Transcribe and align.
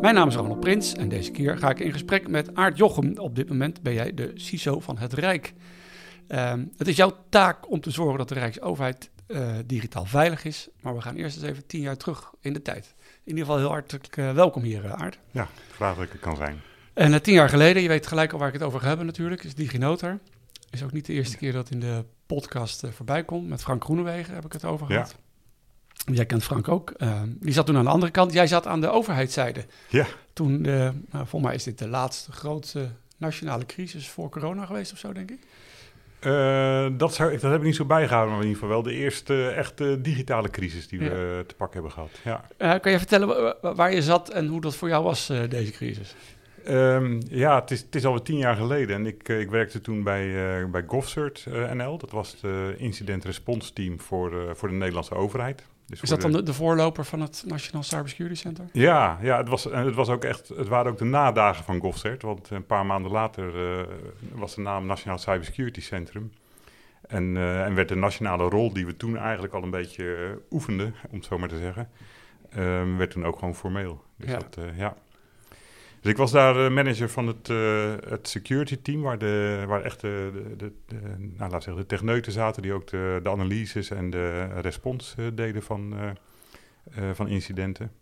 Mijn 0.00 0.14
naam 0.14 0.28
is 0.28 0.34
Ronald 0.34 0.60
Prins 0.60 0.94
en 0.94 1.08
deze 1.08 1.30
keer 1.30 1.58
ga 1.58 1.70
ik 1.70 1.78
in 1.78 1.92
gesprek 1.92 2.28
met 2.28 2.54
Aart 2.54 2.76
Jochem. 2.76 3.18
Op 3.18 3.36
dit 3.36 3.48
moment 3.48 3.82
ben 3.82 3.92
jij 3.92 4.14
de 4.14 4.32
CISO 4.34 4.80
van 4.80 4.98
het 4.98 5.12
Rijk. 5.12 5.54
Ehm, 6.28 6.64
het 6.76 6.88
is 6.88 6.96
jouw 6.96 7.16
taak 7.28 7.70
om 7.70 7.80
te 7.80 7.90
zorgen 7.90 8.18
dat 8.18 8.28
de 8.28 8.34
Rijksoverheid 8.34 9.10
eh, 9.26 9.56
digitaal 9.66 10.04
veilig 10.04 10.44
is, 10.44 10.68
maar 10.80 10.94
we 10.94 11.00
gaan 11.00 11.14
eerst 11.14 11.36
eens 11.36 11.46
even 11.46 11.66
tien 11.66 11.80
jaar 11.80 11.96
terug 11.96 12.32
in 12.40 12.52
de 12.52 12.62
tijd. 12.62 12.94
In 12.98 13.30
ieder 13.30 13.44
geval 13.44 13.58
heel 13.58 13.68
hartelijk 13.68 14.16
eh, 14.16 14.32
welkom 14.32 14.62
hier, 14.62 14.84
eh, 14.84 14.92
Aart. 14.92 15.18
Ja, 15.30 15.48
graag 15.72 15.94
dat 15.94 16.04
ik 16.04 16.12
er 16.12 16.18
kan 16.18 16.36
zijn. 16.36 16.60
En 16.94 17.22
tien 17.22 17.34
jaar 17.34 17.48
geleden, 17.48 17.82
je 17.82 17.88
weet 17.88 18.06
gelijk 18.06 18.32
al 18.32 18.38
waar 18.38 18.48
ik 18.48 18.54
het 18.54 18.62
over 18.62 18.80
ga 18.80 18.88
hebben 18.88 19.06
natuurlijk, 19.06 19.44
is 19.44 19.54
DigiNotar. 19.54 20.18
Is 20.70 20.82
ook 20.82 20.92
niet 20.92 21.06
de 21.06 21.12
eerste 21.12 21.36
keer 21.36 21.52
dat 21.52 21.70
in 21.70 21.80
de 21.80 22.04
podcast 22.26 22.84
voorbij 22.90 23.24
komt. 23.24 23.48
Met 23.48 23.62
Frank 23.62 23.84
Groenewegen 23.84 24.34
heb 24.34 24.44
ik 24.44 24.52
het 24.52 24.64
over 24.64 24.92
Ja. 24.92 25.06
Jij 26.12 26.26
kent 26.26 26.44
Frank 26.44 26.68
ook. 26.68 26.90
Eh, 26.90 27.22
die 27.26 27.52
zat 27.52 27.66
toen 27.66 27.76
aan 27.76 27.84
de 27.84 27.90
andere 27.90 28.12
kant. 28.12 28.32
Jij 28.32 28.46
zat 28.46 28.66
aan 28.66 28.80
de 28.80 28.88
overheidszijde. 28.90 29.64
Ja, 29.88 30.06
Toen, 30.32 30.64
eh 30.64 30.72
nou, 30.74 30.92
volgens 31.10 31.42
mij 31.42 31.54
is 31.54 31.62
dit 31.62 31.78
de 31.78 31.88
laatste 31.88 32.32
grote 32.32 32.88
nationale 33.16 33.66
crisis 33.66 34.08
voor 34.08 34.28
corona 34.30 34.64
geweest 34.66 34.92
of 34.92 34.98
zo, 34.98 35.12
denk 35.12 35.30
ik. 35.30 35.38
eh, 36.20 36.86
dat, 36.96 37.14
zou, 37.14 37.32
ik- 37.32 37.40
dat 37.40 37.50
heb 37.50 37.60
ik 37.60 37.66
niet 37.66 37.76
zo 37.76 37.84
bijgehouden, 37.84 38.32
maar 38.34 38.42
in 38.42 38.48
ieder 38.48 38.62
geval 38.62 38.82
wel 38.82 38.92
de 38.92 38.98
eerste 38.98 39.48
echte 39.48 39.98
digitale 40.00 40.50
crisis 40.50 40.88
die 40.88 40.98
we 40.98 41.44
te 41.46 41.54
pakken 41.54 41.74
hebben 41.82 41.92
gehad. 41.92 42.10
Ja, 42.58 42.78
kan 42.78 42.92
je 42.92 42.98
vertellen 42.98 43.28
wa- 43.28 43.56
wa- 43.62 43.74
waar 43.74 43.92
je 43.94 44.02
zat 44.02 44.28
en 44.28 44.46
hoe 44.46 44.60
dat 44.60 44.76
voor 44.76 44.88
jou 44.88 45.04
was, 45.04 45.26
deze 45.48 45.70
crisis? 45.72 46.14
Ehm, 46.68 47.20
ja 47.28 47.60
het, 47.60 47.70
is, 47.70 47.80
het 47.80 47.94
is 47.94 48.04
alweer 48.04 48.22
tien 48.22 48.36
jaar 48.36 48.56
geleden 48.56 48.96
en 48.96 49.06
ik, 49.06 49.28
eh, 49.28 49.40
ik 49.40 49.50
werkte 49.50 49.80
toen 49.80 50.02
bij, 50.02 50.26
uh, 50.60 50.70
bij 50.70 50.84
GovCert 50.86 51.46
eh, 51.46 51.72
NL. 51.72 51.98
Dat 51.98 52.10
was 52.10 52.36
het 52.40 52.78
incident 52.78 53.24
response 53.24 53.72
team 53.72 54.00
voor, 54.00 54.56
voor 54.56 54.68
de 54.68 54.74
Nederlandse 54.74 55.14
overheid. 55.14 55.66
Dus 55.86 56.00
Is 56.02 56.08
dat 56.08 56.20
dan 56.20 56.32
de, 56.32 56.42
de 56.42 56.52
voorloper 56.52 57.04
van 57.04 57.20
het 57.20 57.44
Nationaal 57.46 57.82
Cybersecurity 57.82 58.40
Center? 58.40 58.64
Ja, 58.72 59.18
ja 59.22 59.36
het, 59.36 59.48
was, 59.48 59.64
het, 59.64 59.94
was 59.94 60.08
ook 60.08 60.24
echt, 60.24 60.48
het 60.48 60.68
waren 60.68 60.92
ook 60.92 60.98
de 60.98 61.04
nadagen 61.04 61.64
van 61.64 61.80
GovCert. 61.80 62.22
Want 62.22 62.50
een 62.50 62.66
paar 62.66 62.86
maanden 62.86 63.10
later 63.10 63.52
was 64.32 64.54
de 64.54 64.60
naam 64.60 64.86
Nationaal 64.86 65.18
Cybersecurity 65.18 65.80
Centrum. 65.80 66.32
En, 67.06 67.36
en 67.36 67.74
werd 67.74 67.88
de 67.88 67.94
nationale 67.94 68.48
rol 68.48 68.72
die 68.72 68.86
we 68.86 68.96
toen 68.96 69.16
eigenlijk 69.16 69.54
al 69.54 69.62
een 69.62 69.70
beetje 69.70 70.38
oefenden, 70.50 70.94
om 71.10 71.16
het 71.16 71.24
zo 71.24 71.38
maar 71.38 71.48
te 71.48 71.58
zeggen, 71.58 71.88
ehm, 72.50 72.96
werd 72.96 73.10
toen 73.10 73.26
ook 73.26 73.38
gewoon 73.38 73.54
formeel. 73.54 74.02
Dus 74.16 74.30
Ja. 74.30 74.38
Dat, 74.38 74.58
ja. 74.76 74.96
Dus 76.00 76.10
ik 76.10 76.16
was 76.16 76.30
daar 76.30 76.64
eh, 76.64 76.70
manager 76.72 77.08
van 77.10 77.26
het, 77.26 77.48
eh, 77.50 77.92
het 78.08 78.28
security 78.28 78.76
team, 78.82 79.02
waar, 79.02 79.18
de, 79.18 79.64
waar 79.66 79.82
echt 79.82 80.00
de, 80.00 80.30
de, 80.34 80.56
de, 80.56 80.72
de- 80.86 80.96
nou, 81.36 81.50
laat 81.50 81.62
zeggen, 81.62 81.82
de 81.82 81.88
techneuten 81.88 82.32
zaten, 82.32 82.62
die 82.62 82.72
ook 82.72 82.86
de, 82.86 83.20
de 83.22 83.28
analyses 83.30 83.90
en 83.90 84.10
de 84.10 84.44
respons 84.60 85.14
eh, 85.18 85.24
deden 85.34 85.62
van, 85.62 85.94
van 87.12 87.28
incidenten. 87.28 87.92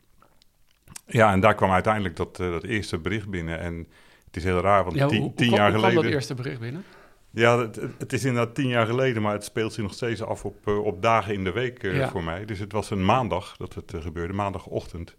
Ja, 1.06 1.32
en 1.32 1.40
daar 1.40 1.54
kwam 1.54 1.70
uiteindelijk 1.70 2.16
dat, 2.16 2.36
dat 2.36 2.64
eerste 2.64 2.98
bericht 2.98 3.28
binnen. 3.28 3.58
En 3.58 3.86
het 4.26 4.36
is 4.36 4.44
heel 4.44 4.60
raar, 4.60 4.84
want 4.84 4.96
Ja, 4.96 5.06
tien, 5.06 5.16
hoe, 5.18 5.26
hoe 5.26 5.36
tien 5.36 5.46
kwam- 5.46 5.58
jaar 5.58 5.70
hoe 5.70 5.78
kwam 5.78 5.90
geleden... 5.90 6.10
dat 6.10 6.20
eerste 6.20 6.34
bericht 6.34 6.60
binnen? 6.60 6.84
Ja, 7.30 7.58
het, 7.58 7.80
het 7.98 8.12
is 8.12 8.24
inderdaad 8.24 8.54
tien 8.54 8.68
jaar 8.68 8.86
geleden, 8.86 9.22
maar 9.22 9.32
het 9.32 9.44
speelt 9.44 9.72
zich 9.72 9.82
nog 9.82 9.92
steeds 9.92 10.22
af 10.22 10.44
op, 10.44 10.66
op 10.66 11.02
dagen 11.02 11.34
in 11.34 11.44
de 11.44 11.52
week 11.52 11.82
Ja. 11.82 12.08
voor 12.08 12.24
mij. 12.24 12.44
Dus 12.44 12.58
het 12.58 12.72
was 12.72 12.90
een 12.90 13.04
maandag 13.04 13.56
dat 13.56 13.74
het 13.74 13.92
gebeurde, 13.98 14.32
maandagochtend. 14.32 15.16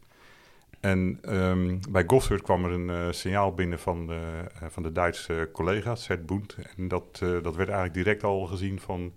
En 0.79 1.19
ehm, 1.21 1.77
bij 1.89 2.03
Gossert 2.07 2.41
kwam 2.41 2.65
er 2.65 2.71
een 2.71 2.89
eh, 2.89 3.11
signaal 3.11 3.53
binnen 3.53 3.79
van, 3.79 4.07
de- 4.07 4.43
eh, 4.61 4.67
van 4.69 4.83
de 4.83 4.91
Duitse 4.91 5.49
collega, 5.53 5.95
Seth 5.95 6.25
Boent. 6.25 6.55
En 6.77 6.87
dat, 6.87 7.19
eh, 7.23 7.29
dat 7.29 7.55
werd 7.55 7.69
eigenlijk 7.69 7.93
direct 7.93 8.23
al 8.23 8.45
gezien 8.45 8.79
van, 8.79 9.13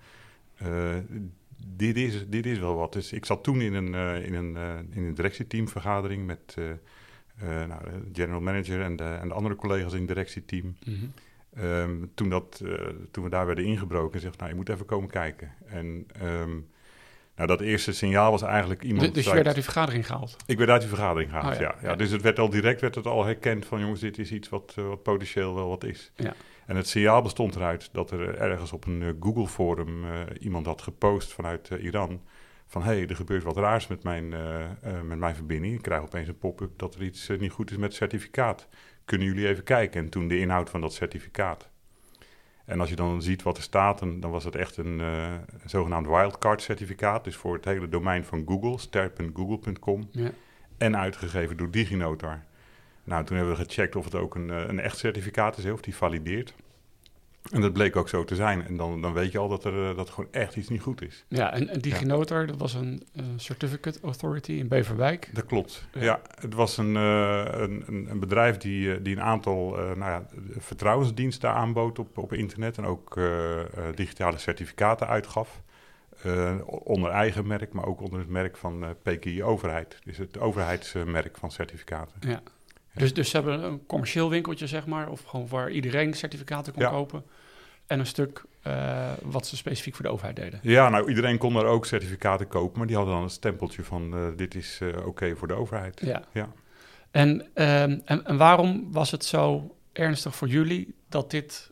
dit, 1.76 1.96
is, 1.96 2.28
dit 2.28 2.46
is 2.46 2.58
wel 2.58 2.74
wat. 2.76 2.92
Dus 2.92 3.12
ik 3.12 3.24
zat 3.24 3.44
toen 3.44 3.60
in 3.60 3.74
een, 3.74 3.94
in 4.24 4.34
een, 4.34 4.56
in 4.90 5.02
een 5.04 5.14
directieteamvergadering 5.14 6.26
met 6.26 6.56
nou, 7.68 7.82
de 7.84 8.08
general 8.12 8.40
manager 8.40 8.80
en 8.80 8.96
de, 8.96 9.04
en 9.04 9.28
de 9.28 9.34
andere 9.34 9.54
collega's 9.56 9.92
in 9.92 9.98
het 9.98 10.08
directieteam. 10.08 10.76
Mhm. 10.84 10.96
Ehm, 11.54 11.96
toen, 12.14 12.28
dat, 12.28 12.62
toen 13.10 13.24
we 13.24 13.30
daar 13.30 13.46
werden 13.46 13.64
ingebroken, 13.64 14.20
zegt, 14.20 14.38
nou, 14.38 14.50
je 14.50 14.56
moet 14.56 14.68
even 14.68 14.86
komen 14.86 15.10
kijken. 15.10 15.52
En 15.66 16.06
ehm, 16.20 16.50
nou, 17.40 17.58
dat 17.58 17.60
eerste 17.60 17.92
signaal 17.92 18.30
was 18.30 18.42
eigenlijk 18.42 18.82
iemand... 18.82 19.06
Dus 19.06 19.14
je 19.14 19.22
zei- 19.22 19.34
werd 19.34 19.46
uit 19.46 19.54
die 19.54 19.64
vergadering 19.64 20.06
gehaald? 20.06 20.36
Ik 20.46 20.58
werd 20.58 20.70
uit 20.70 20.80
die 20.80 20.88
vergadering 20.88 21.30
gehaald, 21.30 21.54
Oh, 21.54 21.60
ja. 21.60 21.74
ja. 21.82 21.94
Dus 21.94 22.10
het 22.10 22.22
werd 22.22 22.38
al 22.38 22.50
direct 22.50 22.80
werd 22.80 22.94
het 22.94 23.06
al 23.06 23.24
herkend 23.24 23.66
van, 23.66 23.80
jongens, 23.80 24.00
dit 24.00 24.18
is 24.18 24.32
iets 24.32 24.48
wat, 24.48 24.74
eh, 24.76 24.86
wat 24.86 25.02
potentieel 25.02 25.54
wel 25.54 25.68
wat 25.68 25.84
is. 25.84 26.12
Ja. 26.14 26.34
En 26.66 26.76
het 26.76 26.88
signaal 26.88 27.22
bestond 27.22 27.56
eruit 27.56 27.88
dat 27.92 28.10
er 28.10 28.34
ergens 28.38 28.72
op 28.72 28.86
een 28.86 29.02
eh, 29.02 29.08
Google-forum 29.20 30.04
eh, 30.04 30.10
iemand 30.40 30.66
had 30.66 30.82
gepost 30.82 31.32
vanuit 31.32 31.68
Iran... 31.68 32.22
van, 32.66 32.82
hé, 32.82 32.92
hey, 32.92 33.06
er 33.06 33.16
gebeurt 33.16 33.42
wat 33.42 33.56
raars 33.56 33.86
met 33.86 34.02
mijn, 34.02 34.28
met 35.04 35.18
mijn 35.18 35.34
verbinding. 35.34 35.74
Ik 35.74 35.82
krijg 35.82 36.02
opeens 36.02 36.28
een 36.28 36.38
pop-up 36.38 36.70
dat 36.76 36.94
er 36.94 37.02
iets 37.02 37.28
niet 37.38 37.52
goed 37.52 37.70
is 37.70 37.76
met 37.76 37.88
het 37.88 37.94
certificaat. 37.94 38.68
Kunnen 39.04 39.26
jullie 39.26 39.48
even 39.48 39.64
kijken? 39.64 40.00
En 40.00 40.08
toen 40.08 40.28
de 40.28 40.38
inhoud 40.38 40.70
van 40.70 40.80
dat 40.80 40.94
certificaat. 40.94 41.70
En 42.64 42.80
als 42.80 42.88
je 42.88 42.96
dan 42.96 43.22
ziet 43.22 43.42
wat 43.42 43.56
er 43.56 43.62
staat, 43.62 43.98
dan, 43.98 44.20
was 44.30 44.44
het 44.44 44.56
echt 44.56 44.76
een 44.76 45.00
eh, 45.00 45.34
zogenaamd 45.64 46.06
wildcard 46.06 46.62
certificaat. 46.62 47.24
Dus 47.24 47.36
voor 47.36 47.54
het 47.54 47.64
hele 47.64 47.88
domein 47.88 48.24
van 48.24 48.42
Google, 48.46 48.78
ster.google.com. 48.78 50.08
Ja. 50.10 50.30
En 50.78 50.96
uitgegeven 50.96 51.56
door 51.56 51.70
DigiNotar. 51.70 52.44
Nou, 53.04 53.24
toen 53.24 53.36
hebben 53.36 53.56
we 53.56 53.64
gecheckt 53.64 53.96
of 53.96 54.04
het 54.04 54.14
ook 54.14 54.34
een, 54.34 54.50
eh, 54.50 54.64
een 54.66 54.80
echt 54.80 54.98
certificaat 54.98 55.58
is, 55.58 55.70
of 55.70 55.80
die 55.80 55.96
valideert. 55.96 56.54
En 57.50 57.60
dat 57.60 57.72
bleek 57.72 57.96
ook 57.96 58.08
zo 58.08 58.24
te 58.24 58.34
zijn. 58.34 58.66
En 58.66 58.76
dan, 58.76 59.02
dan 59.02 59.12
weet 59.12 59.32
je 59.32 59.38
al 59.38 59.48
dat 59.48 59.64
er, 59.64 59.90
eh, 59.90 59.96
dat 59.96 60.08
er 60.08 60.14
gewoon 60.14 60.32
echt 60.32 60.56
iets 60.56 60.68
niet 60.68 60.80
goed 60.80 61.02
is. 61.02 61.24
Ja, 61.28 61.52
en, 61.52 61.68
en 61.68 61.80
DigiNotar, 61.80 62.46
dat 62.46 62.56
was 62.56 62.74
een 62.74 63.02
eh, 63.14 63.24
Certificate 63.36 63.98
Authority 64.02 64.52
in 64.52 64.68
Beverwijk. 64.68 65.30
Dat 65.32 65.46
klopt. 65.46 65.88
Ja. 65.92 66.02
Ja, 66.02 66.20
het 66.40 66.54
was 66.54 66.76
een, 66.76 66.96
eh, 66.96 67.44
een, 67.50 67.82
een, 67.86 68.06
een 68.10 68.20
bedrijf 68.20 68.56
die, 68.56 69.02
die 69.02 69.16
een 69.16 69.22
aantal 69.22 69.70
nou 69.70 69.98
ja, 69.98 70.26
vertrouwensdiensten 70.58 71.50
aanbood 71.52 71.98
op, 71.98 72.18
op 72.18 72.32
internet 72.32 72.78
en 72.78 72.84
ook 72.84 73.20
digitale 73.94 74.38
certificaten 74.38 75.06
uitgaf. 75.06 75.62
Onder 76.66 77.10
eigen 77.10 77.46
merk, 77.46 77.72
maar 77.72 77.86
ook 77.86 78.00
onder 78.00 78.18
het 78.18 78.28
merk 78.28 78.56
van 78.56 78.84
PKI 79.02 79.42
Overheid. 79.42 79.98
Dus 80.04 80.18
het 80.18 80.38
overheidsmerk 80.38 81.36
van 81.36 81.50
certificaten. 81.50 82.14
Ja. 82.20 82.42
Dus, 82.94 83.14
dus 83.14 83.30
ze 83.30 83.36
hebben 83.36 83.62
een 83.62 83.86
commercieel 83.86 84.30
winkeltje, 84.30 84.66
zeg 84.66 84.86
maar, 84.86 85.08
of 85.10 85.22
gewoon 85.22 85.48
waar 85.48 85.70
iedereen 85.70 86.14
certificaten 86.14 86.72
kon 86.72 86.84
kopen. 86.84 87.24
En 87.86 87.98
een 87.98 88.06
stuk 88.06 88.44
eh, 88.62 89.12
wat 89.22 89.46
ze 89.46 89.56
specifiek 89.56 89.94
voor 89.94 90.04
de 90.04 90.10
overheid 90.10 90.36
deden. 90.36 90.58
Ja, 90.62 90.88
nou 90.88 91.08
iedereen 91.08 91.38
kon 91.38 91.54
daar 91.54 91.64
ook 91.64 91.86
certificaten 91.86 92.48
kopen, 92.48 92.78
maar 92.78 92.86
die 92.86 92.96
hadden 92.96 93.14
dan 93.14 93.22
een 93.22 93.30
stempeltje 93.30 93.82
van 93.82 94.14
eh, 94.14 94.26
dit 94.36 94.54
is 94.54 94.78
eh, 94.80 95.06
oké 95.06 95.36
voor 95.36 95.48
de 95.48 95.54
overheid. 95.54 96.00
Ja. 96.04 96.22
Ja. 96.32 96.48
En, 97.10 97.46
ehm, 97.54 97.98
en, 98.04 98.24
en 98.24 98.36
waarom 98.36 98.92
was 98.92 99.10
het 99.10 99.24
zo 99.24 99.74
ernstig 99.92 100.34
voor 100.36 100.48
jullie 100.48 100.94
dat, 101.08 101.30
dit, 101.30 101.70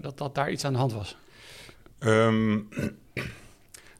dat, 0.00 0.18
dat 0.18 0.34
daar 0.34 0.50
iets 0.50 0.64
aan 0.64 0.72
de 0.72 0.78
hand 0.78 0.92
was? 0.92 1.16
Ehm, 1.98 2.58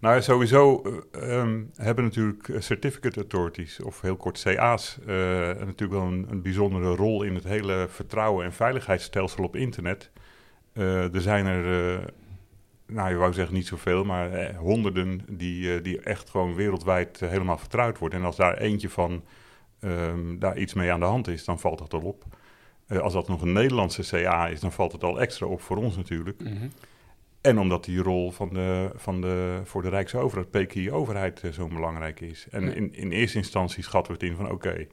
nou, 0.00 0.22
sowieso 0.22 0.82
eh, 0.82 1.38
ehm, 1.38 1.62
hebben 1.76 2.04
natuurlijk 2.04 2.48
eh, 2.48 2.60
certificate 2.60 3.20
authorities, 3.20 3.80
of 3.80 4.00
heel 4.00 4.16
kort 4.16 4.42
CA's, 4.42 4.98
eh, 5.00 5.06
natuurlijk 5.46 5.92
wel 5.92 6.02
een, 6.02 6.42
bijzondere 6.42 6.94
rol 6.94 7.22
in 7.22 7.34
het 7.34 7.44
hele 7.44 7.86
vertrouwen- 7.90 8.44
en 8.44 8.52
veiligheidsstelsel 8.52 9.44
op 9.44 9.56
internet. 9.56 10.10
Er 11.12 11.20
zijn 11.20 11.46
er, 11.46 11.64
nou, 12.86 13.10
je 13.10 13.16
wou 13.16 13.32
zeggen 13.32 13.54
niet 13.54 13.66
zoveel, 13.66 14.04
maar 14.04 14.32
eh, 14.32 14.56
honderden 14.58 15.20
die, 15.30 15.80
die 15.80 16.00
echt 16.00 16.30
gewoon 16.30 16.54
wereldwijd 16.54 17.20
helemaal 17.20 17.58
vertrouwd 17.58 17.98
worden. 17.98 18.18
En 18.18 18.24
als 18.24 18.36
daar 18.36 18.56
eentje 18.58 18.88
van 18.88 19.24
ehm, 19.80 20.38
daar 20.38 20.58
iets 20.58 20.74
mee 20.74 20.92
aan 20.92 21.00
de 21.00 21.06
hand 21.06 21.28
is, 21.28 21.44
dan 21.44 21.58
valt 21.58 21.78
dat 21.78 21.94
al 21.94 22.00
op. 22.00 22.24
Als 23.00 23.12
dat 23.12 23.28
nog 23.28 23.42
een 23.42 23.52
Nederlandse 23.52 24.02
CA 24.02 24.48
is, 24.48 24.60
dan 24.60 24.72
valt 24.72 24.92
het 24.92 25.04
al 25.04 25.20
extra 25.20 25.46
op 25.46 25.60
voor 25.60 25.76
ons 25.76 25.96
natuurlijk. 25.96 26.42
Mhm. 26.42 26.66
En 27.46 27.58
omdat 27.58 27.84
die 27.84 28.02
rol 28.02 28.30
van 28.30 28.48
de, 28.48 28.90
van 28.94 29.20
de, 29.20 29.60
voor 29.64 29.82
de 29.82 29.88
Rijksoverheid, 29.88 30.50
PKI-overheid, 30.50 31.42
eh, 31.42 31.50
zo 31.50 31.68
belangrijk 31.68 32.20
is. 32.20 32.46
En 32.50 32.74
in, 32.74 32.94
in 32.94 33.10
eerste 33.10 33.38
instantie 33.38 33.82
schatten 33.82 34.12
we 34.12 34.18
het 34.18 34.30
in 34.30 34.36
van 34.36 34.50
oké, 34.50 34.86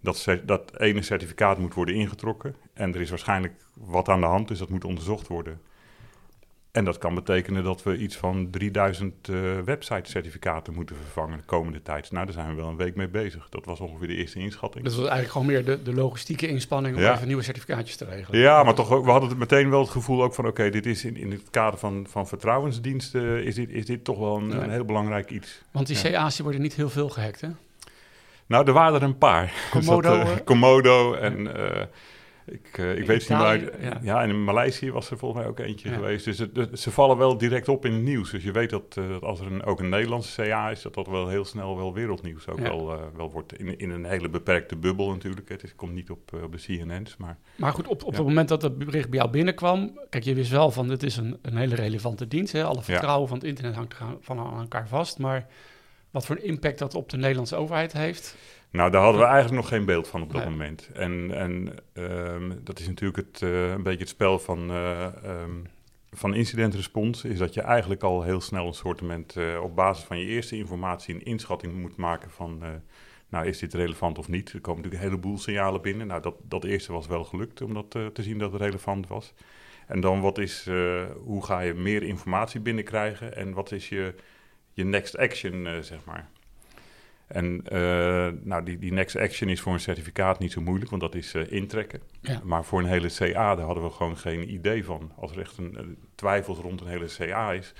dat, 0.00 0.26
dat 0.44 0.80
ene 0.80 1.02
certificaat 1.02 1.58
moet 1.58 1.74
worden 1.74 1.94
ingetrokken. 1.94 2.56
En 2.72 2.94
er 2.94 3.00
is 3.00 3.10
waarschijnlijk 3.10 3.54
wat 3.74 4.08
aan 4.08 4.20
de 4.20 4.26
hand, 4.26 4.48
dus 4.48 4.58
dat 4.58 4.68
moet 4.68 4.84
onderzocht 4.84 5.26
worden. 5.26 5.60
En 6.76 6.84
dat 6.84 6.98
kan 6.98 7.14
betekenen 7.14 7.64
dat 7.64 7.82
we 7.82 7.96
iets 7.96 8.16
van 8.16 8.48
3000 8.50 9.28
uh, 9.28 9.58
website-certificaten 9.64 10.74
moeten 10.74 10.96
vervangen 10.96 11.38
de 11.38 11.44
komende 11.44 11.82
tijd. 11.82 12.12
Nou, 12.12 12.24
daar 12.24 12.34
zijn 12.34 12.48
we 12.48 12.54
wel 12.54 12.68
een 12.68 12.76
week 12.76 12.94
mee 12.96 13.08
bezig. 13.08 13.48
Dat 13.48 13.64
was 13.64 13.80
ongeveer 13.80 14.08
de 14.08 14.14
eerste 14.16 14.38
inschatting. 14.38 14.84
Dus 14.84 14.92
dat 14.92 15.02
was 15.02 15.10
eigenlijk 15.12 15.32
gewoon 15.46 15.46
meer 15.46 15.64
de, 15.64 15.82
de 15.82 15.94
logistieke 16.00 16.48
inspanning 16.48 16.96
om 16.96 17.02
Ja. 17.02 17.14
even 17.14 17.26
nieuwe 17.26 17.42
certificaatjes 17.42 17.96
te 17.96 18.04
regelen. 18.04 18.40
Ja, 18.40 18.62
maar 18.62 18.74
toch, 18.74 18.90
ook- 18.92 19.04
we 19.04 19.10
hadden 19.10 19.38
meteen 19.38 19.70
wel 19.70 19.80
het 19.80 19.90
gevoel 19.90 20.22
ook 20.22 20.34
van... 20.34 20.46
oké, 20.46 20.70
dit 20.70 20.86
is 20.86 21.04
in, 21.04 21.16
in 21.16 21.30
het 21.30 21.50
kader 21.50 21.78
van, 21.78 22.06
van 22.10 22.26
vertrouwensdiensten... 22.28 23.44
Is 23.44 23.54
dit, 23.54 23.70
is 23.70 23.86
dit 23.86 24.04
toch 24.04 24.18
wel 24.18 24.36
een, 24.36 24.48
Ja. 24.48 24.62
een 24.62 24.70
heel 24.70 24.84
belangrijk 24.84 25.30
iets. 25.30 25.62
Want 25.70 25.86
die 25.86 25.96
Ja. 25.96 26.10
CA's 26.10 26.38
worden 26.40 26.60
niet 26.60 26.74
heel 26.74 26.90
veel 26.90 27.08
gehackt, 27.08 27.40
hè? 27.40 27.48
Nou, 28.46 28.66
er 28.66 28.72
waren 28.72 28.94
er 28.94 29.02
een 29.02 29.18
paar. 29.18 29.52
Komodo, 29.70 30.00
dat, 30.16 30.26
eh, 30.26 30.32
eh, 30.32 30.44
Komodo 30.44 31.14
en... 31.14 31.56
eh, 31.56 31.82
ik, 32.46 32.78
eh, 32.78 32.90
ik 32.98 33.06
weet 33.06 33.20
het 33.20 33.28
niet 33.28 33.38
meer. 33.38 33.46
Uit- 33.46 33.72
ja. 33.80 33.98
Ja. 34.02 34.22
en 34.22 34.28
in 34.28 34.44
Maleisië 34.44 34.92
was 34.92 35.10
er 35.10 35.18
volgens 35.18 35.40
mij 35.40 35.50
ook 35.50 35.58
eentje 35.58 35.88
Ja. 35.88 35.94
geweest. 35.94 36.24
Dus 36.24 36.38
het- 36.38 36.56
het- 36.56 36.80
ze 36.80 36.90
vallen 36.90 37.16
wel 37.16 37.38
direct 37.38 37.68
op 37.68 37.84
in 37.84 37.92
het 37.92 38.02
nieuws. 38.02 38.30
Dus 38.30 38.42
je 38.42 38.52
weet 38.52 38.70
dat, 38.70 38.96
eh, 38.96 39.08
dat 39.08 39.22
als 39.22 39.40
er 39.40 39.46
een, 39.46 39.64
ook 39.64 39.80
een 39.80 39.88
Nederlandse 39.88 40.42
CA 40.42 40.70
is... 40.70 40.82
dat 40.82 40.94
dat 40.94 41.06
wel 41.06 41.28
heel 41.28 41.44
snel 41.44 41.76
wel 41.76 41.94
wereldnieuws 41.94 42.48
ook 42.48 42.58
Ja. 42.58 42.62
wel, 42.62 42.92
eh, 42.92 43.00
wel 43.16 43.30
wordt. 43.30 43.58
In, 43.58 43.78
in 43.78 43.90
een 43.90 44.04
hele 44.04 44.28
beperkte 44.28 44.76
bubbel 44.76 45.10
natuurlijk. 45.10 45.48
Het 45.48 45.62
is, 45.62 45.74
komt 45.74 45.92
niet 45.92 46.10
op, 46.10 46.32
op 46.44 46.52
de 46.52 46.58
CNN's, 46.58 47.16
maar... 47.16 47.38
Maar 47.56 47.72
goed, 47.72 47.86
op, 47.88 48.04
op 48.04 48.12
het 48.16 48.24
moment 48.26 48.48
dat 48.48 48.60
dat 48.60 48.78
bericht 48.78 49.10
bij 49.10 49.18
jou 49.18 49.30
binnenkwam... 49.30 49.98
Kijk, 50.10 50.24
je 50.24 50.34
wist 50.34 50.50
wel 50.50 50.70
van, 50.70 50.88
dit 50.88 51.02
is 51.02 51.16
een, 51.16 51.38
een 51.42 51.56
hele 51.56 51.74
relevante 51.74 52.28
dienst. 52.28 52.52
Hè? 52.52 52.64
Alle 52.64 52.82
vertrouwen 52.82 53.28
van 53.28 53.36
het 53.38 53.46
internet 53.46 53.74
hangt 53.74 53.96
van 54.20 54.38
aan 54.38 54.60
elkaar 54.60 54.88
vast. 54.88 55.18
Maar 55.18 55.46
wat 56.10 56.26
voor 56.26 56.36
een 56.36 56.44
impact 56.44 56.78
dat 56.78 56.94
op 56.94 57.08
de 57.10 57.16
Nederlandse 57.16 57.56
overheid 57.56 57.92
heeft... 57.92 58.36
Nou, 58.76 58.90
daar 58.90 59.02
hadden 59.02 59.20
we 59.20 59.26
eigenlijk 59.26 59.62
nog 59.62 59.68
geen 59.68 59.84
beeld 59.84 60.08
van 60.08 60.22
op 60.22 60.32
dat 60.32 60.40
Nee. 60.40 60.50
moment. 60.50 60.90
En, 60.94 61.30
en 61.34 61.74
ehm, 61.92 62.52
dat 62.62 62.78
is 62.78 62.86
natuurlijk 62.86 63.16
het, 63.16 63.42
eh, 63.42 63.70
een 63.70 63.82
beetje 63.82 63.98
het 64.00 64.08
spel 64.08 64.38
van, 64.38 64.70
eh 64.70 65.04
ehm, 65.24 65.50
van 66.10 66.34
incident 66.34 66.74
response. 66.74 67.28
Is 67.28 67.38
dat 67.38 67.54
je 67.54 67.60
eigenlijk 67.60 68.02
al 68.02 68.22
heel 68.22 68.40
snel 68.40 68.66
een 68.66 68.74
soort 68.74 69.02
op 69.62 69.76
basis 69.76 70.04
van 70.04 70.18
je 70.18 70.26
eerste 70.26 70.56
informatie 70.56 71.14
een 71.14 71.24
inschatting 71.24 71.72
moet 71.74 71.96
maken 71.96 72.30
van... 72.30 72.62
nou, 73.28 73.46
is 73.46 73.58
dit 73.58 73.74
relevant 73.74 74.18
of 74.18 74.28
niet? 74.28 74.52
Er 74.52 74.60
komen 74.60 74.82
natuurlijk 74.82 75.02
een 75.02 75.10
heleboel 75.10 75.38
signalen 75.38 75.82
binnen. 75.82 76.06
Nou, 76.06 76.22
dat, 76.22 76.34
dat 76.42 76.64
eerste 76.64 76.92
was 76.92 77.06
wel 77.06 77.24
gelukt 77.24 77.62
om 77.62 77.74
dat 77.74 77.90
te 77.90 78.22
zien 78.22 78.38
dat 78.38 78.52
het 78.52 78.60
relevant 78.60 79.06
was. 79.06 79.34
En 79.86 80.00
dan 80.00 80.20
wat 80.20 80.38
is, 80.38 80.68
hoe 81.24 81.44
ga 81.44 81.60
je 81.60 81.74
meer 81.74 82.02
informatie 82.02 82.60
binnenkrijgen 82.60 83.36
en 83.36 83.52
wat 83.52 83.72
is 83.72 83.88
je, 83.88 84.14
je 84.72 84.84
next 84.84 85.16
action, 85.16 85.68
zeg 85.80 86.04
maar. 86.04 86.28
En 87.26 87.60
eh, 87.64 88.28
nou, 88.42 88.62
die, 88.64 88.78
die 88.78 88.92
next 88.92 89.16
action 89.16 89.48
is 89.48 89.60
voor 89.60 89.72
een 89.72 89.80
certificaat 89.80 90.38
niet 90.38 90.52
zo 90.52 90.60
moeilijk, 90.60 90.90
want 90.90 91.02
dat 91.02 91.14
is 91.14 91.34
eh, 91.34 91.52
intrekken. 91.52 92.00
Ja. 92.20 92.40
Maar 92.44 92.64
voor 92.64 92.78
een 92.78 92.86
hele 92.86 93.08
CA, 93.08 93.54
daar 93.54 93.64
hadden 93.64 93.84
we 93.84 93.90
gewoon 93.90 94.16
geen 94.16 94.52
idee 94.52 94.84
van. 94.84 95.12
Als 95.16 95.30
er 95.32 95.40
echt 95.40 95.58
een, 95.58 95.76
eh, 95.76 95.82
twijfels 96.14 96.58
rond 96.58 96.80
een 96.80 96.86
hele 96.86 97.06
CA 97.18 97.52
is, 97.52 97.72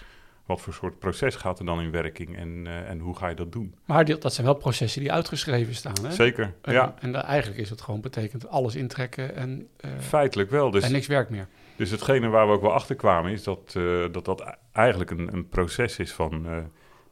wat 0.46 0.60
voor 0.60 0.72
soort 0.72 0.98
proces 0.98 1.34
gaat 1.36 1.58
er 1.58 1.64
dan 1.64 1.80
in 1.80 1.90
werking 1.90 2.36
en, 2.36 2.66
en 2.86 2.98
hoe 2.98 3.16
ga 3.16 3.28
je 3.28 3.34
dat 3.34 3.52
doen? 3.52 3.74
Maar 3.84 4.04
die- 4.04 4.18
dat 4.18 4.34
zijn 4.34 4.46
wel 4.46 4.56
processen 4.56 5.00
die 5.00 5.12
uitgeschreven 5.12 5.74
staan, 5.74 5.94
hè? 6.02 6.12
Zeker, 6.12 6.52
En, 6.62 6.72
ja. 6.72 6.94
en 7.00 7.14
eigenlijk 7.14 7.60
is 7.60 7.70
het 7.70 7.80
gewoon 7.80 8.00
betekent 8.00 8.48
alles 8.48 8.74
intrekken 8.74 9.34
en, 9.36 9.68
Feitelijk 9.98 10.50
wel. 10.50 10.70
Dus, 10.70 10.84
en 10.84 10.92
niks 10.92 11.06
werkt 11.06 11.30
meer. 11.30 11.48
dus 11.76 11.90
hetgene 11.90 12.28
waar 12.28 12.46
we 12.46 12.52
ook 12.52 12.60
wel 12.62 12.72
achter 12.72 12.96
kwamen 12.96 13.32
is 13.32 13.42
dat 13.42 13.72
dat, 14.12 14.24
dat 14.24 14.56
eigenlijk 14.72 15.10
een, 15.10 15.32
een 15.32 15.48
proces 15.48 15.98
is 15.98 16.12
van... 16.12 16.46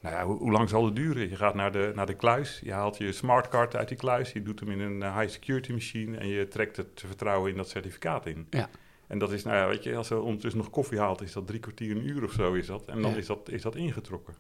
nou 0.05 0.17
ja, 0.17 0.25
hoe, 0.25 0.39
hoe 0.39 0.51
lang 0.51 0.69
zal 0.69 0.85
het 0.85 0.97
duren? 0.97 1.29
Je 1.29 1.37
gaat 1.37 1.55
naar 1.55 1.73
de, 1.73 1.93
naar 1.95 2.07
de 2.07 2.15
kluis, 2.15 2.61
je 2.65 2.73
haalt 2.73 2.97
je 2.97 3.13
smartcard 3.13 3.77
uit 3.77 3.89
die 3.89 3.97
kluis... 3.97 4.33
je 4.33 4.43
doet 4.43 4.61
hem 4.61 4.71
in 4.71 4.81
een 4.81 5.03
eh, 5.03 5.19
high 5.19 5.33
security 5.33 5.73
machine... 5.73 6.17
en 6.17 6.29
je 6.29 6.49
trekt 6.49 6.77
het 6.77 7.05
vertrouwen 7.07 7.51
in 7.51 7.57
dat 7.57 7.69
certificaat 7.69 8.27
in. 8.27 8.47
Ja. 8.51 8.69
En 9.07 9.19
dat 9.19 9.33
is, 9.33 9.45
nou 9.45 9.57
ja, 9.57 9.69
weet 9.69 9.83
je, 9.85 9.97
als 9.97 10.09
je 10.09 10.21
ondertussen 10.21 10.61
nog 10.61 10.71
koffie 10.71 10.99
haalt... 10.99 11.23
is 11.23 11.33
dat 11.33 11.47
drie 11.47 11.61
kwartier, 11.61 11.91
een 11.91 12.09
uur 12.09 12.25
of 12.25 12.33
zo 12.33 12.53
is 12.53 12.67
dat. 12.67 12.85
En 12.87 13.03
dan 13.03 13.11
Ja. 13.11 13.17
is, 13.17 13.27
dat, 13.27 13.49
is 13.51 13.63
dat 13.63 13.77
ingetrokken. 13.77 14.35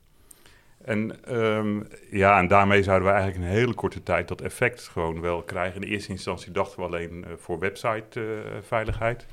En 0.84 1.24
ehm, 1.24 1.82
ja, 2.10 2.38
en 2.38 2.48
daarmee 2.48 2.82
zouden 2.82 3.08
we 3.08 3.14
eigenlijk 3.14 3.44
een 3.44 3.56
hele 3.56 3.74
korte 3.74 4.02
tijd 4.02 4.28
dat 4.28 4.40
effect 4.40 4.88
gewoon 4.88 5.20
wel 5.20 5.42
krijgen. 5.42 5.74
In 5.74 5.80
de 5.80 5.86
eerste 5.92 6.10
instantie 6.10 6.52
dachten 6.52 6.78
we 6.78 6.86
alleen 6.86 7.24
eh, 7.24 7.30
voor 7.36 7.58
website-veiligheid. 7.58 9.26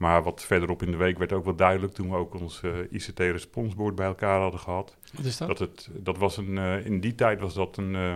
Maar 0.00 0.22
wat 0.22 0.42
verderop 0.44 0.82
in 0.82 0.90
de 0.90 0.96
week 0.96 1.18
werd 1.18 1.32
ook 1.32 1.44
wel 1.44 1.54
duidelijk 1.54 1.92
toen 1.92 2.10
we 2.10 2.16
ook 2.16 2.34
ons 2.34 2.60
eh, 2.62 2.78
ICT-responsboard 2.90 3.94
bij 3.94 4.06
elkaar 4.06 4.40
hadden 4.40 4.60
gehad. 4.60 4.96
Wat 5.12 5.24
is 5.24 5.36
dat? 5.36 5.48
Dat 5.48 5.58
het, 5.58 5.88
dat 5.92 6.18
was 6.18 6.36
een, 6.36 6.58
eh, 6.58 6.84
in 6.86 7.00
die 7.00 7.14
tijd 7.14 7.40
was 7.40 7.54
dat 7.54 7.76
een, 7.76 7.94
eh, 7.94 8.14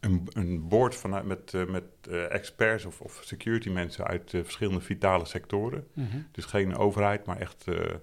een, 0.00 0.28
een 0.32 0.68
board 0.68 0.94
vanuit, 0.94 1.24
met, 1.24 1.52
met 1.68 1.84
experts 2.28 2.84
of, 2.84 3.00
of 3.00 3.20
security 3.24 3.70
mensen 3.70 4.06
uit 4.06 4.30
verschillende 4.30 4.80
vitale 4.80 5.24
sectoren. 5.24 5.86
Mhm. 5.94 6.16
Dus 6.30 6.44
geen 6.44 6.76
overheid, 6.76 7.26
maar 7.26 7.38
echt 7.40 7.64
de, 7.64 8.00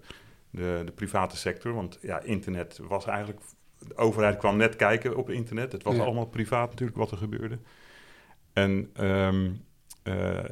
de 0.52 0.92
private 0.96 1.38
sector. 1.38 1.74
Want 1.74 1.98
ja, 2.02 2.22
internet 2.22 2.80
was 2.88 3.06
eigenlijk... 3.06 3.40
De 3.88 3.98
overheid 3.98 4.38
kwam 4.38 4.58
net 4.58 4.76
kijken 4.76 5.16
op 5.16 5.30
internet. 5.30 5.72
Het 5.72 5.84
was 5.84 5.96
Ja. 5.96 6.04
allemaal 6.04 6.26
privaat 6.26 6.70
natuurlijk 6.70 6.98
wat 6.98 7.12
er 7.12 7.18
gebeurde. 7.18 7.60
En, 8.54 8.90
ehm, 8.94 9.46
eh, 9.46 9.52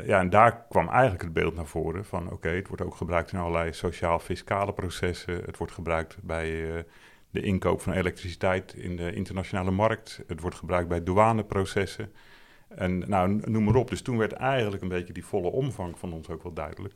ja, 0.05 0.19
en 0.19 0.29
daar 0.29 0.65
kwam 0.69 0.89
eigenlijk 0.89 1.21
het 1.21 1.33
beeld 1.33 1.55
naar 1.55 1.65
voren 1.65 2.05
van... 2.05 2.31
oké, 2.31 2.49
het 2.49 2.67
wordt 2.67 2.83
ook 2.83 2.95
gebruikt 2.95 3.31
in 3.31 3.39
allerlei 3.39 3.73
sociaal-fiscale 3.73 4.73
processen. 4.73 5.35
Het 5.45 5.57
wordt 5.57 5.73
gebruikt 5.73 6.17
bij 6.21 6.75
eh, 6.75 6.83
de 7.29 7.41
inkoop 7.41 7.81
van 7.81 7.93
elektriciteit 7.93 8.73
in 8.73 8.95
de 8.95 9.13
internationale 9.13 9.71
markt. 9.71 10.23
Het 10.27 10.41
wordt 10.41 10.55
gebruikt 10.55 10.89
bij 10.89 11.03
douaneprocessen. 11.03 12.11
En 12.67 13.09
nou, 13.09 13.41
noem 13.45 13.63
maar 13.63 13.75
op. 13.75 13.89
Dus 13.89 14.01
toen 14.01 14.17
werd 14.17 14.33
eigenlijk 14.33 14.81
een 14.81 14.89
beetje 14.89 15.13
die 15.13 15.25
volle 15.25 15.49
omvang 15.49 15.99
van 15.99 16.13
ons 16.13 16.29
ook 16.29 16.43
wel 16.43 16.53
duidelijk. 16.53 16.93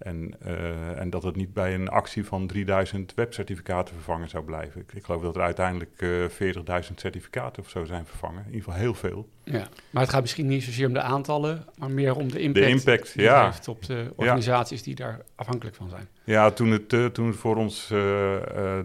En, 0.00 0.34
eh, 0.40 0.98
en 0.98 1.10
dat 1.10 1.22
het 1.22 1.36
niet 1.36 1.52
bij 1.52 1.74
een 1.74 1.88
actie 1.88 2.24
van 2.24 2.46
3000 2.46 3.14
webcertificaten 3.14 3.94
vervangen 3.94 4.28
zou 4.28 4.44
blijven. 4.44 4.80
Ik, 4.80 4.92
ik 4.92 5.04
geloof 5.04 5.22
dat 5.22 5.36
er 5.36 5.42
uiteindelijk 5.42 6.02
eh 6.02 6.84
40.000 6.84 6.94
certificaten 6.94 7.62
of 7.62 7.68
zo 7.68 7.84
zijn 7.84 8.06
vervangen. 8.06 8.40
In 8.40 8.52
ieder 8.52 8.62
geval 8.62 8.80
heel 8.80 8.94
veel. 8.94 9.28
Ja. 9.44 9.68
Maar 9.90 10.02
het 10.02 10.10
gaat 10.10 10.20
misschien 10.20 10.46
niet 10.46 10.62
zozeer 10.62 10.86
om 10.86 10.92
de 10.92 11.00
aantallen, 11.00 11.64
maar 11.78 11.90
meer 11.90 12.16
om 12.16 12.28
de 12.28 12.34
De 12.34 12.40
impact, 12.40 12.66
impact, 12.66 13.14
die 13.14 13.22
het 13.22 13.36
ja. 13.36 13.44
heeft 13.44 13.68
op 13.68 13.84
de 13.84 14.12
organisaties 14.16 14.82
die 14.82 14.94
daar 14.94 15.20
afhankelijk 15.34 15.76
van 15.76 15.88
zijn. 15.88 16.08
Ja, 16.24 16.50
toen 16.50 16.70
het, 16.70 16.92
eh, 16.92 17.06
toen 17.06 17.26
het 17.26 17.36
voor 17.36 17.56
ons 17.56 17.88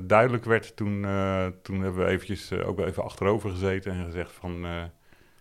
duidelijk 0.02 0.46
werd, 0.46 0.76
toen, 0.76 1.02
toen 1.62 1.82
hebben 1.82 2.06
we 2.06 2.12
eventjes 2.12 2.52
ook 2.52 2.78
wel 2.78 2.88
even 2.88 3.04
achterover 3.04 3.50
gezeten 3.50 3.92
en 3.92 4.06
gezegd 4.06 4.32
van... 4.32 4.66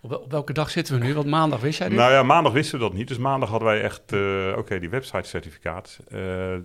Op, 0.05 0.11
wel- 0.11 0.19
op 0.19 0.31
welke 0.31 0.53
dag 0.53 0.71
zitten 0.71 0.99
we 0.99 1.05
nu? 1.07 1.15
Want 1.15 1.27
maandag 1.27 1.61
wist 1.61 1.79
jij 1.79 1.89
dit? 1.89 1.99
Nou 1.99 2.13
ja, 2.13 2.23
maandag 2.23 2.53
wisten 2.53 2.79
we 2.79 2.85
dat 2.85 2.95
niet. 2.95 3.09
Dus 3.09 3.19
maandag 3.19 3.49
hadden 3.49 3.69
wij 3.69 3.83
echt, 3.83 4.13
eh, 4.13 4.55
oké, 4.57 4.79
die 4.79 4.89
website-certificaat. 4.91 5.99
Eh, 6.07 6.15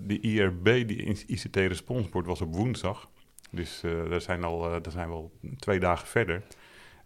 de 0.02 0.20
IRB, 0.22 0.66
die 0.66 1.04
ICT 1.28 1.56
Response 1.56 2.10
Board, 2.10 2.26
was 2.26 2.42
op 2.42 2.56
woensdag. 2.56 3.10
Dus 3.52 3.84
eh 3.84 3.92
daar, 4.10 4.22
zijn 4.22 4.44
al, 4.44 4.60
daar 4.60 4.92
zijn 4.92 5.08
we 5.08 5.14
al 5.14 5.32
twee 5.60 5.80
dagen 5.80 6.08
verder. 6.08 6.42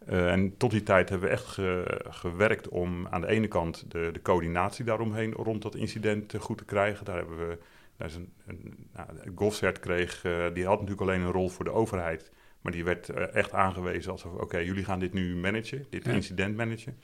En 0.06 0.58
tot 0.58 0.72
die 0.72 0.84
tijd 0.84 1.10
hebben 1.10 1.28
we 1.28 1.34
echt 1.34 1.46
ge- 1.46 2.02
gewerkt 2.10 2.68
om 2.70 3.08
aan 3.08 3.22
de 3.22 3.28
ene 3.28 3.48
kant 3.48 3.86
de, 3.92 4.10
de 4.14 4.22
coördinatie 4.22 4.86
daaromheen 4.86 5.32
rond 5.34 5.62
dat 5.62 5.76
incident 5.76 6.34
goed 6.40 6.58
te 6.58 6.66
krijgen. 6.66 7.06
Daar 7.06 7.16
hebben 7.18 7.38
we, 7.48 7.58
daar 7.98 8.08
is 8.08 8.16
een, 8.16 8.34
een 8.48 8.88
nou, 8.94 9.08
Govcert 9.36 9.80
kreeg, 9.80 10.22
die 10.54 10.66
had 10.66 10.80
natuurlijk 10.80 11.02
alleen 11.02 11.22
een 11.22 11.32
rol 11.32 11.50
voor 11.50 11.66
de 11.66 11.72
overheid. 11.72 12.32
Maar 12.64 12.72
die 12.72 12.84
werd 12.84 13.10
eh, 13.10 13.36
echt 13.36 13.54
aangewezen 13.54 14.12
als, 14.12 14.24
oké, 14.24 14.58
jullie 14.58 14.84
gaan 14.84 15.00
dit 15.00 15.14
nu 15.14 15.36
managen, 15.36 15.86
dit 15.90 16.08
incident 16.08 16.56
managen. 16.56 16.98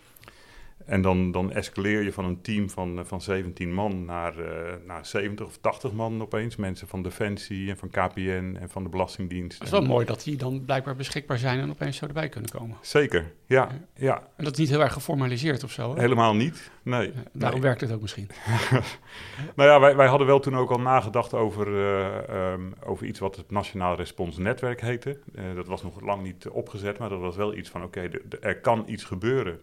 En 0.86 1.02
dan, 1.02 1.32
dan 1.32 1.52
escaleer 1.52 2.04
je 2.04 2.12
van 2.12 2.26
een 2.26 2.42
team 2.42 2.70
van, 2.70 3.00
eh, 3.00 3.06
van 3.06 3.22
17 3.22 3.74
man 3.74 4.06
naar, 4.06 4.40
eh, 4.40 4.74
naar 4.86 5.06
70 5.06 5.46
of 5.46 5.58
80 5.58 5.92
man 5.92 6.22
opeens. 6.22 6.56
Mensen 6.56 6.88
van 6.88 7.04
Defensie 7.04 7.70
en 7.70 7.78
van 7.78 7.90
KPN 7.90 8.58
en 8.60 8.70
van 8.70 8.84
de 8.84 8.90
Belastingdienst. 8.90 9.54
Het 9.58 9.64
is 9.64 9.72
wel 9.72 9.82
En- 9.82 9.88
mooi 9.88 10.06
dat 10.06 10.24
die 10.24 10.38
dan 10.38 10.66
blijkbaar 10.66 10.96
beschikbaar 10.96 11.38
zijn 11.38 11.60
en 11.60 11.70
opeens 11.70 11.98
zo 11.98 12.06
erbij 12.06 12.30
kunnen 12.30 12.50
komen. 12.52 12.78
Zeker, 12.82 13.32
ja. 13.46 13.70
ja. 13.96 14.28
En 14.36 14.44
dat 14.44 14.54
is 14.54 14.60
niet 14.60 14.70
heel 14.70 14.82
erg 14.82 14.94
geformaliseerd 14.94 15.64
of 15.64 15.72
zo. 15.72 15.94
Hè? 15.94 16.00
Helemaal 16.00 16.36
niet, 16.36 16.72
nee. 16.84 17.08
Ja, 17.08 17.24
Daarom 17.34 17.60
nee. 17.60 17.70
werkt 17.70 17.82
het 17.82 17.92
ook 17.92 18.02
misschien. 18.02 18.30
Nou 19.56 19.70
ja, 19.70 19.80
wij, 19.80 19.96
wij 19.96 20.08
hadden 20.08 20.28
wel 20.28 20.40
toen 20.40 20.56
ook 20.58 20.72
al 20.72 20.80
nagedacht 20.80 21.34
over, 21.34 21.68
eh, 21.68 22.30
ehm, 22.52 22.62
over 22.86 23.06
iets 23.06 23.20
wat 23.20 23.36
het 23.36 23.52
Nationaal 23.52 23.96
Respons 23.96 24.38
Netwerk 24.38 24.82
heette. 24.82 25.20
Eh, 25.36 25.44
dat 25.56 25.68
was 25.68 25.84
nog 25.84 26.02
lang 26.02 26.24
niet 26.24 26.46
eh, 26.46 26.56
opgezet, 26.56 26.98
maar 26.98 27.10
dat 27.10 27.20
was 27.20 27.36
wel 27.36 27.56
iets 27.56 27.70
van: 27.70 27.84
oké, 27.84 28.10
er 28.42 28.60
kan 28.60 28.84
iets 28.88 29.04
gebeuren 29.04 29.60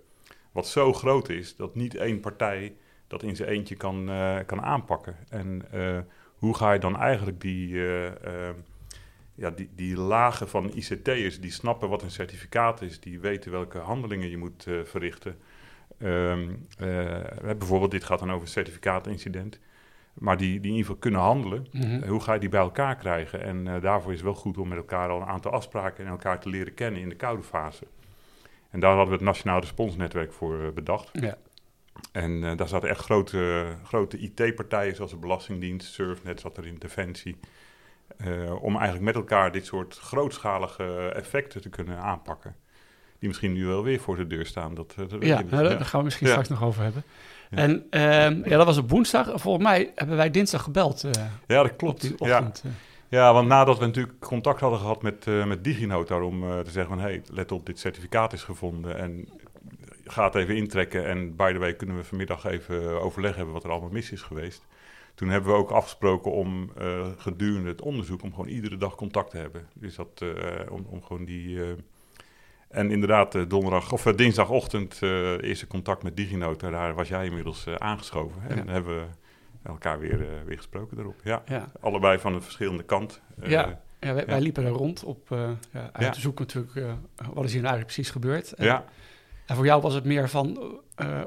wat 0.56 0.66
zo 0.66 0.92
groot 0.92 1.28
is 1.28 1.56
dat 1.56 1.74
niet 1.74 1.94
één 1.94 2.20
partij 2.20 2.74
dat 3.06 3.22
in 3.22 3.36
zijn 3.36 3.48
eentje 3.48 3.74
kan, 3.74 4.08
eh, 4.08 4.38
kan 4.46 4.62
aanpakken. 4.62 5.16
En 5.28 5.62
eh, 5.70 5.98
hoe 6.36 6.54
ga 6.54 6.72
je 6.72 6.78
dan 6.78 6.96
eigenlijk 6.96 7.40
die, 7.40 7.88
eh, 7.88 8.50
ja, 9.34 9.50
die, 9.50 9.68
die 9.74 9.96
lagen 9.96 10.48
van 10.48 10.72
ICT'ers 10.74 11.40
die 11.40 11.50
snappen 11.50 11.88
wat 11.88 12.02
een 12.02 12.10
certificaat 12.10 12.82
is, 12.82 13.00
die 13.00 13.20
weten 13.20 13.50
welke 13.50 13.78
handelingen 13.78 14.30
je 14.30 14.36
moet 14.36 14.66
verrichten. 14.84 15.36
Eh, 15.98 16.38
bijvoorbeeld, 17.58 17.90
dit 17.90 18.04
gaat 18.04 18.18
dan 18.18 18.30
over 18.30 18.42
een 18.42 18.48
certificaatincident. 18.48 19.60
Maar 20.14 20.36
die, 20.36 20.48
die 20.48 20.70
in 20.70 20.76
ieder 20.76 20.80
geval 20.80 20.96
kunnen 20.96 21.20
handelen. 21.20 21.66
Mhm. 21.72 22.08
Hoe 22.08 22.20
ga 22.20 22.32
je 22.34 22.40
die 22.40 22.48
bij 22.48 22.60
elkaar 22.60 22.96
krijgen? 22.96 23.42
En 23.42 23.80
daarvoor 23.80 24.12
is 24.12 24.18
het 24.18 24.26
wel 24.26 24.34
goed 24.34 24.58
om 24.58 24.68
met 24.68 24.78
elkaar 24.78 25.08
al 25.08 25.20
een 25.20 25.26
aantal 25.26 25.52
afspraken 25.52 26.04
en 26.04 26.10
elkaar 26.10 26.40
te 26.40 26.48
leren 26.48 26.74
kennen 26.74 27.00
in 27.00 27.08
de 27.08 27.16
koude 27.16 27.42
fase. 27.42 27.86
En 28.70 28.80
daar 28.80 28.90
hadden 28.90 29.08
we 29.08 29.14
het 29.14 29.24
Nationaal 29.24 29.60
Responsnetwerk 29.60 30.32
voor 30.32 30.62
eh, 30.62 30.68
bedacht. 30.74 31.08
Ja. 31.12 31.36
En 32.12 32.44
eh, 32.44 32.56
daar 32.56 32.68
zaten 32.68 32.88
echt 32.88 33.00
grote, 33.00 33.66
grote 33.84 34.18
IT-partijen 34.18 34.94
zoals 34.96 35.10
de 35.10 35.16
Belastingdienst, 35.16 35.92
Surfnet 35.92 36.40
zat 36.40 36.56
er 36.56 36.66
in 36.66 36.76
Defensie. 36.78 37.36
eh, 38.16 38.62
om 38.62 38.74
eigenlijk 38.74 39.04
met 39.04 39.14
elkaar 39.14 39.52
dit 39.52 39.66
soort 39.66 39.98
grootschalige 39.98 41.12
effecten 41.14 41.60
te 41.60 41.68
kunnen 41.68 41.98
aanpakken. 41.98 42.56
Die 43.18 43.28
misschien 43.28 43.52
nu 43.52 43.66
wel 43.66 43.82
weer 43.82 44.00
voor 44.00 44.16
de 44.16 44.26
deur 44.26 44.46
staan. 44.46 44.74
Dat, 44.74 44.94
Ja, 44.96 45.04
nou, 45.08 45.48
daar 45.48 45.62
Ja. 45.62 45.68
daar 45.68 45.84
gaan 45.84 45.98
we 45.98 46.04
misschien 46.04 46.26
Ja. 46.26 46.32
straks 46.32 46.48
nog 46.48 46.62
over 46.62 46.82
hebben. 46.82 47.02
Ja. 47.50 47.56
En 47.56 47.86
ehm, 47.90 48.48
ja, 48.48 48.56
dat 48.56 48.66
was 48.66 48.78
op 48.78 48.90
woensdag. 48.90 49.40
Volgens 49.40 49.64
mij 49.64 49.92
hebben 49.94 50.16
wij 50.16 50.30
dinsdag 50.30 50.62
gebeld 50.62 51.00
ja, 51.00 51.30
dat 51.46 51.70
op 51.70 51.76
klopt. 51.76 52.00
die 52.00 52.14
Ja. 52.18 52.38
ochtend. 52.38 52.62
Ja, 53.08 53.32
want 53.32 53.48
nadat 53.48 53.78
we 53.78 53.86
natuurlijk 53.86 54.18
contact 54.18 54.60
hadden 54.60 54.78
gehad 54.78 55.02
met, 55.02 55.26
eh 55.26 55.46
met 55.46 55.64
DigiNotar 55.64 56.22
om 56.22 56.42
eh, 56.42 56.58
te 56.58 56.70
zeggen 56.70 56.94
van... 56.94 57.04
hé, 57.04 57.10
hey, 57.10 57.22
let 57.30 57.52
op, 57.52 57.66
dit 57.66 57.78
certificaat 57.78 58.32
is 58.32 58.42
gevonden 58.42 58.98
en 58.98 59.28
ga 60.04 60.24
het 60.24 60.34
even 60.34 60.56
intrekken. 60.56 61.06
En 61.06 61.36
by 61.36 61.52
the 61.52 61.58
way 61.58 61.74
kunnen 61.74 61.96
we 61.96 62.04
vanmiddag 62.04 62.44
even 62.44 63.00
overleg 63.02 63.36
hebben 63.36 63.54
wat 63.54 63.64
er 63.64 63.70
allemaal 63.70 63.90
mis 63.90 64.12
is 64.12 64.22
geweest. 64.22 64.66
Toen 65.14 65.28
hebben 65.28 65.52
we 65.52 65.58
ook 65.58 65.70
afgesproken 65.70 66.32
om 66.32 66.70
eh, 66.76 67.06
gedurende 67.16 67.68
het 67.68 67.82
onderzoek... 67.82 68.22
om 68.22 68.30
gewoon 68.30 68.48
iedere 68.48 68.76
dag 68.76 68.94
contact 68.94 69.30
te 69.30 69.36
hebben. 69.36 69.68
Dus 69.74 69.94
dat, 69.94 70.24
om, 70.70 70.86
om 70.88 71.02
gewoon 71.02 71.24
die... 71.24 71.60
en 72.68 72.90
inderdaad, 72.90 73.32
donderdag 73.50 73.92
of 73.92 74.02
dinsdagochtend 74.02 75.02
eerste 75.40 75.66
contact 75.66 76.02
met 76.02 76.16
DigiNotar. 76.16 76.70
Daar 76.70 76.94
was 76.94 77.08
jij 77.08 77.24
inmiddels 77.24 77.68
aangeschoven. 77.78 78.42
En 78.48 78.56
Ja. 78.56 78.72
hebben 78.72 78.96
we 78.96 79.06
elkaar 79.68 79.98
weer, 79.98 80.20
eh, 80.20 80.28
weer 80.46 80.56
gesproken 80.56 80.96
daarop. 80.96 81.16
Ja, 81.24 81.42
Ja. 81.46 81.68
allebei 81.80 82.18
van 82.18 82.34
een 82.34 82.42
verschillende 82.42 82.82
kant. 82.82 83.20
Eh, 83.40 83.50
Ja. 83.50 83.80
Ja, 84.00 84.14
wij, 84.14 84.40
liepen 84.40 84.64
er 84.64 84.70
rond 84.70 85.04
op, 85.04 85.30
eh, 85.32 85.50
ja, 85.72 85.90
uit 85.92 86.12
te 86.12 86.20
zoeken 86.20 86.44
natuurlijk, 86.46 86.74
wat 87.16 87.44
is 87.44 87.52
hier 87.52 87.62
nou 87.62 87.74
eigenlijk 87.74 87.86
precies 87.86 88.10
gebeurd. 88.10 88.52
En, 88.52 88.64
ja. 88.64 88.84
en 89.46 89.56
voor 89.56 89.64
jou 89.64 89.82
was 89.82 89.94
het 89.94 90.04
meer 90.04 90.28
van, 90.28 90.78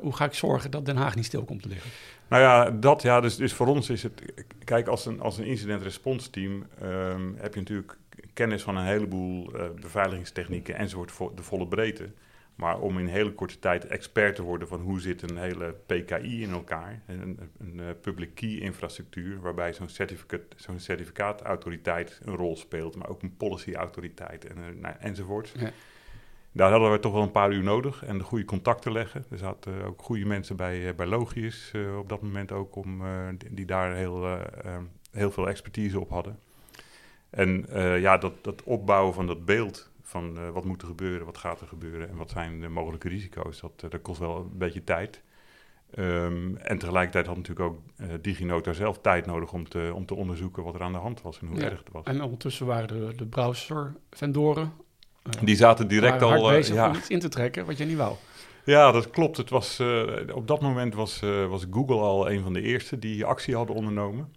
hoe 0.02 0.16
ga 0.16 0.26
ik 0.26 0.34
zorgen 0.34 0.72
dat 0.72 0.86
Den 0.86 0.98
Haag 0.98 1.16
niet 1.16 1.26
stil 1.26 1.44
komt 1.44 1.62
te 1.62 1.68
liggen? 1.68 1.92
Nou 2.28 2.42
ja, 2.42 2.72
dat 2.72 3.02
ja, 3.02 3.22
dus, 3.22 3.36
dus 3.36 3.54
voor 3.54 3.68
ons 3.68 3.90
is 3.90 4.04
het. 4.04 4.22
Kijk, 4.64 4.88
als 4.88 5.06
een, 5.06 5.22
als 5.22 5.38
een 5.38 5.46
incident 5.46 5.82
response 5.82 6.30
team 6.30 6.66
ehm, 6.82 7.34
heb 7.36 7.54
je 7.54 7.60
natuurlijk 7.60 7.98
kennis 8.34 8.62
van 8.62 8.76
een 8.78 8.86
heleboel 8.86 9.54
eh, 9.54 9.66
beveiligingstechnieken 9.82 10.76
enzovoort 10.76 11.12
voor 11.12 11.36
de 11.36 11.44
volle 11.44 11.68
breedte. 11.68 12.10
Maar 12.60 12.80
om 12.80 13.00
in 13.00 13.08
hele 13.08 13.34
korte 13.34 13.60
tijd 13.60 13.86
expert 13.86 14.36
te 14.36 14.42
worden 14.42 14.68
van 14.68 14.82
hoe 14.82 15.00
zit 15.00 15.22
een 15.22 15.38
hele 15.38 15.76
PKI 15.86 16.42
in 16.42 16.52
elkaar, 16.52 17.02
een, 17.08 17.22
een, 17.22 17.40
een 17.60 17.80
eh, 17.80 17.86
public 18.02 18.36
key 18.36 18.58
infrastructuur, 18.58 19.42
waarbij 19.42 19.74
zo'n 19.74 19.90
certificaat, 19.90 20.42
zo'n 20.56 20.80
certificaatautoriteit 20.80 22.20
een 22.24 22.36
rol 22.36 22.56
speelt, 22.56 22.96
maar 22.96 23.10
ook 23.10 23.22
een 23.22 23.38
policy 23.38 23.74
autoriteit 23.74 24.46
en, 24.46 24.58
eh, 24.58 24.82
nou, 24.82 24.96
enzovoort. 25.00 25.54
Ja. 25.58 25.72
Daar 26.52 26.72
hadden 26.72 26.92
we 26.92 27.00
toch 27.00 27.14
wel 27.14 27.22
een 27.22 27.32
paar 27.32 27.52
uur 27.52 27.64
nodig 27.64 28.04
en 28.06 28.18
de 28.18 28.24
goede 28.24 28.46
contacten 28.46 28.92
leggen. 28.92 29.26
Er 29.30 29.38
zaten 29.38 29.84
ook 29.84 30.02
goede 30.02 30.26
mensen 30.26 30.56
bij, 30.56 30.88
eh, 30.88 30.96
bij 30.96 31.06
Logius 31.06 31.72
op 31.98 32.10
dat 32.10 32.22
moment 32.22 32.52
ook, 32.52 32.76
om, 32.76 33.02
die, 33.38 33.54
die 33.54 33.66
daar 33.66 33.94
heel, 33.96 34.26
eh, 34.26 34.42
eh, 34.64 34.82
heel 35.12 35.32
veel 35.32 35.50
expertise 35.50 36.00
op 36.00 36.10
hadden. 36.10 36.40
En 37.30 37.66
ja, 38.00 38.18
dat, 38.18 38.44
dat 38.44 38.64
opbouwen 38.64 39.14
van 39.14 39.28
dat 39.28 39.46
beeld 39.46 39.89
van 40.10 40.38
eh, 40.38 40.50
wat 40.50 40.66
moet 40.66 40.82
er 40.82 40.88
gebeuren, 40.88 41.26
wat 41.26 41.38
gaat 41.38 41.62
er 41.62 41.68
gebeuren 41.68 42.10
en 42.10 42.16
wat 42.16 42.30
zijn 42.30 42.60
de 42.60 42.70
mogelijke 42.70 43.08
risico's, 43.08 43.60
dat, 43.60 43.72
eh, 43.84 43.90
dat 43.90 44.02
kost 44.02 44.20
wel 44.20 44.38
een 44.38 44.58
beetje 44.58 44.84
tijd. 44.84 45.22
Ehm, 45.94 46.56
en 46.56 46.78
tegelijkertijd 46.78 47.26
had 47.26 47.36
natuurlijk 47.36 47.70
ook 47.70 47.80
eh 47.98 48.08
DigiNotar 48.22 48.76
zelf 48.76 49.00
tijd 49.00 49.26
nodig 49.26 49.54
om 49.54 49.70
te, 49.70 49.92
om 49.94 50.06
te 50.06 50.16
onderzoeken 50.16 50.64
wat 50.64 50.76
er 50.76 50.82
aan 50.82 50.92
de 50.92 50.98
hand 50.98 51.22
was 51.22 51.40
en 51.40 51.48
hoe 51.48 51.58
Ja. 51.58 51.64
erg 51.64 51.80
het 51.80 51.92
was. 51.92 52.04
En 52.04 52.22
ondertussen 52.22 52.66
waren 52.66 52.88
de, 52.88 53.16
de 53.16 53.26
browser-vendoren 53.26 54.72
Die 55.44 55.56
zaten 55.56 55.88
direct 55.88 56.22
al... 56.22 56.48
bezig 56.48 56.76
ja, 56.76 56.90
om 56.90 56.96
iets 56.96 57.10
in 57.10 57.20
te 57.20 57.30
trekken 57.30 57.66
wat 57.66 57.78
je 57.78 57.86
niet 57.86 57.98
wou. 57.98 58.16
Ja, 58.64 58.92
dat 58.92 59.10
klopt. 59.10 59.38
Het 59.38 59.50
was, 59.50 59.80
op 60.34 60.48
dat 60.48 60.62
moment 60.62 60.94
was, 60.94 61.20
was 61.50 61.66
Google 61.72 62.00
al 62.00 62.32
een 62.32 62.42
van 62.42 62.54
de 62.54 62.62
eerste 62.62 63.00
die 63.00 63.26
actie 63.26 63.56
hadden 63.56 63.76
ondernomen. 63.76 64.34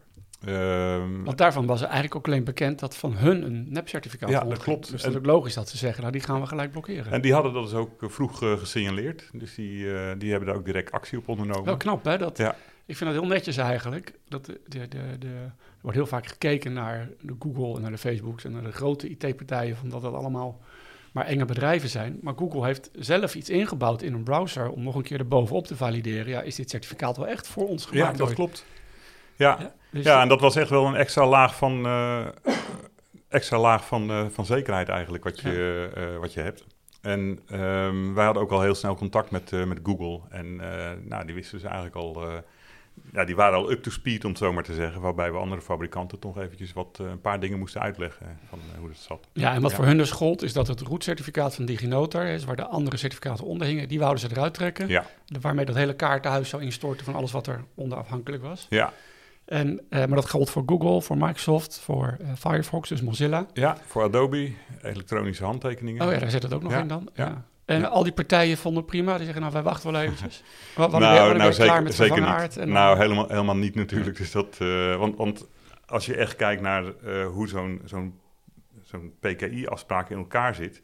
Ehm, 0.47 1.23
Want 1.25 1.39
daarvan 1.39 1.67
was 1.67 1.81
er 1.81 1.87
eigenlijk 1.87 2.17
ook 2.17 2.27
alleen 2.27 2.45
bekend 2.45 2.79
dat 2.79 2.97
van 2.97 3.17
hun 3.17 3.43
een 3.43 3.67
nepcertificaat 3.69 4.31
Ja, 4.31 4.45
dat 4.45 4.59
klopt. 4.59 4.91
Dus 4.91 5.03
dat 5.03 5.11
is 5.11 5.17
ook 5.17 5.27
logisch 5.27 5.55
dat 5.55 5.69
ze 5.69 5.77
zeggen, 5.77 6.01
nou 6.01 6.13
die 6.13 6.23
gaan 6.23 6.41
we 6.41 6.47
gelijk 6.47 6.71
blokkeren. 6.71 7.13
en 7.13 7.21
die 7.21 7.33
hadden 7.33 7.53
dat 7.53 7.63
dus 7.63 7.73
ook 7.75 8.03
eh, 8.03 8.09
vroeg 8.09 8.43
eh, 8.43 8.53
gesignaleerd. 8.59 9.29
Dus 9.33 9.55
die, 9.55 9.95
eh, 9.95 10.13
die 10.19 10.31
hebben 10.31 10.49
daar 10.49 10.57
ook 10.57 10.65
direct 10.65 10.93
actie 10.93 11.19
op 11.19 11.29
ondernomen. 11.29 11.65
Wel 11.65 11.77
knap, 11.77 12.05
hè? 12.05 12.19
Dat, 12.19 12.39
Ja. 12.39 12.57
Ik 12.87 12.97
vind 12.97 13.11
dat 13.11 13.21
heel 13.21 13.29
netjes 13.29 13.57
eigenlijk. 13.57 14.13
Dat 14.29 14.45
de, 14.47 14.61
de, 14.67 14.89
de, 14.89 14.99
de, 15.19 15.27
er 15.29 15.53
wordt 15.81 15.97
heel 15.97 16.07
vaak 16.07 16.27
gekeken 16.27 16.73
naar 16.73 17.09
de 17.21 17.35
Google 17.39 17.75
en 17.77 17.83
naar 17.83 17.91
de 17.91 17.99
Facebooks 17.99 18.45
en 18.45 18.53
naar 18.53 18.63
de 18.63 18.73
grote 18.73 19.09
IT-partijen, 19.09 19.77
van 19.77 19.89
dat 19.89 20.03
dat 20.03 20.15
allemaal 20.15 20.61
maar 21.13 21.27
enge 21.27 21.45
bedrijven 21.45 21.89
zijn. 21.89 22.19
Maar 22.23 22.35
Google 22.37 22.65
heeft 22.65 22.91
zelf 22.99 23.35
iets 23.35 23.51
ingebouwd 23.51 24.03
in 24.03 24.13
een 24.13 24.23
browser 24.23 24.71
om 24.71 24.83
nog 24.83 24.95
een 24.95 25.03
keer 25.03 25.19
erbovenop 25.19 25.67
te 25.67 25.77
valideren. 25.77 26.29
Ja, 26.29 26.41
is 26.41 26.55
dit 26.55 26.71
certificaat 26.71 27.17
wel 27.17 27.27
echt 27.27 27.47
voor 27.49 27.69
ons 27.69 27.85
Ja, 27.85 27.91
gemaakt? 27.91 28.19
dat 28.19 28.27
ooit? 28.27 28.37
klopt. 28.37 28.65
Ja, 29.37 29.57
Ja, 29.61 29.75
dus 29.93 30.05
ja, 30.05 30.23
en 30.23 30.29
dat 30.29 30.41
was 30.41 30.57
echt 30.57 30.71
wel 30.71 30.87
een 30.87 30.95
extra 30.95 31.27
laag 31.27 31.57
van, 31.57 31.87
eh, 31.87 32.27
extra 33.29 33.59
laag 33.59 33.87
van, 33.87 34.11
eh, 34.11 34.27
van 34.29 34.47
zekerheid 34.47 34.89
eigenlijk 34.89 35.25
wat 35.25 35.41
je, 35.41 35.91
eh, 35.95 36.19
wat 36.21 36.33
je 36.33 36.41
hebt. 36.41 36.65
En 37.01 37.41
ehm, 37.49 38.13
wij 38.15 38.25
hadden 38.25 38.43
ook 38.43 38.51
al 38.51 38.63
heel 38.63 38.75
snel 38.75 38.95
contact 38.95 39.31
met, 39.31 39.51
met 39.67 39.79
Google. 39.83 40.21
En 40.31 40.57
nou, 41.09 41.27
die 41.27 41.35
wisten 41.35 41.59
dus 41.59 41.67
eigenlijk 41.67 41.97
al... 41.97 42.23
ja, 43.13 43.25
die 43.25 43.37
waren 43.37 43.59
al 43.59 43.71
up 43.71 43.83
to 43.83 43.91
speed, 43.91 44.25
om 44.25 44.31
het 44.31 44.39
zo 44.39 44.53
maar 44.53 44.63
te 44.63 44.75
zeggen. 44.75 45.01
Waarbij 45.01 45.33
we 45.33 45.39
andere 45.39 45.61
fabrikanten 45.61 46.19
toch 46.19 46.39
eventjes 46.39 46.73
wat, 46.73 46.99
een 46.99 47.21
paar 47.21 47.41
dingen 47.41 47.59
moesten 47.59 47.81
uitleggen 47.81 48.39
van 48.49 48.59
hoe 48.79 48.89
dat 48.89 48.97
zat. 48.99 49.27
Ja, 49.33 49.55
en 49.55 49.61
wat 49.63 49.71
Ja. 49.71 49.77
voor 49.77 49.87
hun 49.87 49.97
dus 49.97 50.11
gold, 50.11 50.43
is 50.43 50.53
dat 50.53 50.67
het 50.67 50.81
root-certificaat 50.81 51.55
van 51.55 51.65
DigiNotar 51.65 52.27
is, 52.27 52.45
waar 52.45 52.57
de 52.57 52.67
andere 52.67 52.97
certificaten 52.97 53.45
onder 53.45 53.67
hingen, 53.67 53.89
die 53.89 53.99
wouden 53.99 54.21
ze 54.21 54.29
eruit 54.31 54.55
trekken. 54.55 54.89
Ja, 54.89 55.07
Waarmee 55.41 55.65
dat 55.65 55.77
hele 55.77 55.95
kaartenhuis 55.95 56.49
zou 56.49 56.63
instorten 56.63 57.05
van 57.05 57.15
alles 57.15 57.33
wat 57.33 57.47
er 57.47 57.65
onder 57.75 57.99
afhankelijk 57.99 58.43
was. 58.43 58.67
ja, 58.71 58.93
En, 59.45 59.81
eh, 59.89 59.99
maar 59.99 60.09
dat 60.17 60.31
geldt 60.31 60.51
voor 60.51 60.63
Google, 60.67 61.03
voor 61.03 61.17
Microsoft, 61.17 61.81
voor 61.81 62.17
eh, 62.21 62.27
Firefox, 62.39 62.89
dus 62.89 63.03
Mozilla. 63.03 63.47
ja, 63.53 63.77
voor 63.87 64.03
Adobe, 64.03 64.53
elektronische 64.83 65.45
handtekeningen. 65.45 66.07
Oh 66.07 66.13
ja, 66.13 66.19
daar 66.19 66.31
zit 66.31 66.43
het 66.43 66.53
ook 66.55 66.63
nog 66.63 66.73
Ja, 66.73 66.81
in 66.81 66.89
dan. 66.89 67.09
ja. 67.15 67.25
Ja. 67.27 67.45
En 67.65 67.81
Ja. 67.81 67.87
al 67.87 68.03
die 68.03 68.13
partijen 68.13 68.57
vonden 68.57 68.83
het 68.83 68.91
prima. 68.91 69.15
Die 69.15 69.23
zeggen, 69.25 69.41
nou, 69.41 69.53
wij 69.55 69.63
wachten 69.63 69.93
wel 69.93 70.01
eventjes. 70.01 70.43
Wa- 70.77 70.89
Wanneer, 70.89 71.09
nou, 71.11 71.27
nou 71.27 71.39
klaar 71.39 71.53
zeker, 71.53 71.83
met 71.83 71.95
zeker 71.95 72.41
niet. 72.43 72.57
En 72.57 72.69
nou, 72.69 72.99
helemaal, 72.99 73.29
helemaal 73.29 73.57
niet 73.57 73.75
natuurlijk. 73.75 74.17
Dus 74.17 74.31
dat, 74.33 74.57
eh, 74.59 74.97
want, 74.97 75.17
want 75.17 75.49
als 75.87 76.07
je 76.07 76.17
echt 76.17 76.37
kijkt 76.37 76.63
naar 76.63 76.85
hoe 77.33 77.49
zo'n 77.49 77.81
zo'n 77.85 78.19
zo'n 78.83 79.13
PKI-afspraak 79.21 80.11
in 80.11 80.17
elkaar 80.19 80.55
zit, 80.55 80.81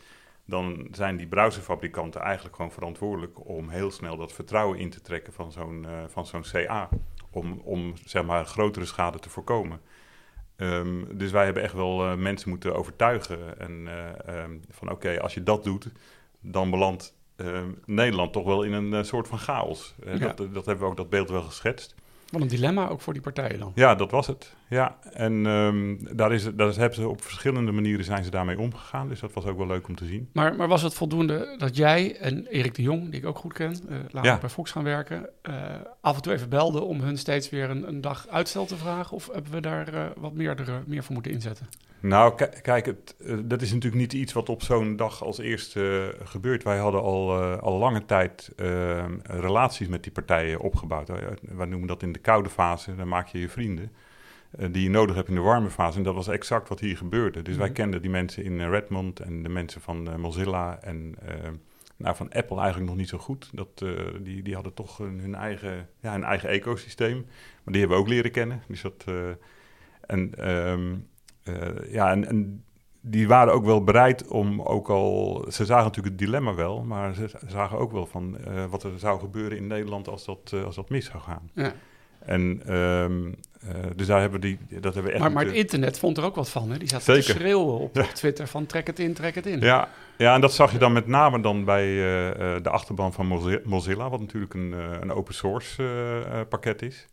dan 0.47 0.89
zijn 0.91 1.17
die 1.17 1.27
browserfabrikanten 1.27 2.21
eigenlijk 2.21 2.57
gewoon 2.57 2.73
verantwoordelijk 2.73 3.49
om 3.49 3.69
heel 3.69 3.91
snel 3.91 4.17
dat 4.17 4.33
vertrouwen 4.33 4.79
in 4.79 4.91
te 4.91 5.01
trekken 5.01 5.33
van 5.33 5.53
zo'n 5.53 5.87
van 6.09 6.27
zo'n 6.27 6.45
CA. 6.53 6.89
Om, 7.31 7.61
om 7.65 7.95
zeg 8.05 8.25
maar 8.25 8.45
grotere 8.45 8.85
schade 8.85 9.19
te 9.19 9.29
voorkomen. 9.29 9.81
Ehm, 10.57 11.05
dus 11.17 11.31
wij 11.31 11.45
hebben 11.45 11.63
echt 11.63 11.73
wel 11.73 12.05
eh, 12.05 12.15
mensen 12.17 12.49
moeten 12.49 12.75
overtuigen. 12.75 13.59
En 13.59 13.87
eh, 13.87 14.43
ehm, 14.43 14.57
van 14.71 14.91
oké, 14.91 15.21
als 15.21 15.35
je 15.35 15.43
dat 15.43 15.65
doet, 15.65 15.89
dan 16.41 16.71
belandt 16.71 17.15
ehm, 17.37 17.71
Nederland 17.85 18.33
toch 18.33 18.45
wel 18.45 18.63
in 18.63 18.73
een 18.73 18.95
eh, 18.95 19.03
soort 19.03 19.29
van 19.29 19.39
chaos. 19.39 19.95
Ja. 20.05 20.19
dat, 20.19 20.37
dat 20.37 20.67
hebben 20.67 20.85
we 20.85 20.91
ook 20.91 20.97
dat 20.97 21.11
beeld 21.11 21.31
wel 21.31 21.43
geschetst. 21.43 21.95
Wat 22.31 22.41
een 22.41 22.49
dilemma 22.49 22.89
ook 22.89 23.01
voor 23.01 23.13
die 23.13 23.23
partijen 23.23 23.59
dan. 23.59 23.73
Ja, 23.75 23.95
dat 23.95 24.11
was 24.11 24.27
het. 24.27 24.57
Ja, 24.69 24.99
en 25.13 25.47
ehm, 25.47 25.97
daar, 26.17 26.33
is, 26.33 26.45
daar 26.55 26.75
hebben 26.75 26.95
ze 26.95 27.09
op 27.09 27.23
verschillende 27.23 27.73
manieren 27.73 28.05
zijn 28.05 28.25
ze 28.25 28.31
daarmee 28.31 28.59
omgegaan. 28.59 29.09
Dus 29.09 29.21
dat 29.21 29.33
was 29.33 29.45
ook 29.47 29.57
wel 29.57 29.67
leuk 29.67 29.89
om 29.89 29.95
te 29.97 30.05
zien. 30.05 30.29
Maar, 30.33 30.57
maar 30.57 30.69
was 30.69 30.83
het 30.83 30.95
voldoende 30.95 31.55
dat 31.59 31.77
jij 31.77 32.17
en 32.17 32.47
Erik 32.47 32.75
de 32.75 32.83
Jong, 32.83 33.11
die 33.11 33.21
ik 33.21 33.27
ook 33.27 33.39
goed 33.39 33.53
ken, 33.53 33.73
eh 33.89 33.97
later 34.11 34.31
Ja. 34.31 34.39
bij 34.39 34.49
Fox 34.49 34.71
gaan 34.71 34.85
werken, 34.85 35.29
eh, 35.43 35.55
af 36.01 36.17
en 36.17 36.23
toe 36.23 36.33
even 36.33 36.49
belden 36.49 36.87
om 36.87 37.01
hun 37.01 37.19
steeds 37.19 37.51
weer 37.51 37.71
een, 37.71 37.89
een 37.89 38.01
dag 38.01 38.27
uitstel 38.29 38.67
te 38.67 38.77
vragen? 38.77 39.17
Of 39.17 39.29
hebben 39.33 39.53
we 39.53 39.61
daar 39.61 39.95
eh, 39.95 40.05
wat 40.17 40.33
meer, 40.35 40.61
er, 40.61 40.83
meer 40.87 41.03
voor 41.05 41.15
moeten 41.15 41.33
inzetten? 41.33 41.67
Nou, 42.01 42.35
ki- 42.35 42.61
kijk, 42.63 42.87
het, 42.87 43.15
dat 43.45 43.63
is 43.63 43.73
natuurlijk 43.73 44.03
niet 44.03 44.13
iets 44.13 44.33
wat 44.33 44.49
op 44.49 44.63
zo'n 44.63 44.97
dag 44.97 45.25
als 45.25 45.39
eerste 45.39 46.15
gebeurt. 46.25 46.63
Wij 46.65 46.79
hadden 46.79 47.03
al, 47.03 47.33
al 47.41 47.79
lange 47.79 48.05
tijd 48.05 48.53
eh, 48.57 49.05
relaties 49.23 49.89
met 49.89 50.03
die 50.03 50.13
partijen 50.13 50.61
opgebouwd. 50.61 51.09
Wij 51.41 51.67
noemen 51.67 51.89
dat 51.89 52.03
in 52.03 52.13
de 52.13 52.19
koude 52.19 52.49
fase, 52.49 52.97
dan 52.97 53.09
maak 53.09 53.27
je 53.29 53.39
je 53.39 53.49
vrienden. 53.49 53.93
Eh, 54.51 54.67
die 54.73 54.83
je 54.83 54.91
nodig 54.91 55.17
hebt 55.17 55.29
in 55.29 55.35
de 55.35 55.41
warme 55.41 55.71
fase. 55.71 55.99
En 55.99 56.05
dat 56.05 56.15
was 56.15 56.29
exact 56.29 56.69
wat 56.69 56.81
hier 56.81 56.97
gebeurde. 56.97 57.43
Dus 57.43 57.57
wij 57.57 57.67
Mhm. 57.67 57.75
kenden 57.75 58.03
die 58.03 58.11
mensen 58.11 58.45
in 58.45 58.61
eh, 58.61 58.69
Redmond 58.69 59.21
en 59.21 59.43
de 59.43 59.49
mensen 59.49 59.81
van 59.81 60.09
eh, 60.11 60.17
Mozilla 60.17 60.79
en 60.83 61.15
nou, 61.97 62.17
van 62.17 62.33
Apple 62.33 62.57
eigenlijk 62.57 62.89
nog 62.89 62.97
niet 62.97 63.09
zo 63.09 63.19
goed. 63.19 63.51
Dat, 63.53 63.85
die, 64.23 64.43
die 64.43 64.55
hadden 64.55 64.75
toch 64.75 64.99
hun, 64.99 65.19
hun 65.21 65.35
eigen, 65.35 65.89
ja, 66.01 66.13
hun 66.13 66.25
eigen 66.25 66.49
ecosysteem. 66.49 67.17
Maar 67.65 67.73
die 67.73 67.79
hebben 67.79 67.97
we 67.97 68.03
ook 68.03 68.09
leren 68.09 68.31
kennen. 68.31 68.63
Dus 68.69 68.83
dat, 68.83 69.05
en 70.07 70.35
ehm, 70.35 70.95
eh, 71.43 71.93
ja, 71.93 72.11
en, 72.11 72.27
en 72.27 72.65
die 73.01 73.29
waren 73.29 73.53
ook 73.53 73.65
wel 73.65 73.85
bereid 73.85 74.29
om 74.29 74.63
ook 74.63 74.89
al... 74.89 75.45
Ze 75.51 75.65
zagen 75.65 75.85
natuurlijk 75.85 76.15
het 76.15 76.25
dilemma 76.27 76.55
wel, 76.55 76.83
maar 76.85 77.15
ze 77.15 77.31
zagen 77.47 77.79
ook 77.79 77.93
wel 77.93 78.07
van 78.07 78.37
wat 78.71 78.83
er 78.83 78.99
zou 78.99 79.21
gebeuren 79.21 79.59
in 79.59 79.67
Nederland 79.67 80.09
als 80.09 80.25
dat, 80.25 80.55
als 80.65 80.75
dat 80.75 80.91
mis 80.91 81.07
zou 81.07 81.23
gaan. 81.23 81.51
Ja. 81.55 81.73
En 82.19 82.63
ehm, 83.63 83.97
dus 83.97 84.07
daar 84.07 84.21
hebben 84.21 84.41
die, 84.41 84.59
dat 84.69 84.95
hebben 84.95 85.03
we 85.03 85.11
echt 85.11 85.21
maar, 85.21 85.33
maar 85.33 85.45
het 85.45 85.55
internet 85.55 85.99
vond 85.99 86.17
er 86.17 86.25
ook 86.25 86.35
wat 86.35 86.51
van, 86.51 86.71
hè? 86.71 86.79
Die 86.79 86.89
zat 86.89 87.05
te 87.05 87.23
schreeuwen 87.23 87.79
op, 87.79 87.95
Twitter 88.15 88.47
van 88.47 88.67
trek 88.67 88.87
het 88.87 88.99
in, 88.99 89.15
trek 89.15 89.35
het 89.35 89.47
in. 89.47 89.61
Ja, 89.61 89.89
ja, 90.17 90.35
en 90.35 90.41
dat 90.41 90.53
zag 90.53 90.73
je 90.73 90.79
dan 90.79 90.93
met 90.93 91.07
name 91.07 91.41
dan 91.41 91.65
bij 91.65 91.87
de 92.63 92.71
achterban 92.71 93.13
van 93.13 93.27
Mozilla, 93.65 94.09
wat 94.09 94.21
natuurlijk 94.21 94.55
een, 94.55 94.73
een 95.01 95.13
open 95.13 95.35
source 95.35 95.83
pakket 96.49 96.83
is. 96.83 97.07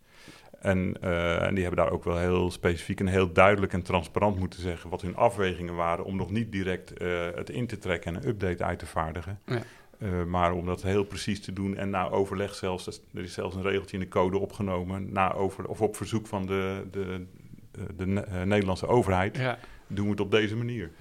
En, 0.60 1.02
en, 1.42 1.54
die 1.54 1.64
hebben 1.64 1.84
daar 1.84 1.94
ook 1.94 2.04
wel 2.04 2.18
heel 2.18 2.52
specifiek 2.52 3.00
en 3.00 3.08
heel 3.08 3.32
duidelijk 3.32 3.74
en 3.74 3.82
transparant 3.82 4.40
moeten 4.40 4.62
zeggen 4.62 4.90
wat 4.90 5.02
hun 5.02 5.16
afwegingen 5.16 5.75
waren 5.75 6.06
om 6.06 6.16
nog 6.16 6.32
niet 6.32 6.52
direct 6.52 6.94
het 7.36 7.50
in 7.50 7.68
te 7.68 7.78
trekken 7.78 8.16
en 8.16 8.22
een 8.22 8.30
update 8.30 8.64
uit 8.64 8.80
te 8.80 8.86
vaardigen. 8.86 9.40
Ja. 9.46 9.62
Uh, 10.06 10.24
maar 10.24 10.54
om 10.54 10.66
dat 10.66 10.82
heel 10.82 11.04
precies 11.04 11.40
te 11.40 11.54
doen 11.54 11.78
en 11.78 11.90
na 11.90 12.10
overleg 12.10 12.56
zelfs, 12.56 13.02
er 13.14 13.24
is 13.24 13.34
zelfs 13.34 13.56
een 13.56 13.62
regeltje 13.62 13.98
in 13.98 14.04
de 14.04 14.10
code 14.10 14.38
opgenomen, 14.38 15.12
na 15.12 15.34
over, 15.34 15.68
of 15.68 15.82
op 15.82 15.96
verzoek 15.96 16.28
van 16.28 16.46
de, 16.46 16.86
de, 16.92 17.26
de, 17.72 17.96
de 17.96 18.06
uh, 18.06 18.42
Nederlandse 18.42 18.88
overheid, 18.88 19.38
ja. 19.38 19.60
doen 19.88 20.06
we 20.06 20.12
het 20.12 20.20
op 20.20 20.32
deze 20.32 20.56
manier. 20.56 20.92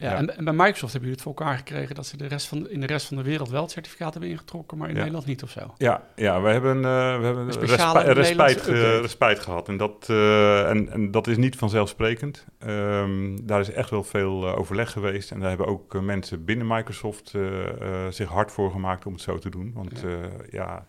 Ja, 0.00 0.16
En, 0.16 0.36
en, 0.36 0.44
bij 0.44 0.52
Microsoft 0.52 0.92
hebben 0.92 1.10
jullie 1.10 1.10
het 1.10 1.22
voor 1.22 1.34
elkaar 1.34 1.56
gekregen 1.56 1.94
dat 1.94 2.06
ze 2.06 2.16
de 2.16 2.26
rest 2.26 2.46
van, 2.46 2.68
in 2.68 2.80
de 2.80 2.86
rest 2.86 3.06
van 3.06 3.16
de 3.16 3.22
wereld 3.22 3.48
wel 3.48 3.62
het 3.62 3.70
certificaat 3.70 4.12
hebben 4.12 4.30
ingetrokken, 4.30 4.78
maar 4.78 4.88
in 4.88 4.94
Nederland 4.94 5.26
niet 5.26 5.42
of 5.42 5.50
zo? 5.50 5.74
Ja, 5.76 6.02
ja 6.16 6.42
we 6.42 6.48
hebben, 6.48 6.76
uh, 6.76 6.82
we 7.18 7.24
hebben 7.24 7.46
respe 7.46 7.64
respijt, 8.12 8.66
respijt, 9.00 9.38
gehad. 9.38 9.68
En 9.68 9.76
dat, 9.76 10.06
uh, 10.10 10.68
en, 10.68 10.92
en, 10.92 11.10
dat 11.10 11.26
is 11.26 11.36
niet 11.36 11.56
vanzelfsprekend. 11.56 12.46
Um, 12.66 13.46
daar 13.46 13.60
is 13.60 13.70
echt 13.70 13.90
wel 13.90 14.04
veel 14.04 14.46
uh, 14.46 14.58
overleg 14.58 14.92
geweest. 14.92 15.30
En 15.30 15.40
daar 15.40 15.48
hebben 15.48 15.66
ook 15.66 16.00
mensen 16.00 16.44
binnen 16.44 16.66
Microsoft 16.66 17.34
zich 18.10 18.28
hard 18.28 18.52
voor 18.52 18.70
gemaakt 18.70 19.06
om 19.06 19.12
het 19.12 19.22
zo 19.22 19.38
te 19.38 19.50
doen. 19.50 19.72
Want 19.74 20.00
ja, 20.00 20.18
ja 20.50 20.86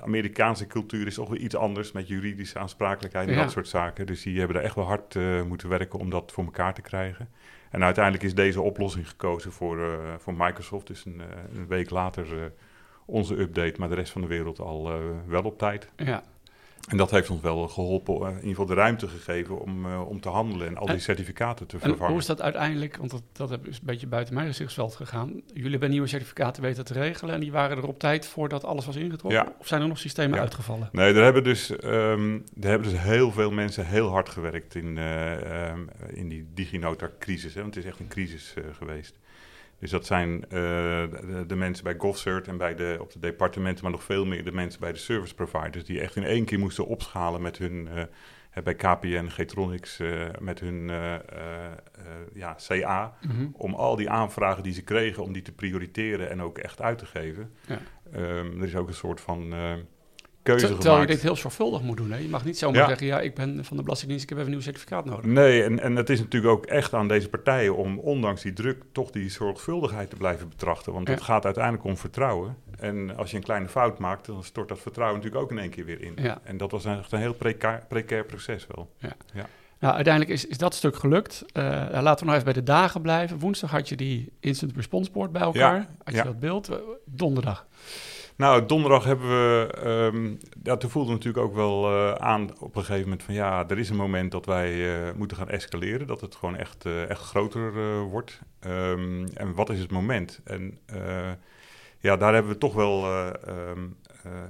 Amerikaanse 0.00 0.66
cultuur 0.66 1.06
is 1.06 1.14
toch 1.14 1.28
weer 1.28 1.40
iets 1.40 1.56
anders 1.56 1.92
met 1.92 2.08
juridische 2.08 2.58
aansprakelijkheid 2.58 3.28
en 3.28 3.36
dat 3.36 3.50
soort 3.50 3.68
zaken. 3.68 4.06
Dus 4.06 4.22
die 4.22 4.38
hebben 4.38 4.56
er 4.56 4.62
echt 4.62 4.74
wel 4.74 4.84
hard 4.84 5.14
moeten 5.46 5.68
werken 5.68 5.98
om 5.98 6.10
dat 6.10 6.32
voor 6.32 6.44
elkaar 6.44 6.74
te 6.74 6.82
krijgen. 6.82 7.28
En 7.72 7.84
uiteindelijk 7.84 8.24
is 8.24 8.34
deze 8.34 8.60
oplossing 8.60 9.08
gekozen 9.08 9.52
voor, 9.52 9.78
uh, 9.78 9.94
voor 10.18 10.34
Microsoft. 10.34 10.86
Dus 10.86 11.04
een, 11.04 11.20
uh, 11.20 11.58
een 11.58 11.66
week 11.66 11.90
later 11.90 12.34
uh, 12.34 12.44
onze 13.04 13.38
update, 13.38 13.74
maar 13.78 13.88
de 13.88 13.94
rest 13.94 14.12
van 14.12 14.20
de 14.20 14.26
wereld 14.26 14.60
al 14.60 14.92
wel 15.26 15.42
op 15.42 15.58
tijd. 15.58 15.88
Ja. 15.96 16.22
En 16.88 16.96
dat 16.96 17.10
heeft 17.10 17.30
ons 17.30 17.40
wel 17.40 17.68
geholpen, 17.68 18.14
in 18.14 18.34
ieder 18.34 18.48
geval 18.48 18.66
de 18.66 18.74
ruimte 18.74 19.08
gegeven 19.08 19.60
om, 19.60 19.94
om 19.94 20.20
te 20.20 20.28
handelen 20.28 20.66
en 20.66 20.76
al 20.76 20.86
die 20.86 20.98
certificaten 20.98 21.66
te 21.66 21.78
vervangen. 21.78 22.04
En 22.04 22.10
hoe 22.10 22.20
is 22.20 22.26
dat 22.26 22.42
uiteindelijk, 22.42 22.96
want 22.96 23.10
dat, 23.10 23.22
dat 23.32 23.50
is 23.50 23.76
een 23.76 23.82
beetje 23.82 24.06
buiten 24.06 24.34
mijn 24.34 24.46
gezichtsveld 24.46 24.94
gegaan. 24.94 25.42
Jullie 25.54 25.70
hebben 25.70 25.90
nieuwe 25.90 26.06
certificaten 26.06 26.62
weten 26.62 26.84
te 26.84 26.92
regelen 26.92 27.34
en 27.34 27.40
die 27.40 27.52
waren 27.52 27.76
er 27.76 27.86
op 27.86 27.98
tijd 27.98 28.26
voordat 28.26 28.64
alles 28.64 28.86
was 28.86 28.96
ingetrokken? 28.96 29.42
Ja. 29.44 29.52
Of 29.58 29.66
zijn 29.66 29.82
er 29.82 29.88
nog 29.88 29.98
systemen 29.98 30.38
uitgevallen? 30.38 30.88
Nee, 30.92 31.14
er 31.14 31.22
hebben, 31.22 31.44
dus, 31.44 31.70
um, 31.84 32.44
er 32.60 32.68
hebben 32.68 32.90
dus 32.90 33.00
heel 33.00 33.32
veel 33.32 33.50
mensen 33.50 33.86
heel 33.86 34.08
hard 34.08 34.28
gewerkt 34.28 34.74
in, 34.74 34.96
uh, 34.96 35.70
um, 35.70 35.88
in 36.12 36.28
die 36.28 36.46
DigiNota-crisis. 36.54 37.54
Want 37.54 37.74
het 37.74 37.84
is 37.84 37.90
echt 37.90 38.00
een 38.00 38.08
crisis 38.08 38.54
uh, 38.58 38.64
geweest. 38.72 39.18
Dus 39.82 39.90
dat 39.90 40.06
zijn 40.06 40.30
uh, 40.34 40.50
de, 40.50 41.44
de, 41.46 41.56
mensen 41.56 41.84
bij 41.84 41.94
GovCert 41.98 42.48
en 42.48 42.56
bij 42.56 42.74
de, 42.74 42.96
op 43.00 43.12
de 43.12 43.18
departementen, 43.18 43.82
maar 43.82 43.92
nog 43.92 44.04
veel 44.04 44.26
meer 44.26 44.44
de 44.44 44.52
mensen 44.52 44.80
bij 44.80 44.92
de 44.92 44.98
service 44.98 45.34
providers, 45.34 45.84
die 45.84 46.00
echt 46.00 46.16
in 46.16 46.24
één 46.24 46.44
keer 46.44 46.58
moesten 46.58 46.86
opschalen 46.86 47.42
met 47.42 47.58
hun, 47.58 47.88
uh, 47.94 48.62
bij 48.64 48.74
KPN, 48.74 49.28
Getronics, 49.28 50.00
uh, 50.00 50.24
met 50.38 50.60
hun 50.60 50.88
ja, 52.32 52.56
CA, 52.66 53.16
mm 53.20 53.30
-hmm. 53.30 53.54
om 53.56 53.74
al 53.74 53.96
die 53.96 54.10
aanvragen 54.10 54.62
die 54.62 54.72
ze 54.72 54.82
kregen, 54.82 55.22
om 55.22 55.32
die 55.32 55.42
te 55.42 55.52
prioriteren 55.52 56.30
en 56.30 56.42
ook 56.42 56.58
echt 56.58 56.80
uit 56.80 56.98
te 56.98 57.06
geven. 57.06 57.52
Ja. 57.66 57.78
Um, 58.16 58.60
er 58.60 58.66
is 58.66 58.76
ook 58.76 58.88
een 58.88 58.94
soort 58.94 59.20
van 59.20 59.54
keuze 60.42 60.66
Terwijl 60.66 60.82
gemaakt. 60.82 61.08
je 61.08 61.14
dit 61.14 61.22
heel 61.22 61.36
zorgvuldig 61.36 61.82
moet 61.82 61.96
doen. 61.96 62.10
Hè? 62.10 62.18
Je 62.18 62.28
mag 62.28 62.44
niet 62.44 62.58
zomaar 62.58 62.88
zeggen, 62.88 63.06
ja, 63.06 63.20
ik 63.20 63.34
ben 63.34 63.64
van 63.64 63.76
de 63.76 63.82
Belastingdienst, 63.82 64.24
ik 64.24 64.28
heb 64.28 64.38
even 64.38 64.50
een 64.50 64.56
nieuw 64.56 64.66
certificaat 64.66 65.04
nodig. 65.04 65.24
Nee, 65.24 65.62
en, 65.62 65.80
en 65.80 65.96
het 65.96 66.10
is 66.10 66.18
natuurlijk 66.18 66.52
ook 66.52 66.66
echt 66.66 66.94
aan 66.94 67.08
deze 67.08 67.28
partijen 67.28 67.76
om, 67.76 67.98
ondanks 67.98 68.42
die 68.42 68.52
druk, 68.52 68.82
toch 68.92 69.10
die 69.10 69.30
zorgvuldigheid 69.30 70.10
te 70.10 70.16
blijven 70.16 70.48
betrachten. 70.48 70.92
Want 70.92 71.08
het 71.08 71.22
gaat 71.22 71.44
uiteindelijk 71.44 71.84
om 71.84 71.96
vertrouwen. 71.96 72.56
En 72.78 73.16
als 73.16 73.30
je 73.30 73.36
een 73.36 73.42
kleine 73.42 73.68
fout 73.68 73.98
maakt, 73.98 74.26
dan 74.26 74.44
stort 74.44 74.68
dat 74.68 74.80
vertrouwen 74.80 75.18
natuurlijk 75.18 75.44
ook 75.44 75.50
in 75.50 75.58
één 75.58 75.70
keer 75.70 75.84
weer 75.84 76.02
in. 76.02 76.12
Ja. 76.16 76.40
En 76.44 76.56
dat 76.56 76.70
was 76.70 76.84
echt 76.84 77.12
een 77.12 77.18
heel 77.18 77.34
precair, 77.34 77.84
precair 77.88 78.24
proces 78.24 78.66
wel. 78.74 78.90
Ja. 78.98 79.12
ja. 79.34 79.46
Nou, 79.78 79.94
uiteindelijk 79.94 80.34
is, 80.34 80.46
is 80.46 80.58
dat 80.58 80.74
stuk 80.74 80.96
gelukt. 80.96 81.44
Uh, 81.52 81.62
laten 81.90 82.18
we 82.18 82.24
nog 82.24 82.32
even 82.34 82.44
bij 82.44 82.52
de 82.52 82.62
dagen 82.62 83.02
blijven. 83.02 83.38
Woensdag 83.38 83.70
had 83.70 83.88
je 83.88 83.96
die 83.96 84.32
instant 84.40 84.76
response 84.76 85.10
board 85.10 85.32
bij 85.32 85.42
elkaar. 85.42 85.86
Had 86.04 86.14
je 86.14 86.22
dat 86.22 86.40
beeld? 86.40 86.80
Donderdag. 87.04 87.66
Nou, 88.42 88.66
donderdag 88.66 89.04
hebben 89.04 89.28
we. 89.28 89.68
Um, 89.86 90.38
ja, 90.62 90.76
toen 90.76 90.90
voelde 90.90 91.12
natuurlijk 91.12 91.44
ook 91.44 91.54
wel 91.54 91.90
uh, 91.90 92.12
aan 92.12 92.60
op 92.60 92.76
een 92.76 92.84
gegeven 92.84 93.02
moment 93.02 93.22
van 93.22 93.34
ja, 93.34 93.68
er 93.68 93.78
is 93.78 93.90
een 93.90 93.96
moment 93.96 94.30
dat 94.30 94.46
wij 94.46 94.74
uh, 94.74 95.14
moeten 95.14 95.36
gaan 95.36 95.48
escaleren. 95.48 96.06
Dat 96.06 96.20
het 96.20 96.34
gewoon 96.34 96.56
echt, 96.56 96.84
uh, 96.86 97.10
echt 97.10 97.20
groter 97.20 97.72
wordt. 98.02 98.40
Um, 98.66 99.26
en 99.34 99.54
wat 99.54 99.70
is 99.70 99.78
het 99.78 99.90
moment? 99.90 100.40
En 100.44 100.78
ja, 101.98 102.16
daar 102.16 102.34
hebben 102.34 102.52
we 102.52 102.58
toch 102.58 102.74
wel 102.74 103.06
um, 103.48 103.96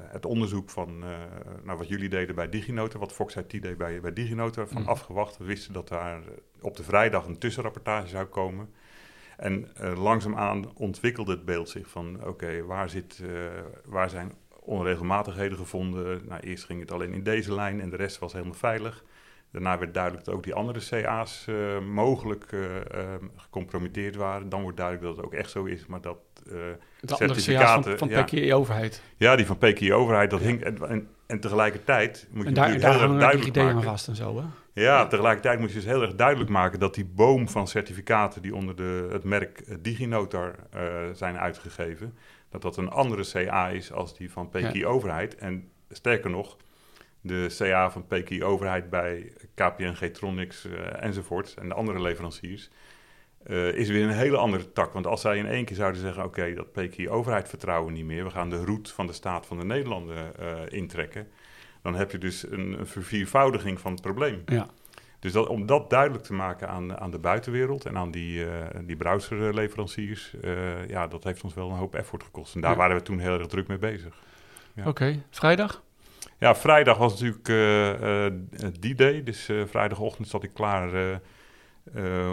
het 0.09 0.27
onderzoek 0.27 0.71
van 0.71 1.05
nou, 1.62 1.79
wat 1.79 1.88
jullie 1.88 2.09
deden 2.09 2.35
bij 2.35 2.49
DigiNotar, 2.49 3.01
wat 3.01 3.12
Fox 3.12 3.37
IT 3.37 3.62
deed 3.62 3.79
bij, 3.79 4.01
bij 4.01 4.12
DigiNotar, 4.12 4.69
van 4.69 4.83
mm. 4.83 4.88
afgewacht. 4.88 5.38
We 5.38 5.45
wisten 5.45 5.73
dat 5.73 5.88
daar 5.88 6.21
op 6.61 6.77
de 6.77 6.83
vrijdag 6.83 7.27
een 7.27 7.38
tussenrapportage 7.38 8.09
zou 8.09 8.25
komen. 8.25 8.69
En 9.43 9.69
uh, 9.83 10.03
langzaamaan 10.03 10.71
ontwikkelde 10.75 11.31
het 11.31 11.45
beeld 11.45 11.69
zich 11.69 11.89
van, 11.89 12.27
oké, 12.27 12.65
waar 12.65 12.91
uh, 12.95 13.29
waar 13.85 14.11
zijn 14.11 14.33
onregelmatigheden 14.61 15.59
gevonden? 15.59 16.21
Nou, 16.29 16.41
eerst 16.41 16.65
ging 16.65 16.81
het 16.81 16.93
alleen 16.93 17.13
in 17.13 17.23
deze 17.23 17.55
lijn 17.55 17.81
en 17.81 17.91
de 17.91 17.97
rest 17.97 18.19
was 18.19 18.33
helemaal 18.33 18.55
veilig. 18.55 19.05
Daarna 19.51 19.79
werd 19.79 19.95
duidelijk 19.95 20.25
dat 20.25 20.35
ook 20.35 20.43
die 20.43 20.55
andere 20.55 20.81
CA's 20.89 21.47
uh, 21.49 21.77
eh, 21.77 21.83
mogelijk 21.83 22.53
ehm, 22.53 23.25
gecompromitteerd 23.37 24.17
waren. 24.17 24.49
Dan 24.49 24.63
wordt 24.63 24.77
duidelijk 24.77 25.07
dat 25.07 25.17
het 25.17 25.27
ook 25.27 25.35
echt 25.35 25.51
zo 25.51 25.65
is, 25.65 25.87
maar 25.87 26.01
dat 26.01 26.19
de 26.45 26.77
certificaten... 27.01 27.99
van, 27.99 28.11
van 28.11 28.25
PKI-overheid. 28.25 29.03
Ja, 29.17 29.37
die 29.37 29.47
van 29.47 29.59
PKI-overheid, 29.59 30.31
dat 30.31 30.41
hing... 30.41 30.63
En, 30.63 31.09
en, 31.27 31.41
tegelijkertijd 31.41 32.29
moet 32.31 32.43
je 32.43 32.49
en 32.49 32.55
daar, 32.55 32.69
erg 32.69 32.81
duidelijk 32.81 33.57
maken... 33.57 33.77
aan 33.77 33.83
vast 33.83 34.09
en 34.09 34.17
zo, 34.17 34.37
hè? 34.37 34.45
Ja, 34.75 35.07
tegelijkertijd 35.07 35.59
moet 35.59 35.69
je 35.69 35.75
dus 35.75 35.85
heel 35.85 36.03
erg 36.03 36.15
duidelijk 36.15 36.51
maken 36.51 36.79
dat 36.79 36.95
die 36.95 37.05
boom 37.05 37.49
van 37.49 37.69
certificaten 37.69 38.43
die 38.43 38.55
onder 38.55 38.77
de, 38.77 39.09
het 39.11 39.25
merk 39.25 39.61
eh, 39.61 39.77
DigiNotar 39.81 40.55
uh, 40.75 41.11
zijn 41.13 41.39
uitgegeven, 41.39 42.15
dat 42.51 42.63
dat 42.63 42.77
een 42.77 42.91
andere 42.91 43.25
CA 43.33 43.69
is 43.69 43.93
als 43.93 44.17
die 44.17 44.31
van 44.31 44.49
PKI 44.49 44.87
Overheid. 44.87 45.35
En 45.35 45.71
sterker 45.91 46.31
nog, 46.31 46.57
de 47.21 47.55
CA 47.59 47.91
van 47.91 48.07
PKI 48.07 48.45
Overheid 48.45 48.91
bij 48.91 49.33
KPN, 49.55 49.93
Getronics 49.93 50.67
uh, 50.67 51.03
enzovoort 51.03 51.55
en 51.59 51.69
de 51.69 51.75
andere 51.75 52.01
leveranciers, 52.01 52.71
uh, 53.47 53.75
is 53.75 53.89
weer 53.89 54.05
een 54.05 54.11
hele 54.11 54.37
andere 54.37 54.73
tak. 54.73 54.93
Want 54.93 55.07
als 55.07 55.21
zij 55.21 55.39
in 55.39 55.47
één 55.47 55.65
keer 55.65 55.77
zouden 55.77 56.01
zeggen: 56.01 56.25
Oké, 56.25 56.55
dat 56.55 56.73
PKI 56.73 57.09
Overheid 57.09 57.49
vertrouwen 57.49 57.93
we 57.93 57.99
niet 57.99 58.07
meer, 58.07 58.25
we 58.25 58.31
gaan 58.31 58.51
de 58.51 58.65
route 58.65 58.93
van 58.93 59.07
de 59.07 59.13
staat 59.13 59.47
van 59.47 59.59
de 59.59 59.65
Nederlanden 59.65 60.35
intrekken 60.71 61.29
dan 61.83 61.95
heb 61.95 62.11
je 62.11 62.18
dus 62.18 62.51
een, 62.51 62.79
een 62.79 62.87
verviervoudiging 62.87 63.81
van 63.81 63.92
het 63.92 64.01
probleem. 64.01 64.42
Ja. 64.47 64.68
Dus 65.23 65.33
dat, 65.33 65.49
om 65.49 65.66
dat 65.66 65.90
duidelijk 65.90 66.25
te 66.25 66.33
maken 66.33 66.68
aan, 66.68 66.99
aan 66.99 67.11
de 67.11 67.18
buitenwereld 67.18 67.87
en 67.87 67.97
aan 67.97 68.11
die, 68.11 68.45
uh, 68.45 68.53
die 68.85 68.97
browserleveranciers, 68.97 70.35
uh, 70.45 70.88
ja, 70.88 71.07
dat 71.07 71.25
heeft 71.25 71.42
ons 71.42 71.55
wel 71.55 71.71
een 71.71 71.77
hoop 71.77 71.95
effort 71.95 72.23
gekost. 72.23 72.55
En 72.55 72.61
daar 72.61 72.77
waren 72.77 72.97
we 72.97 73.03
toen 73.03 73.18
heel 73.18 73.38
erg 73.38 73.47
druk 73.47 73.68
mee 73.68 73.79
bezig. 73.79 74.14
Ja. 74.75 74.88
Oké, 74.88 75.23
vrijdag? 75.31 75.83
Ja, 76.38 76.55
vrijdag 76.55 76.99
was 76.99 77.21
natuurlijk 77.21 77.49
uh, 77.49 78.71
die 78.81 78.95
day. 78.95 79.23
Dus 79.23 79.51
vrijdagochtend 79.66 80.29
zat 80.29 80.42
ik 80.42 80.55
klaar 80.55 81.21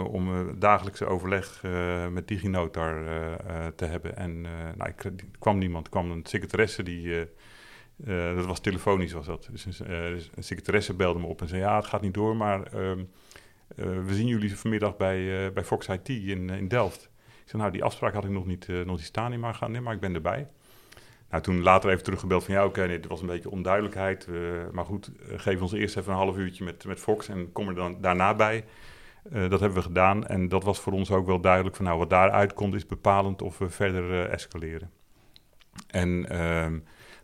om 0.04 0.54
dagelijkse 0.58 1.06
overleg 1.06 1.62
met 2.10 2.28
DigiNotar 2.28 3.04
te 3.76 3.84
hebben. 3.84 4.16
En 4.16 4.40
nou, 4.76 4.88
ik, 4.96 5.12
kwam 5.38 5.58
niemand, 5.58 5.88
kwam 5.88 6.10
een 6.10 6.24
secretaresse 6.26 6.82
die 6.82 7.26
uh, 8.04 8.36
dat 8.36 8.46
was 8.46 8.60
telefonisch 8.60 9.12
was 9.12 9.26
dat. 9.26 9.48
Dus 9.50 9.64
een, 9.64 9.90
uh, 9.90 10.06
een, 10.08 10.42
secretaresse 10.42 10.94
belde 10.94 11.18
me 11.18 11.26
op 11.26 11.40
en 11.40 11.48
zei: 11.48 11.60
Ja, 11.60 11.76
het 11.76 11.86
gaat 11.86 12.00
niet 12.00 12.14
door, 12.14 12.36
maar 12.36 12.74
uh, 12.74 12.92
we 13.76 14.14
zien 14.14 14.26
jullie 14.26 14.56
vanmiddag 14.56 14.96
bij, 14.96 15.52
bij 15.52 15.64
Fox 15.64 15.88
IT 15.88 16.08
in, 16.08 16.50
in 16.50 16.68
Delft. 16.68 17.10
Ik 17.24 17.48
zei: 17.48 17.62
Nou, 17.62 17.72
die 17.72 17.84
afspraak 17.84 18.14
had 18.14 18.24
ik 18.24 18.30
nog 18.30 18.46
niet, 18.46 18.68
nog 18.68 18.96
niet 18.96 19.04
staan 19.04 19.32
in, 19.32 19.40
maar, 19.40 19.54
gaan, 19.54 19.82
maar 19.82 19.94
ik 19.94 20.00
ben 20.00 20.14
erbij. 20.14 20.48
Nou, 21.30 21.42
toen 21.42 21.62
later 21.62 21.90
even 21.90 22.02
teruggebeld 22.02 22.44
van 22.44 22.54
ja, 22.54 22.64
oké, 22.64 22.86
nee, 22.86 22.96
het 22.96 23.06
was 23.06 23.20
een 23.20 23.26
beetje 23.26 23.50
onduidelijkheid. 23.50 24.28
maar 24.72 24.84
goed, 24.84 25.10
geef 25.36 25.60
ons 25.62 25.72
eerst 25.72 25.96
even 25.96 26.12
een 26.12 26.18
half 26.18 26.36
uurtje 26.36 26.64
met, 26.64 26.84
met 26.84 27.00
Fox 27.00 27.28
en 27.28 27.52
kom 27.52 27.68
er 27.68 27.74
dan 27.74 28.00
daarna 28.00 28.34
bij. 28.34 28.64
dat 29.22 29.60
hebben 29.60 29.74
we 29.74 29.82
gedaan 29.82 30.26
en 30.26 30.48
dat 30.48 30.64
was 30.64 30.80
voor 30.80 30.92
ons 30.92 31.10
ook 31.10 31.26
wel 31.26 31.40
duidelijk 31.40 31.76
van 31.76 31.84
nou, 31.84 31.98
wat 31.98 32.10
daaruit 32.10 32.54
komt 32.54 32.74
is 32.74 32.86
bepalend 32.86 33.42
of 33.42 33.58
we 33.58 33.68
verder 33.68 34.28
escaleren. 34.28 34.90
En 35.86 36.28
ehm, 36.28 36.78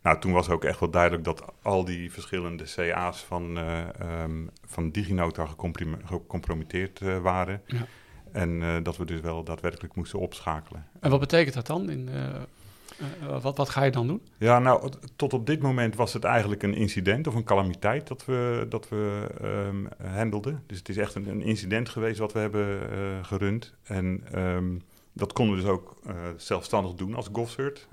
nou, 0.07 0.19
toen 0.19 0.33
was 0.33 0.49
ook 0.49 0.65
echt 0.65 0.81
wel 0.81 0.91
duidelijk 0.91 1.25
dat 1.25 1.43
al 1.63 1.85
die 1.85 2.13
verschillende 2.13 2.65
CA's 2.65 3.25
van, 3.25 3.59
uh, 3.59 3.79
um, 4.23 4.51
van 4.65 4.91
DigiNota 4.91 5.47
gecompromitteerd 6.05 7.01
uh, 7.01 7.19
waren. 7.19 7.63
Ja. 7.67 7.87
En 8.33 8.51
uh, 8.51 8.77
dat 8.83 8.97
we 8.97 9.05
dus 9.05 9.21
wel 9.21 9.45
daadwerkelijk 9.45 9.95
moesten 9.95 10.19
opschakelen. 10.19 10.87
En 11.01 11.11
wat 11.11 11.21
betekent 11.21 11.55
dat 11.55 11.67
dan? 11.67 11.91
In, 11.91 12.09
wat, 13.41 13.57
wat 13.57 13.69
ga 13.69 13.85
je 13.85 13.91
dan 13.91 14.07
doen? 14.07 14.21
Ja, 14.39 14.59
nou, 14.59 14.93
tot 15.17 15.33
op 15.33 15.47
dit 15.47 15.63
moment 15.63 15.97
was 15.97 16.13
het 16.13 16.25
eigenlijk 16.25 16.63
een 16.63 16.75
incident 16.75 17.27
of 17.27 17.35
een 17.35 17.45
calamiteit 17.45 18.07
dat 18.07 18.25
we, 18.25 18.67
dat 18.69 18.89
we 18.89 19.27
um, 19.43 19.89
handelden. 20.15 20.63
Dus 20.67 20.79
het 20.79 20.89
is 20.89 20.97
echt 20.97 21.15
een, 21.15 21.29
een 21.29 21.43
incident 21.43 21.89
geweest 21.89 22.19
wat 22.19 22.33
we 22.33 22.39
hebben 22.39 22.79
gerund. 23.25 23.75
En 23.83 24.23
um, 24.35 24.83
dat 25.13 25.33
konden 25.33 25.57
we 25.57 25.61
dus 25.61 25.71
ook 25.71 25.97
zelfstandig 26.37 26.95
doen 26.95 27.15
als 27.15 27.29
GovCert. 27.33 27.89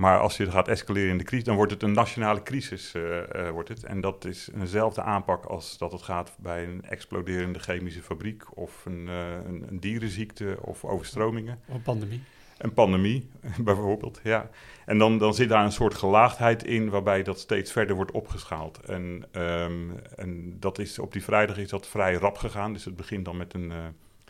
Maar 0.00 0.18
als 0.18 0.36
je 0.36 0.50
gaat 0.50 0.68
escaleren 0.68 1.10
in 1.10 1.18
de 1.18 1.24
crisis, 1.24 1.44
dan 1.44 1.56
wordt 1.56 1.72
het 1.72 1.82
een 1.82 1.92
nationale 1.92 2.42
crisis. 2.42 2.94
Uh, 2.94 3.02
uh, 3.36 3.50
wordt 3.50 3.68
het. 3.68 3.84
En 3.84 4.00
dat 4.00 4.24
is 4.24 4.48
eenzelfde 4.54 5.02
aanpak 5.02 5.44
als 5.44 5.78
dat 5.78 5.92
het 5.92 6.02
gaat 6.02 6.36
bij 6.38 6.64
een 6.64 6.84
exploderende 6.84 7.58
chemische 7.58 8.02
fabriek 8.02 8.56
of 8.56 8.84
een, 8.84 9.06
uh, 9.06 9.32
een, 9.46 9.64
een 9.68 9.80
dierenziekte 9.80 10.58
of 10.60 10.84
overstromingen. 10.84 11.58
Of 11.68 11.74
een 11.74 11.82
pandemie. 11.82 12.20
Een 12.58 12.72
pandemie, 12.72 13.30
bijvoorbeeld, 13.68 14.20
ja. 14.22 14.50
En 14.86 14.98
dan, 14.98 15.18
dan 15.18 15.34
zit 15.34 15.48
daar 15.48 15.64
een 15.64 15.72
soort 15.72 15.94
gelaagdheid 15.94 16.64
in 16.64 16.90
waarbij 16.90 17.22
dat 17.22 17.38
steeds 17.38 17.72
verder 17.72 17.96
wordt 17.96 18.10
opgeschaald. 18.10 18.78
En, 18.78 19.24
um, 19.32 20.00
en 20.16 20.56
dat 20.60 20.78
is, 20.78 20.98
op 20.98 21.12
die 21.12 21.24
vrijdag 21.24 21.58
is 21.58 21.68
dat 21.68 21.86
vrij 21.86 22.14
rap 22.14 22.36
gegaan. 22.38 22.72
Dus 22.72 22.84
het 22.84 22.96
begint 22.96 23.24
dan 23.24 23.36
met 23.36 23.54
een, 23.54 23.72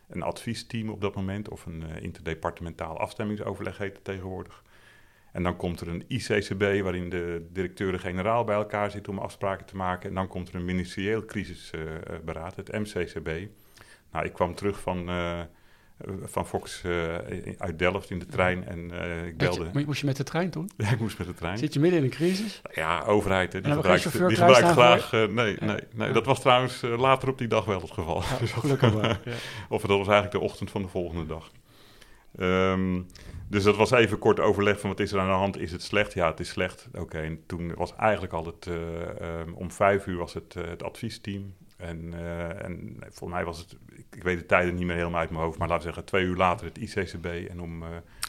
een 0.08 0.22
adviesteam 0.22 0.88
op 0.88 1.00
dat 1.00 1.14
moment, 1.14 1.48
of 1.48 1.66
een 1.66 1.84
interdepartementaal 2.00 2.98
afstemmingsoverleg 2.98 3.78
heet 3.78 3.94
het 3.94 4.04
tegenwoordig. 4.04 4.62
En 5.32 5.42
dan 5.42 5.56
komt 5.56 5.80
er 5.80 5.88
een 5.88 6.04
ICCB, 6.08 6.82
waarin 6.82 7.10
de 7.10 7.46
directeuren-generaal 7.52 8.44
bij 8.44 8.56
elkaar 8.56 8.90
zitten 8.90 9.12
om 9.12 9.18
afspraken 9.18 9.66
te 9.66 9.76
maken. 9.76 10.08
En 10.08 10.14
dan 10.14 10.28
komt 10.28 10.48
er 10.48 10.54
een 10.54 10.64
ministerieel 10.64 11.24
crisisberaad, 11.24 12.56
het 12.56 12.72
MCCB. 12.72 13.28
Nou, 14.12 14.24
ik 14.24 14.32
kwam 14.32 14.54
terug 14.54 14.80
van, 14.80 15.10
uh, 15.10 15.40
van 16.24 16.46
Fox 16.46 16.82
uh, 16.86 17.14
uit 17.58 17.78
Delft 17.78 18.10
in 18.10 18.18
de 18.18 18.26
trein 18.26 18.66
en 18.66 18.90
ik 19.26 19.36
belde. 19.36 19.70
Je, 19.72 19.84
moest 19.86 20.00
je 20.00 20.06
met 20.06 20.16
de 20.16 20.22
trein 20.22 20.50
toen? 20.50 20.70
Ja, 20.76 20.90
ik 20.90 21.00
moest 21.00 21.18
met 21.18 21.26
de 21.26 21.34
trein. 21.34 21.58
Zit 21.58 21.74
je 21.74 21.80
midden 21.80 21.98
in 21.98 22.04
een 22.04 22.10
crisis? 22.10 22.62
Ja, 22.72 23.02
overheid. 23.02 23.52
Die 23.52 23.62
gebruikt, 23.72 24.12
die 24.12 24.36
gebruikt 24.36 24.68
graag. 24.68 25.12
nee, 25.12 25.28
nee, 25.28 25.56
nee. 25.60 26.08
Ja. 26.08 26.12
Dat 26.12 26.26
was 26.26 26.40
trouwens 26.40 26.80
later 26.80 27.28
op 27.28 27.38
die 27.38 27.48
dag 27.48 27.64
wel 27.64 27.80
het 27.80 27.90
geval. 27.90 28.22
Ja, 28.22 28.46
gelukkig 28.60 28.92
wel. 28.92 29.04
Ja. 29.04 29.18
of 29.68 29.80
dat 29.80 29.98
was 29.98 30.08
eigenlijk 30.08 30.32
de 30.32 30.40
ochtend 30.40 30.70
van 30.70 30.82
de 30.82 30.88
volgende 30.88 31.26
dag. 31.26 31.50
Um, 32.38 33.06
dus 33.50 33.64
dat 33.64 33.76
was 33.76 33.90
even 33.90 34.18
kort 34.18 34.40
overleg 34.40 34.80
van 34.80 34.90
wat 34.90 35.00
is 35.00 35.12
er 35.12 35.20
aan 35.20 35.26
de 35.26 35.32
hand, 35.32 35.58
is 35.58 35.72
het 35.72 35.82
slecht? 35.82 36.12
Ja, 36.12 36.30
het 36.30 36.40
is 36.40 36.48
slecht. 36.48 36.86
Oké, 36.88 37.00
okay, 37.00 37.24
en 37.24 37.42
toen 37.46 37.74
was 37.74 37.94
eigenlijk 37.96 38.32
al 38.32 38.44
het, 38.44 38.66
uh, 38.66 38.74
um, 39.40 39.54
om 39.54 39.70
vijf 39.70 40.06
uur 40.06 40.16
was 40.16 40.34
het, 40.34 40.54
uh, 40.58 40.64
het 40.68 40.82
adviesteam. 40.82 41.54
En, 41.76 42.12
uh, 42.14 42.64
en 42.64 42.96
volgens 43.00 43.30
mij 43.30 43.44
was 43.44 43.58
het, 43.58 43.76
ik, 43.92 44.06
ik, 44.16 44.22
weet 44.22 44.38
de 44.38 44.46
tijden 44.46 44.74
niet 44.74 44.86
meer 44.86 44.96
helemaal 44.96 45.20
uit 45.20 45.30
mijn 45.30 45.42
hoofd, 45.42 45.58
maar 45.58 45.68
laten 45.68 45.86
we 45.86 45.92
zeggen 45.92 46.10
twee 46.10 46.24
uur 46.24 46.36
later 46.36 46.66
het 46.66 46.78
ICCB. 46.78 47.26
En 47.26 47.60
om, 47.60 47.84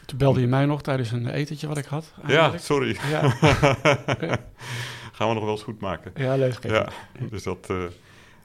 toen 0.06 0.18
belde 0.18 0.40
je 0.40 0.48
mij 0.48 0.66
nog 0.66 0.82
tijdens 0.82 1.12
een 1.12 1.28
etentje 1.28 1.68
wat 1.68 1.78
ik 1.78 1.86
had. 1.86 2.14
Eigenlijk. 2.24 2.54
Ja, 2.54 2.60
sorry. 2.60 2.98
Ja. 3.10 3.30
Gaan 5.18 5.28
we 5.28 5.34
nog 5.34 5.44
wel 5.44 5.52
eens 5.52 5.64
goed 5.64 5.82
maken. 5.82 6.12
Ja, 6.16 6.36
leuk. 6.36 6.64
Ja, 6.64 6.90
dus 7.30 7.44
dat... 7.44 7.70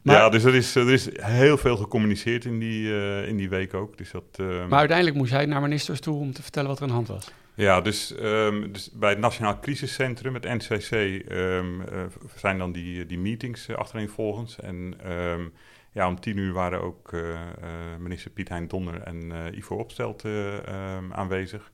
Maar, 0.07 0.16
ja, 0.16 0.29
dus 0.29 0.45
er 0.45 0.55
is, 0.55 0.75
er 0.75 0.92
is 0.92 1.09
heel 1.21 1.57
veel 1.57 1.77
gecommuniceerd 1.77 2.45
in 2.45 2.59
die, 2.59 2.83
uh, 2.83 3.29
in 3.29 3.37
die 3.37 3.49
week 3.49 3.75
ook. 3.75 3.99
Dus 3.99 4.11
dat, 4.11 4.25
uh, 4.40 4.66
maar 4.66 4.79
uiteindelijk 4.79 5.16
moest 5.16 5.33
jij 5.33 5.47
naar 5.47 5.61
ministers 5.61 6.01
toe 6.01 6.19
om 6.19 6.33
te 6.33 6.42
vertellen 6.42 6.69
wat 6.69 6.77
er 6.77 6.83
aan 6.83 6.88
de 6.88 6.95
hand 6.95 7.09
was. 7.09 7.31
Ja, 7.55 7.81
dus, 7.81 8.14
um, 8.23 8.73
dus 8.73 8.90
bij 8.92 9.11
het 9.11 9.19
Nationaal 9.19 9.61
Crisiscentrum, 9.61 10.35
het 10.35 10.45
NCC, 10.45 10.92
um, 10.92 11.81
uh, 11.81 11.87
zijn 12.37 12.59
dan 12.59 12.73
die, 12.73 13.07
die 13.07 13.19
meetings 13.19 13.75
achtereenvolgens. 13.75 14.61
En 14.61 14.95
um, 15.12 15.53
ja, 15.92 16.09
om 16.09 16.21
tien 16.21 16.37
uur 16.37 16.53
waren 16.53 16.83
ook 16.83 17.12
minister 18.01 18.31
Piet 18.31 18.49
Hein 18.49 18.69
Donner 18.69 19.03
en 19.03 19.33
Ivo 19.55 19.77
Opstelt 19.77 20.25
aanwezig. 21.11 21.71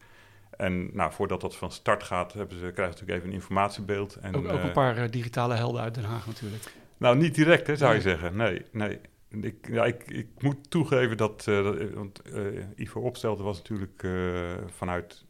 En 0.57 0.91
nou, 0.93 1.13
voordat 1.13 1.41
dat 1.41 1.57
van 1.57 1.73
start 1.73 2.03
gaat, 2.03 2.33
hebben 2.33 2.59
ze, 2.59 2.61
krijgen 2.61 2.83
ze 2.85 2.91
natuurlijk 2.91 3.19
even 3.19 3.29
een 3.29 3.35
informatiebeeld. 3.35 4.15
En, 4.15 4.37
ook, 4.37 4.49
ook 4.49 4.63
een 4.63 4.73
paar 4.73 5.11
digitale 5.11 5.55
helden 5.55 5.83
uit 5.83 5.95
Den 5.95 6.05
Haag 6.05 6.27
natuurlijk. 6.27 6.73
Nou, 7.03 7.17
niet 7.17 7.35
direct, 7.35 7.67
hè, 7.67 7.77
zou 7.77 7.95
je 7.95 8.01
zeggen. 8.01 8.37
Nee, 8.37 8.63
nee. 8.73 8.99
Ik, 9.41 9.69
ja, 9.69 9.85
ik, 9.85 10.11
ik 10.11 10.29
moet 10.39 10.71
toegeven 10.71 11.17
dat, 11.17 11.47
uh, 11.49 11.65
dat 11.65 11.91
want 11.91 12.23
uh, 12.27 12.47
Ivo 12.77 13.01
Opstelten 13.01 13.45
was 13.45 13.57
natuurlijk 13.57 14.03
uh, 14.03 14.51
vanuit 14.67 15.25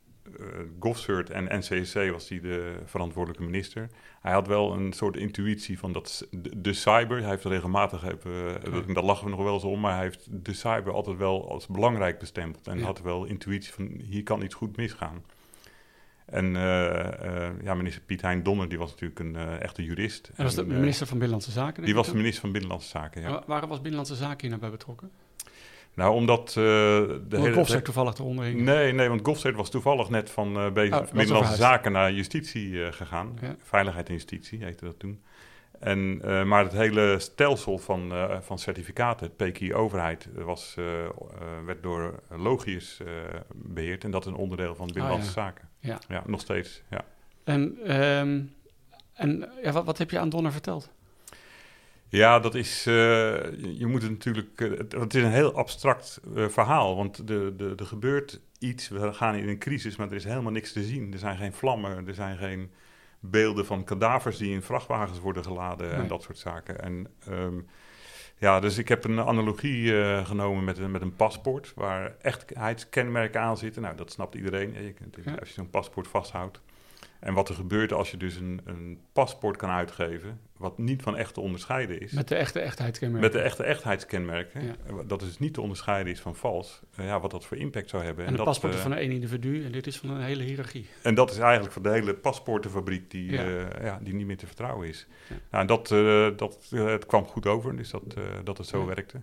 uh, 1.06 1.36
en 1.36 1.58
NCSC 1.58 2.10
was 2.10 2.28
hij 2.28 2.40
de 2.40 2.74
verantwoordelijke 2.84 3.44
minister. 3.44 3.88
Hij 4.20 4.32
had 4.32 4.46
wel 4.46 4.72
een 4.72 4.92
soort 4.92 5.16
intuïtie 5.16 5.78
van 5.78 5.92
dat 5.92 6.28
de, 6.30 6.60
de 6.60 6.72
cyber, 6.72 7.20
hij 7.20 7.30
heeft 7.30 7.44
regelmatig, 7.44 8.02
ja. 8.02 8.92
daar 8.92 9.04
lachen 9.04 9.24
we 9.24 9.30
nog 9.30 9.42
wel 9.42 9.54
eens 9.54 9.64
om, 9.64 9.80
maar 9.80 9.94
hij 9.94 10.02
heeft 10.02 10.44
de 10.44 10.52
cyber 10.52 10.92
altijd 10.92 11.16
wel 11.16 11.50
als 11.50 11.66
belangrijk 11.66 12.18
bestempeld. 12.18 12.66
En 12.66 12.78
ja. 12.78 12.84
had 12.84 13.00
wel 13.00 13.24
intuïtie 13.24 13.72
van 13.72 13.90
hier 14.02 14.22
kan 14.22 14.42
iets 14.42 14.54
goed 14.54 14.76
misgaan. 14.76 15.22
En 16.26 16.54
uh, 16.54 16.62
uh, 16.62 17.48
ja, 17.62 17.74
minister 17.74 18.02
Piet 18.02 18.22
Hein 18.22 18.42
Donner, 18.42 18.68
die 18.68 18.78
was 18.78 18.90
natuurlijk 18.90 19.20
een 19.20 19.34
uh, 19.34 19.62
echte 19.62 19.84
jurist. 19.84 20.30
En 20.34 20.44
was 20.44 20.54
de 20.54 20.66
minister 20.66 21.06
van 21.06 21.18
Binnenlandse 21.18 21.50
Zaken? 21.50 21.84
Die 21.84 21.94
was 21.94 22.06
de 22.06 22.16
minister 22.16 22.40
van 22.40 22.52
Binnenlandse 22.52 22.88
Zaken, 22.88 23.22
ja. 23.22 23.42
Waarom 23.46 23.68
was 23.68 23.80
Binnenlandse 23.80 24.14
Zaken 24.14 24.40
hier 24.40 24.48
nou 24.48 24.60
bij 24.60 24.70
betrokken? 24.70 25.10
Nou, 25.94 26.14
omdat 26.14 26.48
uh, 26.48 26.54
de 26.54 27.20
hele... 27.28 27.52
Gofstert 27.52 27.84
toevallig 27.84 28.18
eronder 28.18 28.44
hing. 28.44 28.60
Nee, 28.60 28.92
nee, 28.92 29.08
want 29.08 29.20
Gofstert 29.24 29.56
was 29.56 29.70
toevallig 29.70 30.08
net 30.08 30.30
van 30.30 30.56
uh, 30.56 30.72
bezig, 30.72 31.00
oh, 31.00 31.12
Binnenlandse 31.12 31.56
Zaken 31.56 31.92
naar 31.92 32.12
justitie 32.12 32.68
uh, 32.68 32.92
gegaan. 32.92 33.38
Ja. 33.40 33.56
Veiligheid 33.58 34.06
en 34.08 34.14
justitie 34.14 34.64
heette 34.64 34.84
dat 34.84 34.98
toen. 34.98 35.22
En, 35.82 36.20
uh, 36.24 36.44
maar 36.44 36.64
het 36.64 36.72
hele 36.72 37.16
stelsel 37.18 37.78
van, 37.78 38.12
uh, 38.12 38.40
van 38.40 38.58
certificaten, 38.58 39.26
het 39.26 39.36
PKI-overheid, 39.36 40.28
was, 40.34 40.74
uh, 40.78 40.86
werd 41.66 41.82
door 41.82 42.20
Logius 42.28 43.00
beheerd. 43.54 44.04
En 44.04 44.10
dat 44.10 44.24
is 44.24 44.30
een 44.30 44.36
onderdeel 44.36 44.74
van 44.74 44.86
Binnenlandse 44.86 45.28
ah, 45.28 45.34
ja. 45.34 45.42
Zaken. 45.42 45.68
Ja. 45.78 45.98
ja, 46.08 46.22
nog 46.26 46.40
steeds. 46.40 46.82
Ja. 46.90 47.04
En, 47.44 47.92
um, 47.96 48.54
en 49.12 49.50
ja, 49.62 49.72
wat, 49.72 49.84
wat 49.84 49.98
heb 49.98 50.10
je 50.10 50.18
aan 50.18 50.28
Donner 50.28 50.52
verteld? 50.52 50.90
Ja, 52.08 52.38
dat 52.38 52.54
is. 52.54 52.86
Uh, 52.86 52.94
je 53.78 53.86
moet 53.86 54.02
het 54.02 54.10
natuurlijk. 54.10 54.60
Uh, 54.60 54.78
het 54.78 55.14
is 55.14 55.22
een 55.22 55.30
heel 55.30 55.54
abstract 55.54 56.20
uh, 56.34 56.48
verhaal. 56.48 56.96
Want 56.96 57.18
er 57.18 57.26
de, 57.26 57.54
de, 57.56 57.74
de 57.74 57.84
gebeurt 57.84 58.40
iets. 58.58 58.88
We 58.88 59.12
gaan 59.12 59.34
in 59.34 59.48
een 59.48 59.58
crisis, 59.58 59.96
maar 59.96 60.08
er 60.08 60.14
is 60.14 60.24
helemaal 60.24 60.52
niks 60.52 60.72
te 60.72 60.82
zien. 60.82 61.12
Er 61.12 61.18
zijn 61.18 61.36
geen 61.36 61.52
vlammen, 61.52 62.06
er 62.06 62.14
zijn 62.14 62.36
geen 62.36 62.70
beelden 63.24 63.66
van 63.66 63.84
kadavers 63.84 64.36
die 64.36 64.54
in 64.54 64.62
vrachtwagens 64.62 65.20
worden 65.20 65.44
geladen 65.44 65.88
nee. 65.88 65.98
en 65.98 66.08
dat 66.08 66.22
soort 66.22 66.38
zaken. 66.38 66.80
En 66.80 67.06
um, 67.28 67.66
ja, 68.38 68.60
dus 68.60 68.78
ik 68.78 68.88
heb 68.88 69.04
een 69.04 69.20
analogie 69.20 69.82
uh, 69.82 70.26
genomen 70.26 70.64
met 70.64 70.78
een, 70.78 70.90
met 70.90 71.02
een 71.02 71.16
paspoort 71.16 71.72
waar 71.74 72.14
echtheidskenmerken 72.20 73.40
aan 73.40 73.56
zitten. 73.56 73.82
Nou, 73.82 73.96
dat 73.96 74.12
snapt 74.12 74.34
iedereen. 74.34 74.84
Je 74.84 74.92
kunt. 74.92 75.16
Als 75.40 75.48
je 75.48 75.54
zo'n 75.54 75.70
paspoort 75.70 76.08
vasthoudt. 76.08 76.60
En 77.22 77.34
wat 77.34 77.48
er 77.48 77.54
gebeurt 77.54 77.92
als 77.92 78.10
je 78.10 78.16
dus 78.16 78.36
een, 78.36 78.60
een 78.64 79.00
paspoort 79.12 79.56
kan 79.56 79.70
uitgeven, 79.70 80.40
wat 80.56 80.78
niet 80.78 81.02
van 81.02 81.16
echt 81.16 81.34
te 81.34 81.40
onderscheiden 81.40 82.00
is. 82.00 82.12
Met 82.12 82.28
de 82.28 82.34
echte 82.34 82.60
echtheidskenmerken. 82.60 83.30
Met 83.30 83.40
de 83.40 83.46
echte 83.48 83.62
echtheidskenmerken. 83.62 84.62
Ja. 84.62 84.74
Dat 85.06 85.20
dus 85.20 85.38
niet 85.38 85.54
te 85.54 85.60
onderscheiden 85.60 86.12
is 86.12 86.20
van 86.20 86.36
vals. 86.36 86.80
Uh, 87.00 87.06
ja, 87.06 87.20
wat 87.20 87.30
dat 87.30 87.44
voor 87.44 87.56
impact 87.56 87.90
zou 87.90 88.04
hebben. 88.04 88.24
En, 88.24 88.30
en 88.30 88.36
de 88.36 88.42
paspoort 88.42 88.72
is 88.72 88.78
uh, 88.78 88.84
van 88.84 88.94
één 88.94 89.10
individu 89.10 89.64
en 89.64 89.72
dit 89.72 89.86
is 89.86 89.98
van 89.98 90.10
een 90.10 90.22
hele 90.22 90.42
hiërarchie. 90.42 90.86
En 91.02 91.14
dat 91.14 91.30
is 91.30 91.38
eigenlijk 91.38 91.72
van 91.72 91.82
de 91.82 91.90
hele 91.90 92.14
paspoortenfabriek 92.14 93.10
die, 93.10 93.30
ja. 93.30 93.46
Uh, 93.46 93.64
ja 93.82 93.98
die 94.02 94.14
niet 94.14 94.26
meer 94.26 94.36
te 94.36 94.46
vertrouwen 94.46 94.88
is. 94.88 95.06
Ja. 95.28 95.36
Nou, 95.50 95.62
en 95.62 95.66
dat, 95.66 95.88
dat 96.38 96.66
het 96.70 97.06
kwam 97.06 97.24
goed 97.24 97.46
over, 97.46 97.76
dus 97.76 97.90
dat, 97.90 98.02
dat 98.44 98.58
het 98.58 98.66
zo 98.66 98.86
werkte. 98.86 99.20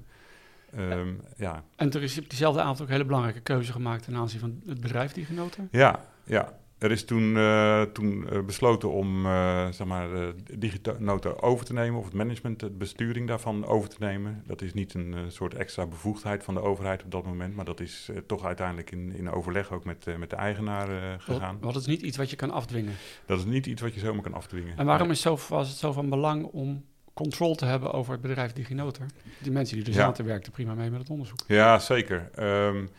Um, 0.78 1.22
ja. 1.36 1.64
En 1.76 1.92
er 1.92 2.04
is 2.04 2.20
op 2.20 2.30
diezelfde 2.30 2.62
avond 2.62 2.82
ook 2.82 2.88
een 2.88 2.94
hele 2.94 3.06
belangrijke 3.06 3.42
keuze 3.42 3.72
gemaakt 3.72 4.04
ten 4.04 4.16
aanzien 4.16 4.40
van 4.40 4.62
het 4.68 4.82
bedrijf 4.82 5.12
die 5.12 5.26
genoten. 5.26 5.68
Ja, 5.72 6.06
ja. 6.24 6.59
Er 6.80 6.92
is 6.92 7.06
toen, 7.06 7.36
uh, 7.36 7.82
toen 7.82 8.28
uh, 8.34 8.40
besloten 8.46 8.92
om 8.92 9.26
uh, 9.26 9.68
zeg 9.72 9.88
maar, 9.88 10.10
DigiNota 10.58 11.30
over 11.30 11.66
te 11.66 11.74
nemen, 11.74 12.00
of 12.00 12.06
het 12.06 12.14
management, 12.14 12.60
de 12.60 12.70
besturing 12.70 13.28
daarvan 13.28 13.66
over 13.66 13.90
te 13.90 13.96
nemen. 14.00 14.44
Dat 14.46 14.62
is 14.62 14.74
niet 14.74 14.94
een 14.94 15.16
soort 15.28 15.54
extra 15.54 15.86
bevoegdheid 15.86 16.44
van 16.44 16.54
de 16.54 16.62
overheid 16.62 17.04
op 17.04 17.12
dat 17.12 17.26
moment, 17.26 17.56
maar 17.56 17.66
dat 17.66 17.80
is 17.80 18.10
toch 18.26 18.46
uiteindelijk 18.46 18.92
in, 18.92 19.16
in 19.16 19.32
overleg 19.32 19.72
ook 19.72 19.84
met, 19.86 20.18
met 20.18 20.30
de 20.30 20.36
eigenaar 20.36 21.20
gegaan. 21.20 21.58
Want 21.60 21.74
het 21.74 21.84
is 21.84 21.90
niet 21.90 22.02
iets 22.02 22.18
wat 22.18 22.30
je 22.30 22.36
kan 22.36 22.52
afdwingen? 22.52 22.94
Dat 23.26 23.40
is 23.40 23.46
niet 23.46 23.66
iets 23.66 23.82
wat 23.82 23.94
je 23.94 24.00
zomaar 24.00 24.24
kan 24.24 24.34
afdwingen. 24.34 24.78
En 24.78 24.86
waarom 24.86 25.12
is 25.12 25.22
zo, 25.22 25.38
was 25.50 25.70
het 25.70 25.78
zo 25.78 25.92
van 25.92 26.10
belang 26.10 26.44
om 26.44 26.84
controle 27.14 27.56
te 27.56 27.66
hebben 27.66 27.94
over 27.94 28.12
het 28.12 28.22
bedrijf 28.22 28.54
DigiNotar? 28.54 29.06
Die 29.40 29.52
mensen 29.52 29.76
die 29.76 29.86
er 29.86 29.92
dus 29.92 30.18
ja. 30.18 30.24
werkten 30.24 30.52
prima 30.52 30.74
mee 30.74 30.90
met 30.90 31.00
het 31.00 31.10
onderzoek. 31.10 31.40
Ja, 31.48 31.80
zeker. 31.80 32.30
Um, 32.40 32.90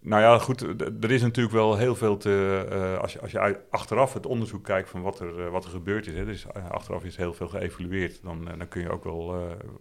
nou 0.00 0.22
ja, 0.22 0.38
goed, 0.38 0.60
er 1.00 1.10
is 1.10 1.22
natuurlijk 1.22 1.54
wel 1.54 1.76
heel 1.76 1.94
veel 1.94 2.16
te... 2.16 2.66
Uh, 2.72 2.98
als, 2.98 3.12
je, 3.12 3.20
als 3.20 3.30
je 3.30 3.60
achteraf 3.70 4.12
het 4.12 4.26
onderzoek 4.26 4.64
kijkt 4.64 4.88
van 4.88 5.02
wat 5.02 5.20
er, 5.20 5.38
uh, 5.38 5.48
wat 5.48 5.64
er 5.64 5.70
gebeurd 5.70 6.06
is... 6.06 6.14
Hè, 6.14 6.24
dus 6.24 6.46
achteraf 6.70 7.04
is 7.04 7.16
heel 7.16 7.34
veel 7.34 7.48
geëvalueerd... 7.48 8.20
dan, 8.22 8.44
dan 8.58 8.68
kun 8.68 8.82
je 8.82 8.90
ook 8.90 9.04
wel, 9.04 9.34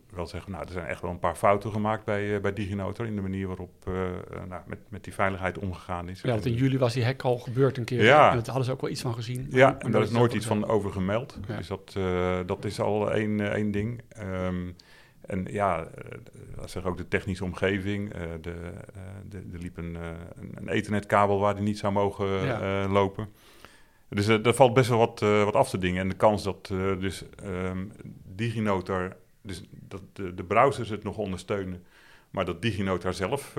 wel 0.10 0.28
zeggen... 0.28 0.52
nou, 0.52 0.64
er 0.66 0.72
zijn 0.72 0.86
echt 0.86 1.02
wel 1.02 1.12
een 1.12 1.20
paar 1.20 1.36
fouten 1.36 1.72
gemaakt 1.72 2.06
bij, 2.06 2.42
bij 2.42 2.54
DigiNotar... 2.54 3.06
in 3.06 3.16
de 3.16 3.22
manier 3.22 3.48
waarop 3.48 3.86
nou, 4.48 4.62
met, 4.66 4.80
met 4.90 5.04
die 5.04 5.14
veiligheid 5.14 5.58
omgegaan 5.58 6.10
is. 6.10 6.22
Ja, 6.22 6.30
want 6.30 6.46
in 6.46 6.54
juli 6.54 6.78
was 6.78 6.94
die 6.94 7.06
hack 7.06 7.22
al 7.22 7.38
gebeurd 7.38 7.78
een 7.78 7.84
keer. 7.84 8.04
Ja. 8.04 8.30
En 8.30 8.36
daar 8.36 8.46
hadden 8.46 8.66
ze 8.66 8.72
ook 8.72 8.82
wel 8.82 8.90
iets 8.90 9.02
van 9.02 9.14
gezien. 9.14 9.48
Ja, 9.50 9.80
en 9.80 9.92
daar 9.92 10.02
is 10.02 10.12
nooit 10.12 10.34
iets 10.34 10.46
van 10.46 10.68
over 10.68 10.92
gemeld. 10.92 11.40
Ja. 11.48 11.58
Dus 11.58 11.68
dat, 11.68 11.98
dat 12.46 12.66
is 12.66 12.80
al 12.80 13.12
één, 13.12 13.54
één 13.54 13.72
ding... 13.72 14.02
Um, 14.46 14.76
En 15.30 15.46
ja, 15.50 15.80
uh, 15.80 16.66
zeg 16.66 16.86
ook 16.86 16.98
de 16.98 17.08
technische 17.08 17.44
omgeving. 17.44 18.16
Uh, 18.16 18.22
de, 18.42 18.56
de, 19.30 19.38
er 19.54 19.60
liep 19.60 19.78
een, 19.78 19.98
een 20.56 20.68
ethernetkabel 20.68 21.40
waar 21.40 21.56
die 21.56 21.64
niet 21.64 21.78
zou 21.78 21.94
mogen 21.94 22.28
lopen. 22.92 23.30
Dus 24.10 24.28
er 24.28 24.54
valt 24.54 24.74
best 24.74 24.90
wel 24.90 24.98
wat, 24.98 25.20
wat 25.20 25.56
af 25.56 25.70
te 25.70 25.78
dingen. 25.78 26.02
En 26.02 26.10
de 26.10 26.16
kans 26.16 26.44
dat 26.44 26.68
dus 27.00 27.24
um, 27.46 27.92
DigiNotar, 28.36 29.16
dus 29.42 29.64
dat 29.72 30.02
de, 30.14 30.34
de 30.34 30.44
browsers 30.44 30.90
het 30.90 31.04
nog 31.04 31.18
ondersteunen, 31.18 31.84
maar 32.30 32.46
dat 32.46 32.62
DigiNotar 32.62 33.14
zelf 33.14 33.56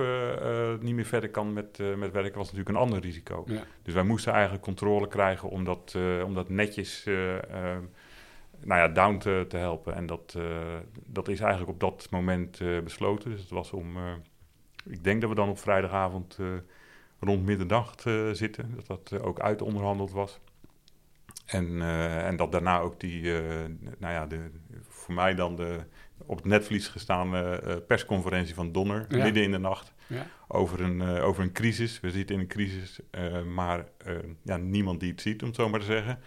niet 0.79 0.95
meer 0.95 1.05
verder 1.05 1.29
kan 1.29 1.53
met, 1.53 1.77
met 1.97 2.11
werken, 2.11 2.37
was 2.37 2.51
natuurlijk 2.51 2.69
een 2.69 2.83
ander 2.83 2.99
risico. 2.99 3.43
Ja. 3.47 3.63
Dus 3.83 3.93
wij 3.93 4.03
moesten 4.03 4.33
eigenlijk 4.33 4.63
controle 4.63 5.07
krijgen 5.07 5.49
om 5.49 5.63
dat, 5.63 5.97
om 6.25 6.33
dat 6.33 6.49
netjes 6.49 7.05
ehm, 7.05 7.83
nou 8.63 8.81
ja, 8.81 8.87
down 8.87 9.17
te, 9.17 9.45
te 9.47 9.57
helpen. 9.57 9.95
En 9.95 10.05
dat, 10.05 10.33
uh, 10.37 10.43
dat 11.05 11.27
is 11.27 11.39
eigenlijk 11.39 11.71
op 11.71 11.79
dat 11.79 12.07
moment 12.09 12.59
uh, 12.59 12.81
besloten. 12.81 13.29
Dus 13.29 13.39
het 13.39 13.49
was 13.49 13.71
om, 13.71 13.97
uh, 13.97 14.03
ik 14.85 15.03
denk 15.03 15.21
dat 15.21 15.29
we 15.29 15.35
dan 15.35 15.49
op 15.49 15.59
vrijdagavond 15.59 16.39
rond 17.19 17.45
midderdag 17.45 17.95
zitten. 18.31 18.73
Dat 18.75 18.87
dat 18.87 19.21
ook 19.21 19.39
uitonderhandeld 19.39 20.11
was. 20.11 20.39
En, 21.45 21.81
en 22.25 22.35
dat 22.35 22.51
daarna 22.51 22.79
ook 22.79 22.99
die, 22.99 23.21
nou 23.97 24.13
ja, 24.13 24.25
de, 24.25 24.51
voor 24.87 25.13
mij 25.13 25.35
dan 25.35 25.55
de 25.55 25.79
op 26.25 26.37
het 26.37 26.45
netvlies 26.45 26.87
gestaande 26.87 27.83
persconferentie 27.87 28.55
van 28.55 28.71
Donner, 28.71 29.05
midden 29.09 29.43
in 29.43 29.51
de 29.51 29.57
nacht. 29.57 29.93
Ja. 30.07 30.27
Over, 30.47 30.81
een, 30.81 31.01
over 31.01 31.43
een 31.43 31.51
crisis. 31.51 31.99
We 31.99 32.11
zitten 32.11 32.35
in 32.35 32.41
een 32.41 32.47
crisis, 32.47 32.99
maar 33.53 33.85
ja, 34.41 34.57
niemand 34.57 34.99
die 34.99 35.11
het 35.11 35.21
ziet, 35.21 35.41
om 35.41 35.47
het 35.47 35.57
zo 35.57 35.69
maar 35.69 35.79
te 35.79 35.85
zeggen. 35.85 36.19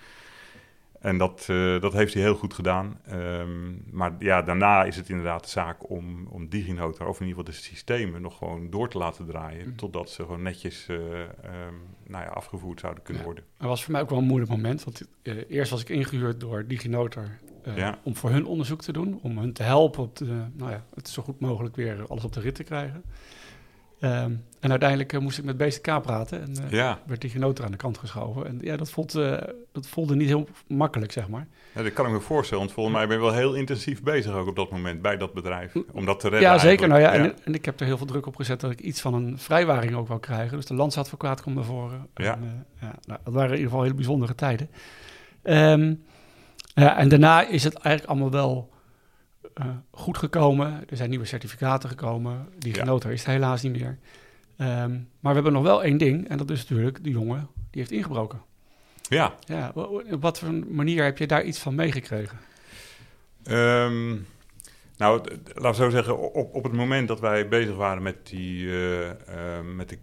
En 1.04 1.18
dat, 1.18 1.46
uh, 1.50 1.80
dat 1.80 1.92
heeft 1.92 2.14
hij 2.14 2.22
heel 2.22 2.34
goed 2.34 2.54
gedaan. 2.54 3.00
Um, 3.12 3.82
maar 3.90 4.12
ja, 4.18 4.42
daarna 4.42 4.84
is 4.84 4.96
het 4.96 5.08
inderdaad 5.08 5.42
de 5.42 5.48
zaak 5.48 5.90
om, 5.90 6.26
om 6.26 6.48
DigiNotar, 6.48 7.08
of 7.08 7.20
in 7.20 7.26
ieder 7.26 7.44
geval 7.44 7.60
de 7.60 7.66
systemen, 7.66 8.22
nog 8.22 8.38
gewoon 8.38 8.70
door 8.70 8.88
te 8.88 8.98
laten 8.98 9.26
draaien. 9.26 9.66
Mm. 9.66 9.76
Totdat 9.76 10.10
ze 10.10 10.22
gewoon 10.22 10.42
netjes 10.42 10.86
uh, 10.90 10.98
um, 10.98 11.24
nou 12.06 12.24
ja, 12.24 12.30
afgevoerd 12.30 12.80
zouden 12.80 13.02
kunnen 13.02 13.22
ja. 13.22 13.28
worden. 13.28 13.44
Dat 13.58 13.68
was 13.68 13.82
voor 13.82 13.92
mij 13.92 14.00
ook 14.00 14.10
wel 14.10 14.18
een 14.18 14.24
moeilijk 14.24 14.50
moment. 14.50 14.84
Want 14.84 15.08
uh, 15.22 15.34
eerst 15.48 15.70
was 15.70 15.80
ik 15.80 15.88
ingehuurd 15.88 16.40
door 16.40 16.66
DigiNotar 16.66 17.38
ja. 17.74 17.98
om 18.02 18.16
voor 18.16 18.30
hun 18.30 18.46
onderzoek 18.46 18.82
te 18.82 18.92
doen. 18.92 19.18
Om 19.22 19.38
hun 19.38 19.52
te 19.52 19.62
helpen 19.62 20.02
op 20.02 20.16
de, 20.16 20.44
nou 20.52 20.70
ja, 20.70 20.84
het 20.94 21.08
zo 21.08 21.22
goed 21.22 21.40
mogelijk 21.40 21.76
weer 21.76 22.06
alles 22.08 22.24
op 22.24 22.32
de 22.32 22.40
rit 22.40 22.54
te 22.54 22.64
krijgen. 22.64 23.04
Um, 24.04 24.44
en 24.60 24.70
uiteindelijk 24.70 25.12
uh, 25.12 25.20
moest 25.20 25.38
ik 25.38 25.44
met 25.44 25.56
BCK 25.56 26.02
praten 26.02 26.42
en 26.42 26.50
uh, 26.64 26.70
ja. 26.70 26.98
werd 27.06 27.20
die 27.20 27.30
genoten 27.30 27.64
aan 27.64 27.70
de 27.70 27.76
kant 27.76 27.98
geschoven. 27.98 28.46
En 28.46 28.58
ja, 28.60 28.76
dat, 28.76 28.90
voelt, 28.90 29.14
uh, 29.14 29.36
dat 29.72 29.86
voelde 29.86 30.16
niet 30.16 30.26
heel 30.26 30.48
makkelijk, 30.66 31.12
zeg 31.12 31.28
maar. 31.28 31.46
Ja, 31.74 31.82
dat 31.82 31.92
kan 31.92 32.06
ik 32.06 32.12
me 32.12 32.20
voorstellen, 32.20 32.62
want 32.62 32.74
volgens 32.74 32.96
mij 32.96 33.06
ben 33.06 33.16
je 33.16 33.22
wel 33.22 33.32
heel 33.32 33.54
intensief 33.54 34.02
bezig 34.02 34.32
ook 34.32 34.48
op 34.48 34.56
dat 34.56 34.70
moment 34.70 35.02
bij 35.02 35.16
dat 35.16 35.32
bedrijf. 35.32 35.74
Om 35.92 36.04
dat 36.04 36.20
te 36.20 36.28
redden 36.28 36.50
Ja, 36.50 36.58
zeker. 36.58 36.88
Nou 36.88 37.00
ja, 37.00 37.14
ja. 37.14 37.24
En, 37.24 37.34
en, 37.44 37.54
ik 37.54 37.64
heb 37.64 37.80
er 37.80 37.86
heel 37.86 37.96
veel 37.96 38.06
druk 38.06 38.26
op 38.26 38.36
gezet 38.36 38.60
dat 38.60 38.70
ik 38.70 38.80
iets 38.80 39.00
van 39.00 39.14
een 39.14 39.38
vrijwaring 39.38 39.94
ook 39.94 40.08
wou 40.08 40.20
krijgen. 40.20 40.56
Dus 40.56 40.66
de 40.66 40.74
landsadvocaat 40.74 41.42
komt 41.42 41.54
naar 41.54 41.64
voren. 41.64 42.06
Ja. 42.14 42.34
En, 42.34 42.66
ja 42.80 42.94
nou, 43.04 43.20
dat 43.24 43.32
waren 43.32 43.50
in 43.50 43.56
ieder 43.56 43.68
geval 43.68 43.82
hele 43.82 43.94
bijzondere 43.94 44.34
tijden. 44.34 44.68
Um, 45.42 46.04
ja, 46.74 46.96
en 46.96 47.08
daarna 47.08 47.46
is 47.46 47.64
het 47.64 47.74
eigenlijk 47.74 48.06
allemaal 48.06 48.30
wel 48.30 48.72
uh, 49.60 49.66
goed 49.90 50.18
gekomen. 50.18 50.84
Er 50.88 50.96
zijn 50.96 51.10
nieuwe 51.10 51.24
certificaten 51.24 51.88
gekomen. 51.88 52.48
Die 52.58 52.74
genoten 52.74 53.12
is 53.12 53.24
helaas 53.24 53.62
niet 53.62 53.72
meer. 53.72 53.98
Um, 54.58 55.08
maar 55.20 55.34
we 55.34 55.34
hebben 55.34 55.52
nog 55.52 55.62
wel 55.62 55.84
één 55.84 55.98
ding. 55.98 56.28
En 56.28 56.38
dat 56.38 56.50
is 56.50 56.60
natuurlijk 56.60 57.04
de 57.04 57.10
jongen 57.10 57.48
die 57.70 57.80
heeft 57.80 57.90
ingebroken. 57.90 58.42
Ja. 59.08 59.34
ja 59.40 59.72
op 59.74 60.22
wat 60.22 60.38
voor 60.38 60.52
manier 60.52 61.04
heb 61.04 61.18
je 61.18 61.26
daar 61.26 61.44
iets 61.44 61.58
van 61.58 61.74
meegekregen? 61.74 62.38
Um, 63.50 64.26
nou, 64.96 65.22
laten 65.54 65.70
we 65.70 65.74
zo 65.74 65.90
zeggen, 65.90 66.32
op, 66.32 66.54
op 66.54 66.62
het 66.62 66.72
moment 66.72 67.08
dat 67.08 67.20
wij 67.20 67.48
bezig 67.48 67.76
waren 67.76 68.02
met, 68.02 68.26
die, 68.26 68.64
uh, 68.64 69.06
uh, 69.06 69.12
met 69.74 69.88
de, 69.88 69.98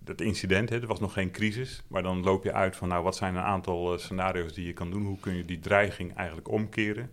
dat 0.00 0.20
incident, 0.20 0.68
hè, 0.68 0.80
er 0.80 0.86
was 0.86 1.00
nog 1.00 1.12
geen 1.12 1.30
crisis, 1.30 1.82
maar 1.88 2.02
dan 2.02 2.22
loop 2.22 2.44
je 2.44 2.52
uit 2.52 2.76
van, 2.76 2.88
nou, 2.88 3.02
wat 3.02 3.16
zijn 3.16 3.34
een 3.34 3.42
aantal 3.42 3.92
uh, 3.92 3.98
scenario's 3.98 4.52
die 4.52 4.66
je 4.66 4.72
kan 4.72 4.90
doen? 4.90 5.04
Hoe 5.04 5.20
kun 5.20 5.36
je 5.36 5.44
die 5.44 5.58
dreiging 5.58 6.16
eigenlijk 6.16 6.48
omkeren? 6.50 7.10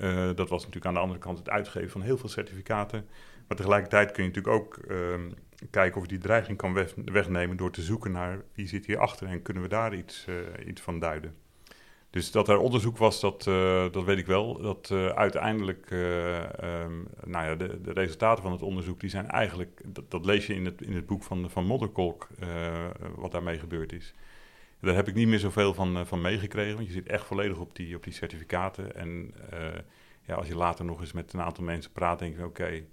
Uh, 0.00 0.30
dat 0.34 0.48
was 0.48 0.58
natuurlijk 0.58 0.86
aan 0.86 0.94
de 0.94 1.00
andere 1.00 1.18
kant 1.18 1.38
het 1.38 1.50
uitgeven 1.50 1.90
van 1.90 2.02
heel 2.02 2.18
veel 2.18 2.28
certificaten. 2.28 3.06
Maar 3.48 3.56
tegelijkertijd 3.56 4.12
kun 4.12 4.22
je 4.22 4.28
natuurlijk 4.28 4.62
ook 4.62 4.78
um, 4.90 5.34
kijken 5.70 5.96
of 5.96 6.02
je 6.02 6.08
die 6.08 6.18
dreiging 6.18 6.58
kan 6.58 6.72
weg, 6.72 6.94
wegnemen 7.04 7.56
door 7.56 7.70
te 7.70 7.82
zoeken 7.82 8.12
naar 8.12 8.42
wie 8.54 8.68
zit 8.68 8.86
hierachter 8.86 9.26
en 9.26 9.42
kunnen 9.42 9.62
we 9.62 9.68
daar 9.68 9.94
iets, 9.94 10.26
uh, 10.28 10.66
iets 10.66 10.80
van 10.80 10.98
duiden. 10.98 11.34
Dus 12.10 12.30
dat 12.30 12.48
er 12.48 12.58
onderzoek 12.58 12.96
was, 12.96 13.20
dat, 13.20 13.46
uh, 13.46 13.86
dat 13.90 14.04
weet 14.04 14.18
ik 14.18 14.26
wel. 14.26 14.60
Dat 14.60 14.90
uiteindelijk, 15.14 15.90
um, 15.90 17.08
nou 17.24 17.46
ja, 17.46 17.54
de, 17.54 17.80
de, 17.80 17.92
resultaten 17.92 18.42
van 18.42 18.52
het 18.52 18.62
onderzoek, 18.62 19.00
die 19.00 19.10
zijn 19.10 19.28
eigenlijk, 19.28 19.82
dat, 19.86 20.10
dat 20.10 20.24
lees 20.24 20.46
je 20.46 20.54
in 20.54 20.64
het, 20.64 20.82
in 20.82 20.94
het 20.94 21.06
boek 21.06 21.22
van, 21.22 21.50
van 21.50 21.66
Modderkolk, 21.66 22.28
wat 23.14 23.32
daarmee 23.32 23.58
gebeurd 23.58 23.92
is. 23.92 24.14
Daar 24.80 24.94
heb 24.94 25.08
ik 25.08 25.14
niet 25.14 25.28
meer 25.28 25.38
zoveel 25.38 25.74
van, 25.74 25.96
uh, 25.96 26.04
van 26.04 26.20
meegekregen, 26.20 26.74
want 26.74 26.86
je 26.86 26.92
zit 26.92 27.08
echt 27.08 27.24
volledig 27.24 27.58
op 27.58 27.76
die, 27.76 27.96
op 27.96 28.04
die 28.04 28.12
certificaten. 28.12 28.96
En 28.96 29.34
uh, 29.52 29.58
ja, 30.22 30.34
als 30.34 30.46
je 30.46 30.56
later 30.56 30.84
nog 30.84 31.00
eens 31.00 31.12
met 31.12 31.32
een 31.32 31.40
aantal 31.40 31.64
mensen 31.64 31.92
praat, 31.92 32.18
denk 32.18 32.36
je, 32.36 32.44
oké, 32.44 32.62
okay, 32.62 32.86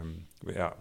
um, 0.00 0.26
ja, 0.54 0.76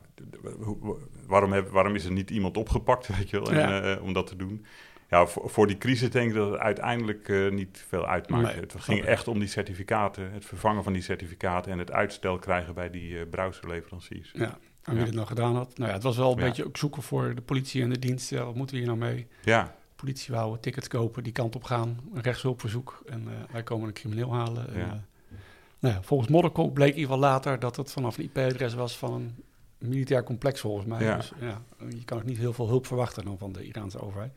waarom, 1.27 1.51
heb, 1.51 1.69
waarom 1.69 1.95
is 1.95 2.05
er 2.05 2.11
niet 2.11 2.29
iemand 2.29 2.57
opgepakt, 2.57 3.07
weet 3.17 3.29
je 3.29 3.41
wel, 3.41 3.53
ja. 3.53 3.95
uh, 3.95 4.03
om 4.03 4.13
dat 4.13 4.27
te 4.27 4.35
doen? 4.35 4.65
Ja, 5.09 5.25
voor, 5.25 5.49
voor, 5.49 5.67
die 5.67 5.77
crisis 5.77 6.09
denk 6.09 6.29
ik 6.29 6.35
dat 6.35 6.51
het 6.51 6.59
uiteindelijk 6.59 7.51
niet 7.51 7.85
veel 7.87 8.07
uitmaakt. 8.07 8.43
Nee, 8.43 8.61
het 8.61 8.75
ging 8.77 9.03
echt 9.03 9.27
om 9.27 9.39
die 9.39 9.47
certificaten, 9.47 10.31
het 10.31 10.45
vervangen 10.45 10.83
van 10.83 10.93
die 10.93 11.01
certificaten 11.01 11.71
en 11.71 11.77
het 11.77 11.91
uitstel 11.91 12.37
krijgen 12.37 12.73
bij 12.73 12.89
die 12.89 13.25
browserleveranciers. 13.25 14.31
Ja. 14.33 14.57
En 14.83 14.91
wie 14.91 14.99
ja. 14.99 15.05
het 15.05 15.15
nou 15.15 15.27
gedaan 15.27 15.55
had. 15.55 15.77
Nou 15.77 15.89
ja, 15.89 15.95
het 15.95 16.03
was 16.03 16.17
wel 16.17 16.31
een 16.31 16.37
ja. 16.37 16.45
beetje 16.45 16.65
ook 16.65 16.77
zoeken 16.77 17.01
voor 17.01 17.35
de 17.35 17.41
politie 17.41 17.83
en 17.83 17.89
de 17.89 17.99
dienst. 17.99 18.29
Wat 18.29 18.55
moeten 18.55 18.75
we 18.75 18.81
hier 18.81 18.95
nou 18.95 19.11
mee? 19.11 19.27
Ja, 19.43 19.75
politie 20.01 20.33
wou 20.33 20.57
tickets 20.59 20.87
kopen, 20.87 21.23
die 21.23 21.31
kant 21.31 21.55
op 21.55 21.63
gaan, 21.63 21.99
een 22.13 22.21
rechtshulpverzoek 22.21 23.03
en 23.05 23.21
uh, 23.21 23.29
wij 23.51 23.63
komen 23.63 23.87
een 23.87 23.93
crimineel 23.93 24.33
halen. 24.33 24.67
Ja. 24.73 24.79
En, 24.79 24.85
uh, 25.31 25.37
nou 25.79 25.95
ja, 25.95 26.01
volgens 26.01 26.29
Modderkolk 26.29 26.73
bleek 26.73 26.93
in 26.93 26.99
ieder 26.99 27.13
geval 27.13 27.29
later 27.29 27.59
dat 27.59 27.75
het 27.75 27.91
vanaf 27.91 28.17
een 28.17 28.23
IP-adres 28.23 28.73
was 28.73 28.97
van 28.97 29.33
een 29.79 29.89
militair 29.89 30.23
complex 30.23 30.59
volgens 30.59 30.85
mij. 30.85 31.03
Ja. 31.03 31.15
Dus 31.15 31.31
ja, 31.39 31.61
je 31.89 32.05
kan 32.05 32.17
ook 32.17 32.25
niet 32.25 32.37
heel 32.37 32.53
veel 32.53 32.67
hulp 32.67 32.85
verwachten 32.85 33.25
dan 33.25 33.37
van 33.37 33.51
de 33.51 33.63
Iraanse 33.63 34.01
overheid. 34.01 34.31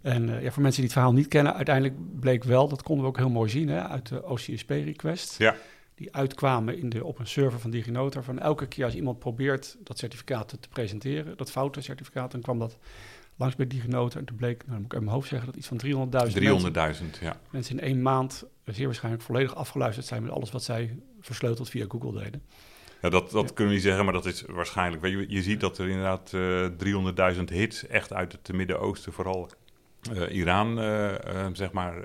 En 0.00 0.28
uh, 0.28 0.42
ja, 0.42 0.50
voor 0.50 0.62
mensen 0.62 0.80
die 0.80 0.90
het 0.90 0.92
verhaal 0.92 1.12
niet 1.12 1.28
kennen, 1.28 1.54
uiteindelijk 1.54 2.20
bleek 2.20 2.44
wel, 2.44 2.68
dat 2.68 2.82
konden 2.82 3.04
we 3.04 3.10
ook 3.10 3.16
heel 3.16 3.30
mooi 3.30 3.50
zien 3.50 3.68
hè, 3.68 3.82
uit 3.82 4.08
de 4.08 4.24
OCSP-request. 4.24 5.38
Ja. 5.38 5.56
Die 5.94 6.14
uitkwamen 6.14 6.78
in 6.78 6.88
de, 6.88 7.04
op 7.04 7.18
een 7.18 7.26
server 7.26 7.60
van 7.60 7.70
DigiNotar. 7.70 8.24
Van 8.24 8.38
elke 8.38 8.66
keer 8.66 8.84
als 8.84 8.94
iemand 8.94 9.18
probeert 9.18 9.76
dat 9.82 9.98
certificaat 9.98 10.48
te 10.48 10.68
presenteren, 10.68 11.36
dat 11.36 11.50
foute 11.50 11.80
certificaat, 11.80 12.30
dan 12.30 12.40
kwam 12.40 12.58
dat 12.58 12.78
langs 13.36 13.56
bij 13.56 13.66
die 13.66 13.80
genoten. 13.80 14.18
En 14.18 14.24
toen 14.24 14.36
bleek, 14.36 14.66
nou, 14.66 14.76
moet 14.76 14.86
ik 14.86 14.92
uit 14.92 15.02
mijn 15.02 15.14
hoofd 15.14 15.28
zeggen, 15.28 15.48
dat 15.48 15.56
iets 15.56 15.66
van 15.66 15.80
300.000 15.84 15.90
mensen, 16.10 17.08
ja. 17.20 17.40
mensen 17.50 17.78
in 17.78 17.84
één 17.84 18.02
maand 18.02 18.44
zeer 18.64 18.86
waarschijnlijk 18.86 19.24
volledig 19.24 19.54
afgeluisterd 19.54 20.06
zijn 20.06 20.22
met 20.22 20.32
alles 20.32 20.50
wat 20.50 20.62
zij 20.62 20.98
versleuteld 21.20 21.68
via 21.68 21.84
Google 21.88 22.22
deden. 22.22 22.42
Ja, 23.02 23.10
dat, 23.10 23.30
dat 23.30 23.48
ja. 23.48 23.54
kunnen 23.54 23.66
we 23.66 23.72
niet 23.72 23.82
zeggen, 23.82 24.04
maar 24.04 24.14
dat 24.14 24.26
is 24.26 24.44
waarschijnlijk. 24.48 25.02
Weet 25.02 25.12
je, 25.12 25.24
je 25.28 25.42
ziet 25.42 25.60
dat 25.60 25.78
er 25.78 25.88
inderdaad 25.88 26.32
uh, 26.34 27.34
300.000 27.36 27.44
hits 27.44 27.86
echt 27.86 28.12
uit 28.12 28.32
het 28.32 28.52
Midden-Oosten, 28.52 29.12
vooral 29.12 29.50
uh, 30.12 30.34
Iran, 30.36 30.78
uh, 30.78 31.14
zeg 31.52 31.72
maar, 31.72 32.04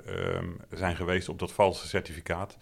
zijn 0.70 0.96
geweest 0.96 1.28
op 1.28 1.38
dat 1.38 1.52
valse 1.52 1.86
certificaat. 1.86 2.56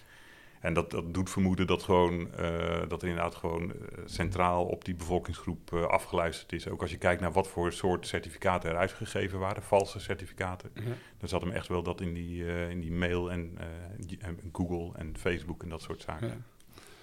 En 0.60 0.74
dat, 0.74 0.90
dat 0.90 1.14
doet 1.14 1.30
vermoeden 1.30 1.66
dat, 1.66 1.82
gewoon, 1.82 2.28
uh, 2.40 2.88
dat 2.88 3.02
er 3.02 3.08
inderdaad 3.08 3.34
gewoon 3.34 3.72
centraal 4.04 4.64
op 4.64 4.84
die 4.84 4.94
bevolkingsgroep 4.94 5.70
uh, 5.74 5.84
afgeluisterd 5.84 6.52
is. 6.52 6.68
Ook 6.68 6.82
als 6.82 6.90
je 6.90 6.96
kijkt 6.96 7.20
naar 7.20 7.32
wat 7.32 7.48
voor 7.48 7.72
soort 7.72 8.06
certificaten 8.06 8.70
er 8.70 8.76
uitgegeven 8.76 9.38
waren, 9.38 9.62
valse 9.62 10.00
certificaten. 10.00 10.70
Ja. 10.74 10.82
Dan 11.18 11.28
zat 11.28 11.40
hem 11.40 11.50
echt 11.50 11.68
wel 11.68 11.82
dat 11.82 12.00
in 12.00 12.14
die, 12.14 12.42
uh, 12.42 12.70
in 12.70 12.80
die 12.80 12.92
mail 12.92 13.30
en, 13.30 13.58
en, 14.18 14.38
Google 14.52 14.90
en 14.96 15.18
Facebook 15.18 15.62
en 15.62 15.68
dat 15.68 15.82
soort 15.82 16.02
zaken. 16.02 16.44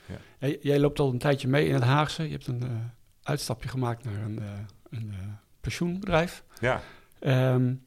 Ja. 0.06 0.18
Ja. 0.40 0.56
Jij 0.62 0.80
loopt 0.80 1.00
al 1.00 1.12
een 1.12 1.18
tijdje 1.18 1.48
mee 1.48 1.68
in 1.68 1.74
het 1.74 1.84
Haagse. 1.84 2.24
Je 2.24 2.32
hebt 2.32 2.48
een 2.48 2.92
uitstapje 3.24 3.70
gemaakt 3.70 4.04
naar 4.04 4.22
een, 4.22 4.42
een 4.90 5.14
pensioenbedrijf. 5.62 6.44
Ja. 6.60 6.82
Um, 7.54 7.85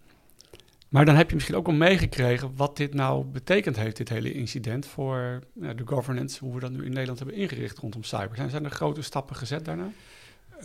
maar 0.89 1.05
dan 1.05 1.15
heb 1.15 1.29
je 1.29 1.35
misschien 1.35 1.57
ook 1.57 1.67
al 1.67 1.73
meegekregen 1.73 2.57
wat 2.57 2.77
dit 2.77 2.95
nou 2.95 3.25
betekend 3.25 3.77
heeft, 3.77 3.97
dit 3.97 4.09
hele 4.09 4.33
incident, 4.33 4.87
voor 4.87 5.43
ja, 5.53 5.75
de 5.75 5.87
governance, 5.87 6.45
hoe 6.45 6.55
we 6.55 6.61
dat 6.61 6.71
nu 6.71 6.85
in 6.85 6.93
Nederland 6.93 7.19
hebben 7.19 7.37
ingericht 7.37 7.79
rondom 7.79 8.03
cyber. 8.03 8.37
Zijn, 8.37 8.51
zijn 8.51 8.65
er 8.65 8.71
grote 8.71 9.03
stappen 9.03 9.37
gezet 9.37 9.65
daarna? 9.65 9.91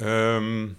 Um, 0.01 0.77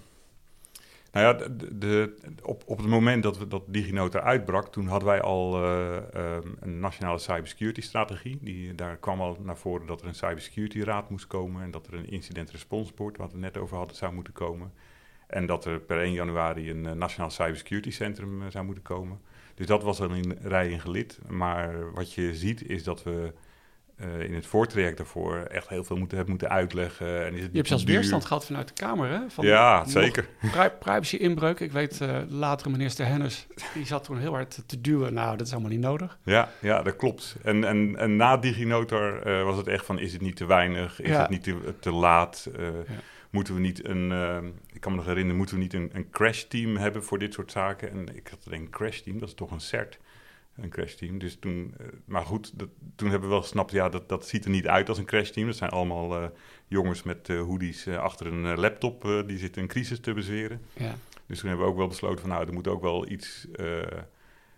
nou 1.14 1.26
ja, 1.26 1.48
de, 1.72 2.16
op, 2.42 2.62
op 2.66 2.78
het 2.78 2.86
moment 2.86 3.22
dat, 3.22 3.38
we, 3.38 3.46
dat 3.46 3.62
DigiNotar 3.66 4.22
uitbrak, 4.22 4.72
toen 4.72 4.86
hadden 4.86 5.08
wij 5.08 5.20
al 5.20 5.62
uh, 5.62 5.96
um, 6.14 6.56
een 6.60 6.80
nationale 6.80 7.18
cybersecurity 7.18 7.80
strategie. 7.80 8.38
Die, 8.40 8.74
daar 8.74 8.96
kwam 8.96 9.20
al 9.20 9.38
naar 9.42 9.56
voren 9.56 9.86
dat 9.86 10.00
er 10.00 10.06
een 10.06 10.14
cybersecurity 10.14 10.80
raad 10.80 11.10
moest 11.10 11.26
komen 11.26 11.62
en 11.62 11.70
dat 11.70 11.86
er 11.86 11.94
een 11.94 12.10
incident 12.10 12.50
response 12.50 12.92
board, 12.94 13.16
wat 13.16 13.32
we 13.32 13.38
net 13.38 13.56
over 13.56 13.76
hadden, 13.76 13.96
zou 13.96 14.12
moeten 14.12 14.32
komen. 14.32 14.72
En 15.26 15.46
dat 15.46 15.64
er 15.64 15.80
per 15.80 16.00
1 16.00 16.12
januari 16.12 16.70
een 16.70 16.84
uh, 16.84 16.92
nationaal 16.92 17.30
cybersecurity 17.30 17.90
centrum 17.90 18.50
zou 18.50 18.64
moeten 18.64 18.82
komen. 18.82 19.20
Dus 19.54 19.66
dat 19.66 19.82
was 19.82 20.00
er 20.00 20.10
een 20.10 20.38
rij 20.42 20.68
in 20.68 20.80
gelid. 20.80 21.18
Maar 21.28 21.92
wat 21.92 22.12
je 22.12 22.34
ziet 22.34 22.68
is 22.68 22.84
dat 22.84 23.02
we 23.02 23.32
eh, 23.96 24.20
in 24.20 24.34
het 24.34 24.46
voortraject 24.46 24.96
daarvoor 24.96 25.36
echt 25.36 25.68
heel 25.68 25.84
veel 25.84 25.96
moeten, 25.96 26.18
heb 26.18 26.28
moeten 26.28 26.48
uitleggen. 26.48 27.26
En 27.26 27.34
is 27.34 27.40
het 27.40 27.50
je 27.50 27.56
hebt 27.56 27.68
zelfs 27.68 27.84
weerstand 27.84 28.24
gehad 28.24 28.46
vanuit 28.46 28.68
de 28.68 28.74
Kamer, 28.74 29.08
hè? 29.08 29.18
Van 29.28 29.46
ja, 29.46 29.84
zeker. 29.86 30.28
Privacy-inbreuk. 30.78 31.60
Ik 31.60 31.72
weet, 31.72 32.00
uh, 32.02 32.16
latere 32.28 32.70
minister 32.70 33.06
Hennis, 33.06 33.46
die 33.74 33.86
zat 33.86 34.04
toen 34.04 34.18
heel 34.18 34.32
hard 34.32 34.62
te 34.66 34.80
duwen. 34.80 35.14
Nou, 35.14 35.36
dat 35.36 35.46
is 35.46 35.52
allemaal 35.52 35.70
niet 35.70 35.80
nodig. 35.80 36.18
Ja, 36.24 36.48
ja 36.60 36.82
dat 36.82 36.96
klopt. 36.96 37.36
En, 37.42 37.64
en, 37.64 37.96
en 37.96 38.16
na 38.16 38.36
DigiNotar 38.36 39.26
uh, 39.26 39.44
was 39.44 39.56
het 39.56 39.66
echt 39.66 39.84
van, 39.84 39.98
is 39.98 40.12
het 40.12 40.22
niet 40.22 40.36
te 40.36 40.46
weinig? 40.46 41.00
Is 41.00 41.16
het 41.16 41.28
niet 41.28 41.42
te, 41.42 41.74
te 41.80 41.90
laat? 41.90 42.48
Ja. 42.56 42.94
Moeten 43.34 43.54
we 43.54 43.60
niet 43.60 43.88
een, 43.88 44.10
ik 44.72 44.80
kan 44.80 44.92
me 44.92 44.98
nog 44.98 45.06
herinneren, 45.06 45.36
moeten 45.36 45.56
we 45.56 45.62
niet 45.62 45.72
een, 45.72 45.90
een 45.92 46.10
crash 46.10 46.42
team 46.42 46.76
hebben 46.76 47.04
voor 47.04 47.18
dit 47.18 47.34
soort 47.34 47.52
zaken? 47.52 47.90
En 47.90 48.16
ik 48.16 48.28
had 48.28 48.46
een 48.50 48.70
crash 48.70 49.00
team, 49.00 49.18
dat 49.18 49.28
is 49.28 49.34
toch 49.34 49.50
een 49.50 49.60
CERT 49.60 49.98
een 50.56 50.68
crashteam. 50.68 51.18
Dus 51.18 51.36
toen, 51.40 51.74
uh, 51.80 51.86
maar 52.04 52.24
goed, 52.24 52.58
dat, 52.58 52.68
toen 52.96 53.10
hebben 53.10 53.28
we 53.28 53.34
wel 53.34 53.42
gesnapt, 53.42 53.70
ja, 53.70 53.88
dat, 53.88 54.08
dat 54.08 54.28
ziet 54.28 54.44
er 54.44 54.50
niet 54.50 54.66
uit 54.66 54.88
als 54.88 54.98
een 54.98 55.04
crashteam. 55.04 55.46
Dat 55.46 55.56
zijn 55.56 55.70
allemaal 55.70 56.22
uh, 56.22 56.28
jongens 56.66 57.02
met 57.02 57.28
uh, 57.28 57.40
hoodies 57.40 57.88
achter 57.88 58.26
een 58.26 58.58
laptop, 58.58 59.24
die 59.26 59.38
zitten 59.38 59.62
een 59.62 59.68
crisis 59.68 60.00
te 60.00 60.12
bezweren. 60.12 60.60
Ja. 60.72 60.94
Dus 61.26 61.38
toen 61.38 61.48
hebben 61.48 61.66
we 61.66 61.72
ook 61.72 61.78
wel 61.78 61.88
besloten 61.88 62.20
van, 62.20 62.28
nou, 62.28 62.46
er 62.46 62.52
moet 62.52 62.68
ook 62.68 62.82
wel 62.82 63.10
iets 63.10 63.46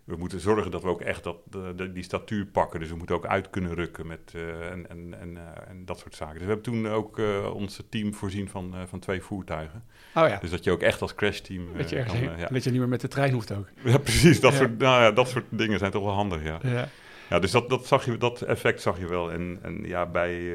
we 0.06 0.16
moeten 0.16 0.40
zorgen 0.40 0.70
dat 0.70 0.82
we 0.82 0.88
ook 0.88 1.00
echt 1.00 1.24
dat, 1.24 1.36
de, 1.50 1.92
die 1.92 2.02
statuur 2.02 2.46
pakken. 2.46 2.80
Dus 2.80 2.88
we 2.88 2.96
moeten 2.96 3.14
ook 3.14 3.26
uit 3.26 3.50
kunnen 3.50 3.74
rukken 3.74 4.06
met, 4.06 4.32
uh, 4.36 4.70
en, 4.70 4.88
en, 4.90 5.20
en, 5.20 5.30
uh, 5.34 5.42
en, 5.68 5.84
dat 5.84 5.98
soort 5.98 6.14
zaken. 6.14 6.34
Dus 6.34 6.42
we 6.42 6.48
hebben 6.48 6.72
toen 6.72 6.88
ook 6.88 7.18
uh, 7.18 7.54
ons 7.54 7.82
team 7.88 8.14
voorzien 8.14 8.48
van, 8.48 8.74
van 8.86 8.98
twee 8.98 9.22
voertuigen. 9.22 9.84
Oh 10.14 10.28
ja. 10.28 10.38
Dus 10.38 10.50
dat 10.50 10.64
je 10.64 10.70
ook 10.70 10.82
echt 10.82 11.02
als 11.02 11.14
crashteam... 11.14 11.76
Dat 11.76 11.88
je, 11.88 12.04
kan, 12.04 12.18
ja. 12.38 12.46
dat 12.46 12.64
je 12.64 12.70
niet 12.70 12.78
meer 12.80 12.88
met 12.88 13.00
de 13.00 13.08
trein 13.08 13.32
hoeft 13.32 13.52
ook. 13.52 13.68
Ja, 13.84 13.98
precies. 13.98 14.40
Dat, 14.40 14.52
ja. 14.52 14.58
Soort, 14.58 14.78
nou 14.78 15.02
ja, 15.02 15.10
dat 15.10 15.28
soort 15.28 15.44
dingen 15.48 15.78
zijn 15.78 15.90
toch 15.90 16.04
wel 16.04 16.14
handig, 16.14 16.42
ja. 16.42 16.58
Ja, 16.62 16.88
ja 17.28 17.38
dus 17.38 17.50
dat, 17.50 17.68
dat, 17.68 17.86
zag 17.86 18.04
je, 18.04 18.16
dat 18.16 18.42
effect 18.42 18.80
zag 18.80 18.98
je 18.98 19.08
wel. 19.08 19.32
En, 19.32 19.58
en 19.62 19.82
ja, 19.82 20.06
bij... 20.06 20.46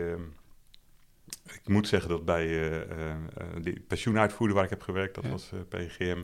ik 1.45 1.67
moet 1.67 1.87
zeggen 1.87 2.09
dat 2.09 2.25
bij 2.25 2.71
die 3.61 3.79
pensioenuitvoerder 3.87 4.55
waar 4.55 4.65
ik 4.65 4.69
heb 4.69 4.81
gewerkt, 4.81 5.15
dat 5.15 5.27
was 5.27 5.51
PGM 5.69 6.23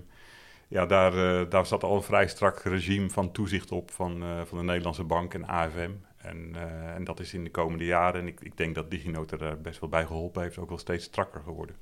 ja, 0.68 0.86
daar, 0.86 1.14
uh, 1.14 1.50
daar 1.50 1.66
zat 1.66 1.84
al 1.84 1.96
een 1.96 2.02
vrij 2.04 2.28
strak 2.28 2.60
regime 2.60 3.10
van 3.10 3.32
toezicht 3.32 3.72
op 3.72 3.92
van, 3.92 4.24
uh, 4.24 4.42
van 4.46 4.58
de 4.58 4.64
Nederlandse 4.64 5.04
Bank 5.04 5.34
en 5.34 5.48
AFM. 5.48 5.92
En, 6.18 6.52
uh, 6.56 6.96
en 6.96 7.04
dat 7.04 7.20
is 7.20 7.34
in 7.34 7.44
de 7.44 7.50
komende 7.50 7.86
jaren, 7.86 8.22
en 8.22 8.28
ik, 8.28 8.42
ik 8.42 8.58
denk 8.58 8.76
dat 8.76 8.92
DigiNote 8.92 9.38
er 9.38 9.62
best 9.62 9.80
wel 9.80 9.90
bij 9.90 10.06
geholpen 10.06 10.42
heeft, 10.42 10.58
ook 10.58 10.70
wel 10.70 10.78
steeds 10.78 11.06
strakker 11.06 11.42
geworden. 11.42 11.76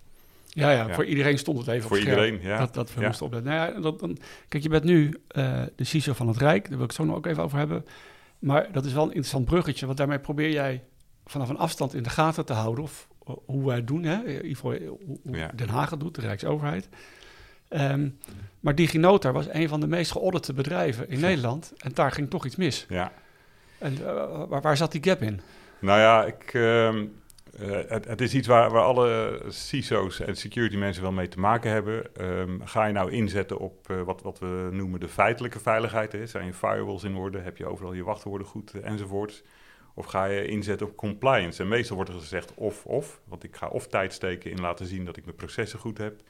Ja, 0.47 0.71
ja, 0.71 0.87
ja. 0.87 0.93
voor 0.93 1.05
iedereen 1.05 1.37
stond 1.37 1.57
het 1.57 1.67
even 1.67 1.87
voor 1.87 1.97
op 1.97 2.03
iedereen, 2.03 2.41
ja. 2.41 2.57
Dat, 2.57 2.73
dat 2.73 2.93
we 2.93 2.99
ja. 3.01 3.07
moesten 3.07 3.25
opletten. 3.25 3.51
Nou 3.51 3.73
ja, 3.73 3.79
dat, 3.79 3.99
dan, 3.99 4.17
kijk, 4.47 4.63
je 4.63 4.69
bent 4.69 4.83
nu 4.83 5.21
de 5.75 5.83
CISO 5.83 6.13
van 6.13 6.27
het 6.27 6.37
Rijk, 6.37 6.61
daar 6.61 6.77
wil 6.77 6.83
ik 6.83 6.87
het 6.87 6.95
zo 6.95 7.05
nog 7.05 7.15
ook 7.15 7.25
even 7.25 7.43
over 7.43 7.57
hebben. 7.57 7.85
Maar 8.39 8.71
dat 8.71 8.85
is 8.85 8.93
wel 8.93 9.03
een 9.03 9.09
interessant 9.09 9.45
bruggetje, 9.45 9.85
want 9.85 9.97
daarmee 9.97 10.19
probeer 10.19 10.51
jij 10.51 10.83
vanaf 11.25 11.49
een 11.49 11.57
afstand 11.57 11.93
in 11.93 12.03
de 12.03 12.09
gaten 12.09 12.45
te 12.45 12.53
houden 12.53 12.83
of 12.83 13.07
hoe 13.45 13.65
wij 13.65 13.75
het 13.75 13.87
doen, 13.87 14.03
hè? 14.03 14.43
Ivo, 14.43 14.77
hoe 15.23 15.49
Den 15.55 15.69
Haag 15.69 15.89
het 15.89 15.99
doet, 15.99 16.15
de 16.15 16.21
Rijksoverheid. 16.21 16.89
Um, 17.69 18.17
maar 18.59 18.75
DigiNotar 18.75 19.33
was 19.33 19.47
een 19.51 19.67
van 19.67 19.79
de 19.79 19.87
meest 19.87 20.11
geaudite 20.11 20.53
bedrijven 20.53 21.09
in 21.09 21.19
Nederland. 21.19 21.73
En 21.77 21.91
daar 21.93 22.11
ging 22.11 22.29
toch 22.29 22.45
iets 22.45 22.55
mis. 22.55 22.85
Ja. 22.89 23.11
En 23.77 23.93
uh, 23.93 24.43
waar, 24.47 24.61
waar, 24.61 24.77
zat 24.77 24.91
die 24.91 25.03
gap 25.03 25.21
in? 25.21 25.41
Nou 25.79 25.99
ja, 25.99 26.25
ik, 26.25 26.53
uh, 26.53 26.93
uh, 26.93 27.05
het, 27.87 28.05
het, 28.05 28.21
is 28.21 28.33
iets 28.33 28.47
waar, 28.47 28.71
waar 28.71 28.83
alle 28.83 29.41
CISO's 29.47 30.19
en 30.19 30.35
security 30.35 30.75
mensen 30.75 31.03
wel 31.03 31.11
mee 31.11 31.27
te 31.27 31.39
maken 31.39 31.71
hebben. 31.71 32.05
Um, 32.21 32.61
ga 32.65 32.85
je 32.85 32.93
nou 32.93 33.11
inzetten 33.11 33.57
op 33.57 33.89
uh, 33.91 34.01
wat, 34.01 34.21
wat 34.21 34.39
we 34.39 34.69
noemen 34.71 34.99
de 34.99 35.07
feitelijke 35.07 35.59
veiligheid? 35.59 36.11
Hè? 36.11 36.25
Zijn 36.25 36.45
je 36.45 36.53
firewalls 36.53 37.03
in 37.03 37.15
orde? 37.15 37.39
Heb 37.39 37.57
je 37.57 37.65
overal 37.65 37.93
je 37.93 38.03
wachtwoorden 38.03 38.47
goed 38.47 38.81
enzovoorts? 38.81 39.43
Of 39.93 40.05
ga 40.05 40.25
je 40.25 40.47
inzetten 40.47 40.87
op 40.87 40.95
compliance? 40.95 41.61
En 41.61 41.67
meestal 41.67 41.95
wordt 41.95 42.11
er 42.11 42.19
gezegd 42.19 42.53
of-of. 42.55 43.21
Want 43.25 43.43
ik 43.43 43.55
ga 43.55 43.67
of 43.67 43.87
tijd 43.87 44.13
steken 44.13 44.51
in 44.51 44.61
laten 44.61 44.85
zien 44.85 45.05
dat 45.05 45.17
ik 45.17 45.25
mijn 45.25 45.37
processen 45.37 45.79
goed 45.79 45.97
heb. 45.97 46.21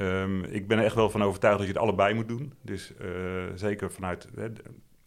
Um, 0.00 0.44
ik 0.44 0.68
ben 0.68 0.78
er 0.78 0.84
echt 0.84 0.94
wel 0.94 1.10
van 1.10 1.22
overtuigd 1.22 1.58
dat 1.58 1.66
je 1.66 1.72
het 1.72 1.82
allebei 1.82 2.14
moet 2.14 2.28
doen. 2.28 2.54
Dus 2.62 2.92
uh, 3.00 3.08
zeker 3.54 3.92
vanuit, 3.92 4.28
hè, 4.36 4.48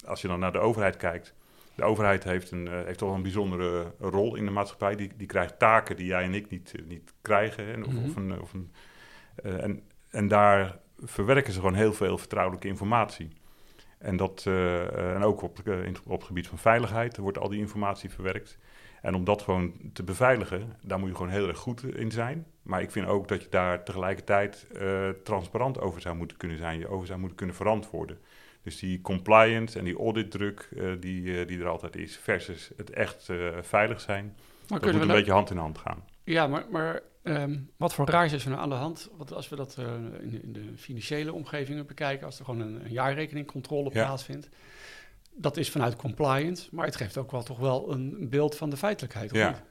als 0.06 0.20
je 0.20 0.28
dan 0.28 0.40
naar 0.40 0.52
de 0.52 0.58
overheid 0.58 0.96
kijkt. 0.96 1.34
De 1.74 1.84
overheid 1.84 2.24
heeft, 2.24 2.50
een, 2.50 2.66
uh, 2.66 2.84
heeft 2.84 2.98
toch 2.98 3.14
een 3.14 3.22
bijzondere 3.22 3.92
rol 4.00 4.36
in 4.36 4.44
de 4.44 4.50
maatschappij. 4.50 4.96
Die, 4.96 5.10
die 5.16 5.26
krijgt 5.26 5.58
taken 5.58 5.96
die 5.96 6.06
jij 6.06 6.22
en 6.22 6.34
ik 6.34 6.50
niet, 6.50 6.74
niet 6.86 7.12
krijgen. 7.22 7.66
Hè, 7.66 7.80
of, 7.80 7.92
mm 7.92 7.98
-hmm. 7.98 8.04
of, 8.04 8.16
een, 8.16 8.40
of 8.40 8.52
een, 8.52 8.72
uh, 9.44 9.62
en, 9.62 9.82
en 10.10 10.28
daar 10.28 10.78
verwerken 10.98 11.52
ze 11.52 11.58
gewoon 11.58 11.74
heel 11.74 11.92
veel 11.92 12.18
vertrouwelijke 12.18 12.68
informatie. 12.68 13.28
En, 13.98 14.16
dat, 14.16 14.46
en 14.94 15.22
ook 15.22 15.42
op, 15.42 15.58
op 16.04 16.18
het 16.18 16.24
gebied 16.24 16.48
van 16.48 16.58
veiligheid 16.58 17.16
wordt 17.16 17.38
al 17.38 17.48
die 17.48 17.60
informatie 17.60 18.10
verwerkt. 18.10 18.58
En 19.02 19.14
om 19.14 19.24
dat 19.24 19.42
gewoon 19.42 19.72
te 19.92 20.02
beveiligen, 20.02 20.76
daar 20.82 20.98
moet 20.98 21.08
je 21.08 21.14
gewoon 21.14 21.30
heel 21.30 21.48
erg 21.48 21.58
goed 21.58 21.84
in 21.94 22.10
zijn. 22.10 22.46
Maar 22.62 22.82
ik 22.82 22.90
vind 22.90 23.06
ook 23.06 23.28
dat 23.28 23.42
je 23.42 23.48
daar 23.48 23.84
tegelijkertijd 23.84 24.66
uh, 24.72 25.08
transparant 25.24 25.80
over 25.80 26.00
zou 26.00 26.16
moeten 26.16 26.36
kunnen 26.36 26.58
zijn, 26.58 26.78
je 26.78 26.88
over 26.88 27.06
zou 27.06 27.18
moeten 27.18 27.36
kunnen 27.36 27.56
verantwoorden. 27.56 28.18
Dus 28.62 28.78
die 28.78 29.00
compliance 29.00 29.78
en 29.78 29.84
die 29.84 29.98
auditdruk 29.98 30.68
uh, 30.72 30.92
die, 31.00 31.22
uh, 31.22 31.46
die 31.46 31.60
er 31.60 31.68
altijd 31.68 31.96
is, 31.96 32.16
versus 32.16 32.70
het 32.76 32.90
echt 32.90 33.30
veilig 33.60 34.00
zijn, 34.00 34.36
maar 34.68 34.80
dat 34.80 34.92
moet 34.92 35.00
een 35.00 35.08
beetje 35.08 35.32
hand 35.32 35.50
in 35.50 35.56
hand 35.56 35.78
gaan. 35.78 36.04
Ja, 36.24 36.46
maar, 36.46 36.64
maar 36.70 37.00
um, 37.22 37.70
wat 37.76 37.94
voor 37.94 38.06
raars 38.06 38.32
is 38.32 38.44
er 38.44 38.50
nou 38.50 38.62
aan 38.62 38.68
de 38.68 38.74
hand? 38.74 39.10
Want 39.16 39.32
als 39.32 39.48
we 39.48 39.56
dat 39.56 39.76
in 39.78 40.30
de, 40.30 40.40
in, 40.42 40.52
de, 40.52 40.72
financiële 40.76 41.32
omgevingen 41.32 41.86
bekijken, 41.86 42.26
als 42.26 42.38
er 42.38 42.44
gewoon 42.44 42.60
een, 42.60 42.84
een 42.84 42.92
jaarrekeningcontrole 42.92 43.90
ja. 43.92 44.04
plaatsvindt, 44.04 44.48
dat 45.38 45.56
is 45.56 45.70
vanuit 45.70 45.96
compliance, 45.96 46.68
maar 46.72 46.86
het 46.86 46.96
geeft 46.96 47.16
ook 47.16 47.30
wel 47.30 47.42
toch 47.42 47.58
wel 47.58 47.92
een 47.92 48.28
beeld 48.30 48.56
van 48.56 48.70
de 48.70 48.76
feitelijkheid. 48.76 49.30
Ja. 49.34 49.62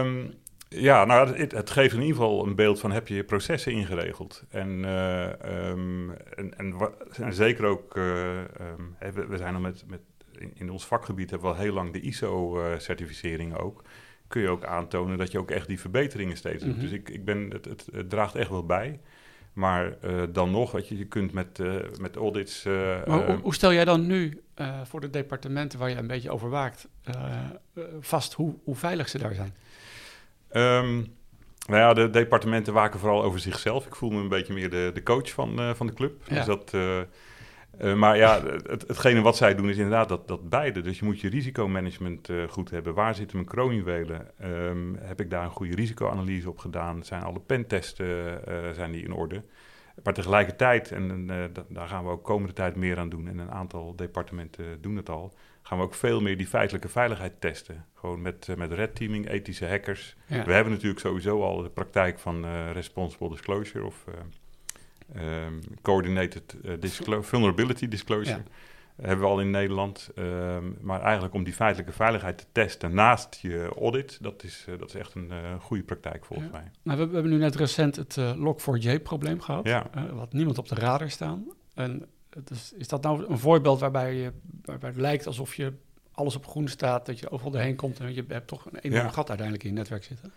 Um, 0.00 0.34
ja, 0.68 1.04
nou, 1.04 1.36
het, 1.36 1.52
het, 1.52 1.70
geeft 1.70 1.94
in 1.94 2.00
ieder 2.00 2.16
geval 2.16 2.46
een 2.46 2.54
beeld 2.54 2.80
van 2.80 2.92
heb 2.92 3.08
je 3.08 3.14
je 3.14 3.24
processen 3.24 3.72
ingeregeld. 3.72 4.44
En, 4.48 4.68
uh, 4.84 5.68
um, 5.68 6.10
en, 6.10 6.58
en, 6.58 6.74
en, 7.12 7.34
zeker 7.34 7.64
ook, 7.64 7.96
uh, 7.96 8.38
um, 8.38 8.96
we, 9.14 9.26
we, 9.26 9.36
zijn 9.36 9.54
al 9.54 9.60
met, 9.60 9.84
met 9.86 10.00
in, 10.38 10.52
in, 10.54 10.70
ons 10.70 10.86
vakgebied 10.86 11.30
hebben 11.30 11.48
we 11.48 11.54
al 11.54 11.62
heel 11.62 11.72
lang 11.72 11.92
de 11.92 12.00
ISO-certificering 12.00 13.56
ook. 13.56 13.82
Kun 14.28 14.42
je 14.42 14.48
ook 14.48 14.64
aantonen 14.64 15.18
dat 15.18 15.32
je 15.32 15.38
ook 15.38 15.50
echt 15.50 15.66
die 15.66 15.80
verbeteringen 15.80 16.36
steeds 16.36 16.64
doet. 16.64 16.74
Mm 16.74 16.80
-hmm. 16.80 16.88
Dus 16.88 16.98
ik, 16.98 17.08
ik 17.08 17.24
ben, 17.24 17.50
het, 17.50 17.64
het, 17.64 17.86
het 17.92 18.10
draagt 18.10 18.34
echt 18.34 18.50
wel 18.50 18.66
bij. 18.66 19.00
Maar 19.52 19.96
uh, 20.04 20.22
dan 20.32 20.50
nog, 20.50 20.72
weet 20.72 20.88
je, 20.88 20.98
je 20.98 21.04
kunt 21.04 21.32
met, 21.32 21.58
uh, 21.58 21.74
met 21.98 22.16
audits... 22.16 22.64
Uh, 22.64 23.04
maar 23.06 23.26
hoe, 23.26 23.38
hoe, 23.42 23.54
stel 23.54 23.72
jij 23.72 23.84
dan 23.84 24.06
nu 24.06 24.42
voor 24.84 25.00
de 25.00 25.10
departementen 25.10 25.78
waar 25.78 25.90
je 25.90 25.96
een 25.96 26.06
beetje 26.06 26.30
over 26.30 26.50
waakt 26.50 26.88
vast 28.00 28.32
hoe, 28.32 28.54
hoe 28.64 28.76
veilig 28.76 29.08
ze 29.08 29.18
daar 29.18 29.34
zijn? 29.34 29.54
Um, 30.52 31.14
nou 31.66 31.80
ja, 31.80 31.94
de 31.94 32.10
departementen 32.10 32.72
waken 32.72 33.00
vooral 33.00 33.22
over 33.22 33.40
zichzelf. 33.40 33.86
Ik 33.86 33.94
voel 33.94 34.10
me 34.10 34.20
een 34.20 34.28
beetje 34.28 34.52
meer 34.52 34.70
de, 34.70 34.90
de 34.94 35.02
coach 35.02 35.30
van, 35.30 35.76
van 35.76 35.86
de 35.86 35.92
club. 35.92 36.22
Ja. 36.28 36.34
Dus 36.34 36.44
dat... 36.44 36.74
Uh, 37.80 37.94
maar 37.94 38.16
ja, 38.16 38.42
het, 38.44 38.88
hetgene 38.88 39.20
wat 39.20 39.36
zij 39.36 39.54
doen 39.54 39.68
is 39.68 39.76
inderdaad 39.76 40.08
dat, 40.08 40.28
dat 40.28 40.48
beide. 40.48 40.80
Dus 40.80 40.98
je 40.98 41.04
moet 41.04 41.20
je 41.20 41.28
risicomanagement 41.28 42.28
uh, 42.28 42.48
goed 42.48 42.70
hebben. 42.70 42.94
Waar 42.94 43.14
zitten 43.14 43.36
mijn 43.36 43.48
kroonjuwelen? 43.48 44.26
Um, 44.44 44.96
heb 45.00 45.20
ik 45.20 45.30
daar 45.30 45.44
een 45.44 45.50
goede 45.50 45.74
risicoanalyse 45.74 46.48
op 46.48 46.58
gedaan? 46.58 47.04
Zijn 47.04 47.22
alle 47.22 47.40
pentesten 47.40 48.40
uh, 48.48 48.70
zijn 48.70 48.92
die 48.92 49.04
in 49.04 49.12
orde? 49.12 49.42
Maar 50.02 50.14
tegelijkertijd, 50.14 50.92
en 50.92 51.26
daar 51.68 51.88
gaan 51.88 52.04
we 52.04 52.10
ook 52.10 52.24
komende 52.24 52.52
tijd 52.52 52.76
meer 52.76 52.98
aan 52.98 53.08
doen... 53.08 53.28
en 53.28 53.38
een 53.38 53.50
aantal 53.50 53.96
departementen 53.96 54.64
doen 54.80 54.96
het 54.96 55.08
al... 55.08 55.34
gaan 55.62 55.78
we 55.78 55.84
ook 55.84 55.94
veel 55.94 56.20
meer 56.20 56.36
die 56.36 56.46
feitelijke 56.46 56.88
veiligheid 56.88 57.32
testen. 57.38 57.84
Gewoon 57.94 58.22
met, 58.22 58.48
met 58.56 58.72
red 58.72 58.94
teaming, 58.94 59.28
ethische 59.28 59.66
hackers. 59.66 60.16
Ja. 60.26 60.44
We 60.44 60.52
hebben 60.52 60.72
natuurlijk 60.72 61.00
sowieso 61.00 61.42
al 61.42 61.62
de 61.62 61.70
praktijk 61.70 62.18
van 62.18 62.46
responsible 62.72 63.28
disclosure... 63.28 63.84
of 63.84 64.04
Um, 65.16 65.60
coordinated 65.82 66.56
disclo 66.78 67.22
Vulnerability 67.22 67.88
Disclosure. 67.88 68.36
Ja. 68.36 68.42
Hebben 69.00 69.24
we 69.24 69.30
al 69.30 69.40
in 69.40 69.50
Nederland. 69.50 70.10
Um, 70.14 70.76
maar 70.80 71.00
eigenlijk 71.00 71.34
om 71.34 71.44
die 71.44 71.52
feitelijke 71.52 71.92
veiligheid 71.92 72.38
te 72.38 72.44
testen 72.52 72.94
naast 72.94 73.38
je 73.42 73.68
audit, 73.78 74.18
dat 74.22 74.42
is, 74.42 74.66
uh, 74.68 74.78
dat 74.78 74.88
is 74.88 74.94
echt 74.94 75.14
een 75.14 75.30
uh, 75.30 75.60
goede 75.60 75.82
praktijk 75.82 76.24
volgens 76.24 76.48
ja. 76.52 76.58
mij. 76.58 76.70
Nou, 76.82 76.98
we, 76.98 77.06
we, 77.06 77.14
hebben 77.14 77.32
nu 77.32 77.38
net 77.38 77.56
recent 77.56 77.96
het 77.96 78.16
uh, 78.16 78.34
Log4j-probleem 78.34 79.40
gehad, 79.40 79.66
ja. 79.66 79.86
wat 80.12 80.32
niemand 80.32 80.58
op 80.58 80.68
de 80.68 80.74
radar 80.74 81.10
staan. 81.10 81.44
En 81.74 82.06
dus, 82.44 82.72
is 82.72 82.88
dat 82.88 83.02
nou 83.02 83.26
een 83.28 83.38
voorbeeld 83.38 83.80
waarbij, 83.80 84.14
je, 84.14 84.32
waarbij 84.64 84.88
het 84.88 84.98
lijkt 84.98 85.26
alsof 85.26 85.54
je 85.54 85.72
alles 86.12 86.36
op 86.36 86.46
groen 86.46 86.68
staat, 86.68 87.06
dat 87.06 87.18
je 87.18 87.30
overal 87.30 87.52
doorheen 87.52 87.76
komt 87.76 88.00
en 88.00 88.14
je 88.14 88.24
hebt 88.28 88.46
toch 88.46 88.66
een 88.66 88.78
enorm 88.78 89.04
ja. 89.04 89.10
gat 89.10 89.28
uiteindelijk 89.28 89.66
in 89.66 89.70
je 89.70 89.76
netwerk 89.76 90.04
zitten? 90.04 90.32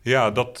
Ja, 0.00 0.30
dat, 0.30 0.60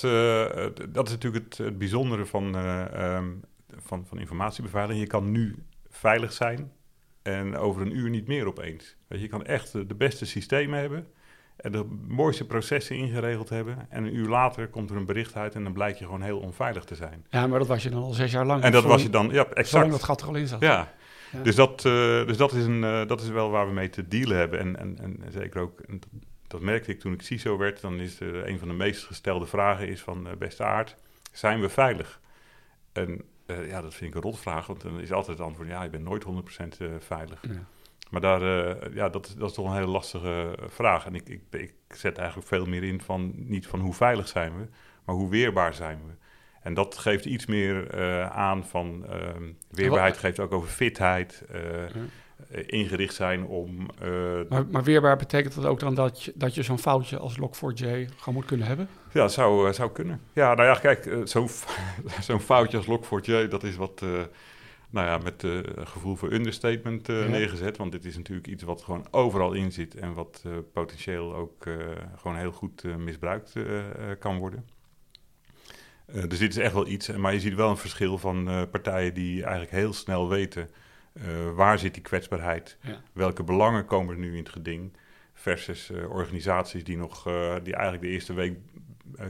dat 0.88 1.06
is 1.06 1.12
natuurlijk 1.12 1.44
het, 1.44 1.58
het 1.58 1.78
bijzondere 1.78 2.26
van, 2.26 2.54
um, 2.54 3.42
van, 3.76 4.06
van 4.06 4.18
informatiebeveiliging. 4.18 5.04
Je 5.04 5.10
kan 5.10 5.30
nu 5.30 5.64
veilig 5.88 6.32
zijn 6.32 6.72
en 7.22 7.56
over 7.56 7.82
een 7.82 7.96
uur 7.96 8.10
niet 8.10 8.26
meer 8.26 8.46
opeens. 8.46 8.96
je 9.08 9.28
kan 9.28 9.44
echt 9.44 9.72
de 9.72 9.94
beste 9.94 10.26
systemen 10.26 10.78
hebben 10.78 11.06
en 11.62 11.72
de 11.72 11.84
mooiste 12.08 12.46
processen 12.46 12.96
ingeregeld 12.96 13.48
hebben. 13.48 13.86
En 13.88 14.04
een 14.04 14.16
uur 14.16 14.28
later 14.28 14.68
komt 14.68 14.90
er 14.90 14.96
een 14.96 15.06
bericht 15.06 15.36
uit 15.36 15.54
en 15.54 15.62
dan 15.62 15.72
blijkt 15.72 15.98
je 15.98 16.04
gewoon 16.04 16.22
heel 16.22 16.38
onveilig 16.38 16.84
te 16.84 16.94
zijn. 16.94 17.26
Ja, 17.30 17.46
maar 17.46 17.58
dat 17.58 17.68
was 17.68 17.82
je 17.82 17.90
dan 17.90 18.02
al 18.02 18.12
zes 18.12 18.32
jaar 18.32 18.46
lang. 18.46 18.62
En 18.62 18.72
dat 18.72 18.84
was 18.84 19.02
je 19.02 19.10
dan, 19.10 19.30
ja, 19.30 19.44
exact. 19.44 19.68
Zolang 19.68 19.90
dat 19.90 20.02
gat 20.02 20.20
er 20.20 20.28
al 20.28 20.34
in 20.34 20.46
zat. 20.46 20.60
Ja, 20.60 20.92
Dus, 21.42 21.54
dat, 21.54 21.84
uh, 21.84 21.92
dus 22.26 22.36
dat, 22.36 22.52
is 22.52 22.64
een, 22.64 22.82
uh, 22.82 23.06
dat 23.06 23.20
is 23.20 23.28
wel 23.28 23.50
waar 23.50 23.66
we 23.66 23.72
mee 23.72 23.90
te 23.90 24.08
dealen 24.08 24.36
hebben. 24.36 24.58
En, 24.58 24.78
en, 24.78 24.98
en 25.00 25.24
zeker 25.32 25.60
ook, 25.60 25.80
en 25.80 26.00
dat 26.46 26.60
merkte 26.60 26.90
ik 26.90 27.00
toen 27.00 27.12
ik 27.12 27.22
CISO 27.22 27.56
werd, 27.56 27.80
dan 27.80 28.00
is 28.00 28.18
een 28.20 28.58
van 28.58 28.68
de 28.68 28.74
meest 28.74 29.04
gestelde 29.04 29.46
vragen 29.46 29.88
is 29.88 30.00
van 30.00 30.28
beste 30.38 30.64
aard, 30.64 30.96
zijn 31.32 31.60
we 31.60 31.68
veilig? 31.68 32.20
En 32.92 33.22
ja, 33.66 33.80
dat 33.80 33.94
vind 33.94 34.10
ik 34.10 34.16
een 34.16 34.30
rotvraag, 34.30 34.66
want 34.66 34.80
dan 34.80 35.00
is 35.00 35.12
altijd 35.12 35.38
het 35.38 35.46
antwoord, 35.46 35.68
ja, 35.68 35.82
je 35.82 35.90
bent 35.90 36.04
nooit 36.04 36.24
100% 36.24 36.28
veilig. 36.98 37.42
Ja. 37.42 37.64
Maar 38.10 38.20
daar, 38.20 38.42
ja, 38.94 39.08
dat, 39.08 39.34
dat 39.38 39.48
is 39.48 39.54
toch 39.54 39.66
een 39.66 39.74
hele 39.74 39.86
lastige 39.86 40.58
vraag. 40.66 41.06
En 41.06 41.14
ik, 41.14 41.28
ik, 41.28 41.42
ik 41.50 41.74
zet 41.88 42.18
eigenlijk 42.18 42.48
veel 42.48 42.64
meer 42.64 42.82
in 42.82 43.00
van, 43.00 43.32
niet 43.36 43.66
van 43.66 43.80
hoe 43.80 43.94
veilig 43.94 44.28
zijn 44.28 44.58
we, 44.58 44.68
maar 45.04 45.14
hoe 45.14 45.30
weerbaar 45.30 45.74
zijn 45.74 46.00
we. 46.06 46.12
En 46.60 46.74
dat 46.74 46.98
geeft 46.98 47.24
iets 47.24 47.46
meer 47.46 47.94
uh, 47.94 48.30
aan 48.30 48.66
van 48.66 49.04
uh, 49.10 49.16
weerbaarheid, 49.70 50.16
geeft 50.16 50.40
ook 50.40 50.52
over 50.52 50.68
fitheid, 50.68 51.44
ingericht 52.66 53.14
zijn 53.14 53.46
om. 53.46 53.88
Maar, 54.48 54.66
maar, 54.70 54.82
weerbaar 54.82 55.16
betekent 55.16 55.54
dat 55.54 55.64
ook 55.64 55.80
dan 55.80 55.94
dat 55.94 56.22
je, 56.22 56.32
dat 56.34 56.54
je 56.54 56.62
zo'n 56.62 56.78
foutje 56.78 57.18
als 57.18 57.36
Log4j 57.38 57.84
gewoon 58.16 58.34
moet 58.34 58.44
kunnen 58.44 58.66
hebben? 58.66 58.88
Ja, 59.12 59.20
dat 59.20 59.32
zou, 59.32 59.72
zou 59.72 59.90
kunnen. 59.90 60.20
Ja, 60.32 60.54
nou 60.54 60.68
ja, 60.68 60.74
kijk, 60.74 61.20
zo'n 61.24 61.48
zo'n 62.20 62.40
foutje 62.40 62.76
als 62.76 62.86
Log4j, 62.86 63.48
dat 63.48 63.62
is 63.62 63.76
wat. 63.76 64.00
nou 64.90 65.06
ja, 65.06 65.18
met 65.18 65.42
uh, 65.42 65.60
gevoel 65.76 66.16
voor 66.16 66.32
understatement 66.32 67.06
ja. 67.06 67.26
neergezet. 67.26 67.76
Want 67.76 67.92
dit 67.92 68.04
is 68.04 68.16
natuurlijk 68.16 68.46
iets 68.46 68.62
wat 68.62 68.82
gewoon 68.82 69.06
overal 69.10 69.52
in 69.52 69.72
zit 69.72 69.94
en 69.94 70.14
wat 70.14 70.44
potentieel 70.72 71.34
ook 71.34 71.66
gewoon 72.16 72.36
heel 72.36 72.52
goed 72.52 72.82
misbruikt 72.98 73.52
kan 74.18 74.38
worden. 74.38 74.64
Dus 76.28 76.38
dit 76.38 76.50
is 76.50 76.56
echt 76.56 76.72
wel 76.72 76.86
iets, 76.86 77.08
maar 77.08 77.32
je 77.32 77.40
ziet 77.40 77.54
wel 77.54 77.70
een 77.70 77.76
verschil 77.76 78.18
van 78.18 78.68
partijen 78.70 79.14
die 79.14 79.42
eigenlijk 79.42 79.72
heel 79.72 79.92
snel 79.92 80.28
weten 80.28 80.70
uh, 81.12 81.24
waar 81.54 81.78
zit 81.78 81.94
die 81.94 82.02
kwetsbaarheid, 82.02 82.76
ja. 82.82 83.00
welke 83.12 83.42
belangen 83.42 83.84
komen 83.84 84.14
er 84.14 84.20
nu 84.20 84.30
in 84.30 84.42
het 84.42 84.48
geding, 84.48 84.92
versus 85.34 85.90
organisaties 86.08 86.84
die 86.84 86.96
nog, 86.96 87.22
die 87.62 87.74
eigenlijk 87.74 88.02
de 88.02 88.08
eerste 88.08 88.32
week 88.32 88.58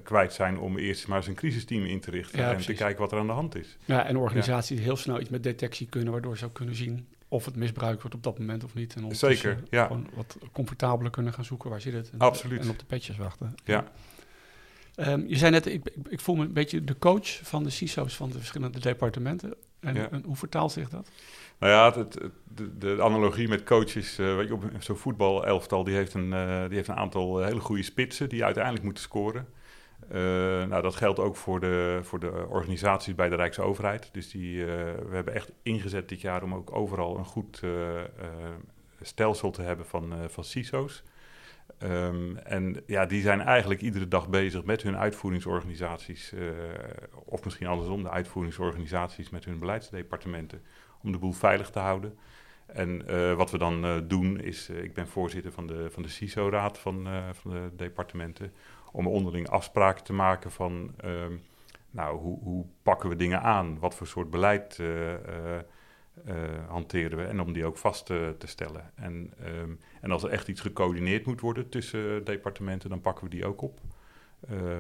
kwijt 0.03 0.33
zijn 0.33 0.59
om 0.59 0.79
eerst 0.79 1.09
maar 1.09 1.17
eens 1.17 1.27
een 1.27 1.35
crisisteam 1.35 1.85
in 1.85 2.01
te 2.01 2.11
richten 2.11 2.39
ja, 2.39 2.45
en 2.45 2.55
precies. 2.55 2.77
te 2.77 2.83
kijken 2.83 3.01
wat 3.01 3.13
er 3.13 3.19
aan 3.19 3.27
de 3.27 3.33
hand 3.33 3.55
is. 3.55 3.77
Ja, 3.85 4.07
en 4.07 4.17
organisaties 4.17 4.77
die 4.77 4.85
heel 4.85 4.97
snel 4.97 5.21
iets 5.21 5.31
met 5.31 5.43
detectie 5.43 5.87
kunnen, 5.87 6.13
waardoor 6.13 6.39
ze 6.39 6.45
ook 6.45 6.55
kunnen 6.55 6.75
zien 6.75 7.07
of 7.31 7.45
het 7.45 7.57
misbruikt 7.57 8.01
wordt 8.01 8.17
op 8.17 8.23
dat 8.23 8.39
moment 8.39 8.65
of 8.65 8.75
niet. 8.75 8.95
En 8.95 9.17
Zeker, 9.17 9.63
ja. 9.71 9.87
Gewoon 9.87 10.07
wat 10.15 10.39
comfortabeler 10.53 11.11
kunnen 11.11 11.33
gaan 11.33 11.45
zoeken 11.45 11.71
waar 11.71 11.81
zit 11.81 11.93
het. 11.93 12.11
En, 12.11 12.19
Absoluut. 12.19 12.61
En 12.61 12.71
op 12.71 12.79
de 12.79 12.85
petjes 12.85 13.17
wachten. 13.17 13.55
Ja. 13.65 13.85
Um, 14.97 15.29
je 15.29 15.37
zei 15.37 15.51
net, 15.51 15.67
ik, 15.67 15.85
ik, 15.85 16.09
ik, 16.09 16.21
voel 16.21 16.35
me 16.35 16.45
een 16.45 16.53
beetje 16.53 16.85
de 16.85 16.99
coach 16.99 17.41
van 17.43 17.63
de 17.63 17.71
CISO's 17.71 18.17
van 18.17 18.31
de 18.31 18.39
verschillende 18.39 18.81
departementen. 18.81 19.55
En 19.81 20.23
hoe 20.25 20.37
vertaalt 20.37 20.73
zich 20.73 20.89
dat? 20.89 21.11
Nou 21.61 21.73
ja, 21.73 21.85
het, 21.85 22.15
het, 22.15 22.33
de, 22.55 22.79
de, 22.79 23.03
analogie 23.03 23.49
met 23.49 23.63
coaches, 23.63 24.19
uh, 24.19 24.43
je, 24.43 24.53
op 24.53 24.65
zo'n 24.79 24.97
voetbalelftal, 24.97 25.85
die 25.85 25.95
heeft, 25.95 26.15
een, 26.15 26.33
uh, 26.33 26.65
die 26.67 26.77
heeft 26.77 26.89
een 26.89 26.97
aantal 26.97 27.43
hele 27.43 27.61
goede 27.61 27.83
spitsen 27.83 28.29
die 28.29 28.45
uiteindelijk 28.45 28.85
moeten 28.85 29.03
scoren. 29.03 29.47
Nou, 30.69 30.83
dat 30.83 30.95
geldt 30.95 31.19
ook 31.19 31.37
voor 31.37 31.61
de, 31.61 32.01
voor 32.03 32.21
de 32.21 32.47
organisaties 32.49 33.15
bij 33.15 33.29
de 33.29 33.37
Rijksoverheid. 33.37 34.09
Dus 34.13 34.31
die, 34.31 34.65
we 34.65 35.11
hebben 35.11 35.35
echt 35.35 35.53
ingezet 35.63 36.09
dit 36.09 36.21
jaar 36.21 36.43
om 36.43 36.55
ook 36.55 36.77
overal 36.77 37.19
een 37.19 37.25
goed 37.25 37.63
stelsel 39.01 39.51
te 39.51 39.63
hebben 39.63 39.87
van, 39.87 40.15
van 40.29 40.45
CISO's. 40.45 41.03
Um, 41.83 42.37
en 42.37 42.83
ja, 42.87 43.07
die 43.07 43.23
zijn 43.23 43.41
eigenlijk 43.41 43.81
iedere 43.81 44.09
dag 44.09 44.29
bezig 44.29 44.65
met 44.65 44.83
hun 44.83 44.97
uitvoeringsorganisaties, 44.97 46.35
of 47.25 47.45
misschien 47.45 47.67
andersom, 47.67 48.03
de 48.03 48.11
uitvoeringsorganisaties 48.11 49.31
met 49.31 49.45
hun 49.45 49.59
beleidsdepartementen, 49.59 50.63
om 51.03 51.13
de 51.13 51.19
boel 51.19 51.33
veilig 51.33 51.71
te 51.71 51.79
houden. 51.79 52.19
En 52.73 53.03
uh, 53.11 53.35
wat 53.35 53.51
we 53.51 53.59
dan 53.59 53.85
uh, 53.85 53.97
doen 54.05 54.41
is, 54.41 54.69
ik 54.69 54.95
ben 54.95 55.09
voorzitter 55.09 55.53
van 55.53 55.67
de, 55.67 55.91
van 55.91 56.03
de 56.03 56.09
CISO-raad 56.09 56.79
van, 56.79 57.09
van 57.33 57.51
de 57.51 57.71
departementen, 57.77 58.53
om 58.93 59.07
onderling 59.07 59.49
afspraken 59.49 60.05
te 60.05 60.13
maken 60.13 60.51
van, 60.51 60.95
um, 61.05 61.43
nou, 61.91 62.19
hoe, 62.19 62.39
hoe, 62.43 62.65
pakken 62.83 63.09
we 63.09 63.17
dingen 63.17 63.43
aan? 63.43 63.79
Wat 63.79 63.95
voor 63.95 64.07
soort 64.07 64.31
beleid 64.31 64.83
hanteren 66.69 67.19
we 67.19 67.25
en 67.25 67.41
om 67.41 67.53
die 67.53 67.65
ook 67.65 67.77
vast 67.77 68.07
te, 68.07 68.35
te 68.39 68.47
stellen. 68.47 68.91
En, 68.95 69.33
um, 69.47 69.79
en 70.01 70.11
als 70.11 70.23
er 70.23 70.31
echt 70.31 70.49
iets 70.49 70.61
gecoördineerd 70.61 71.27
moet 71.27 71.41
worden 71.41 71.69
tussen 71.69 72.25
departementen, 72.25 72.89
dan 72.89 73.01
pakken 73.01 73.25
we 73.25 73.31
die 73.31 73.47
ook 73.47 73.63
op. 73.63 73.81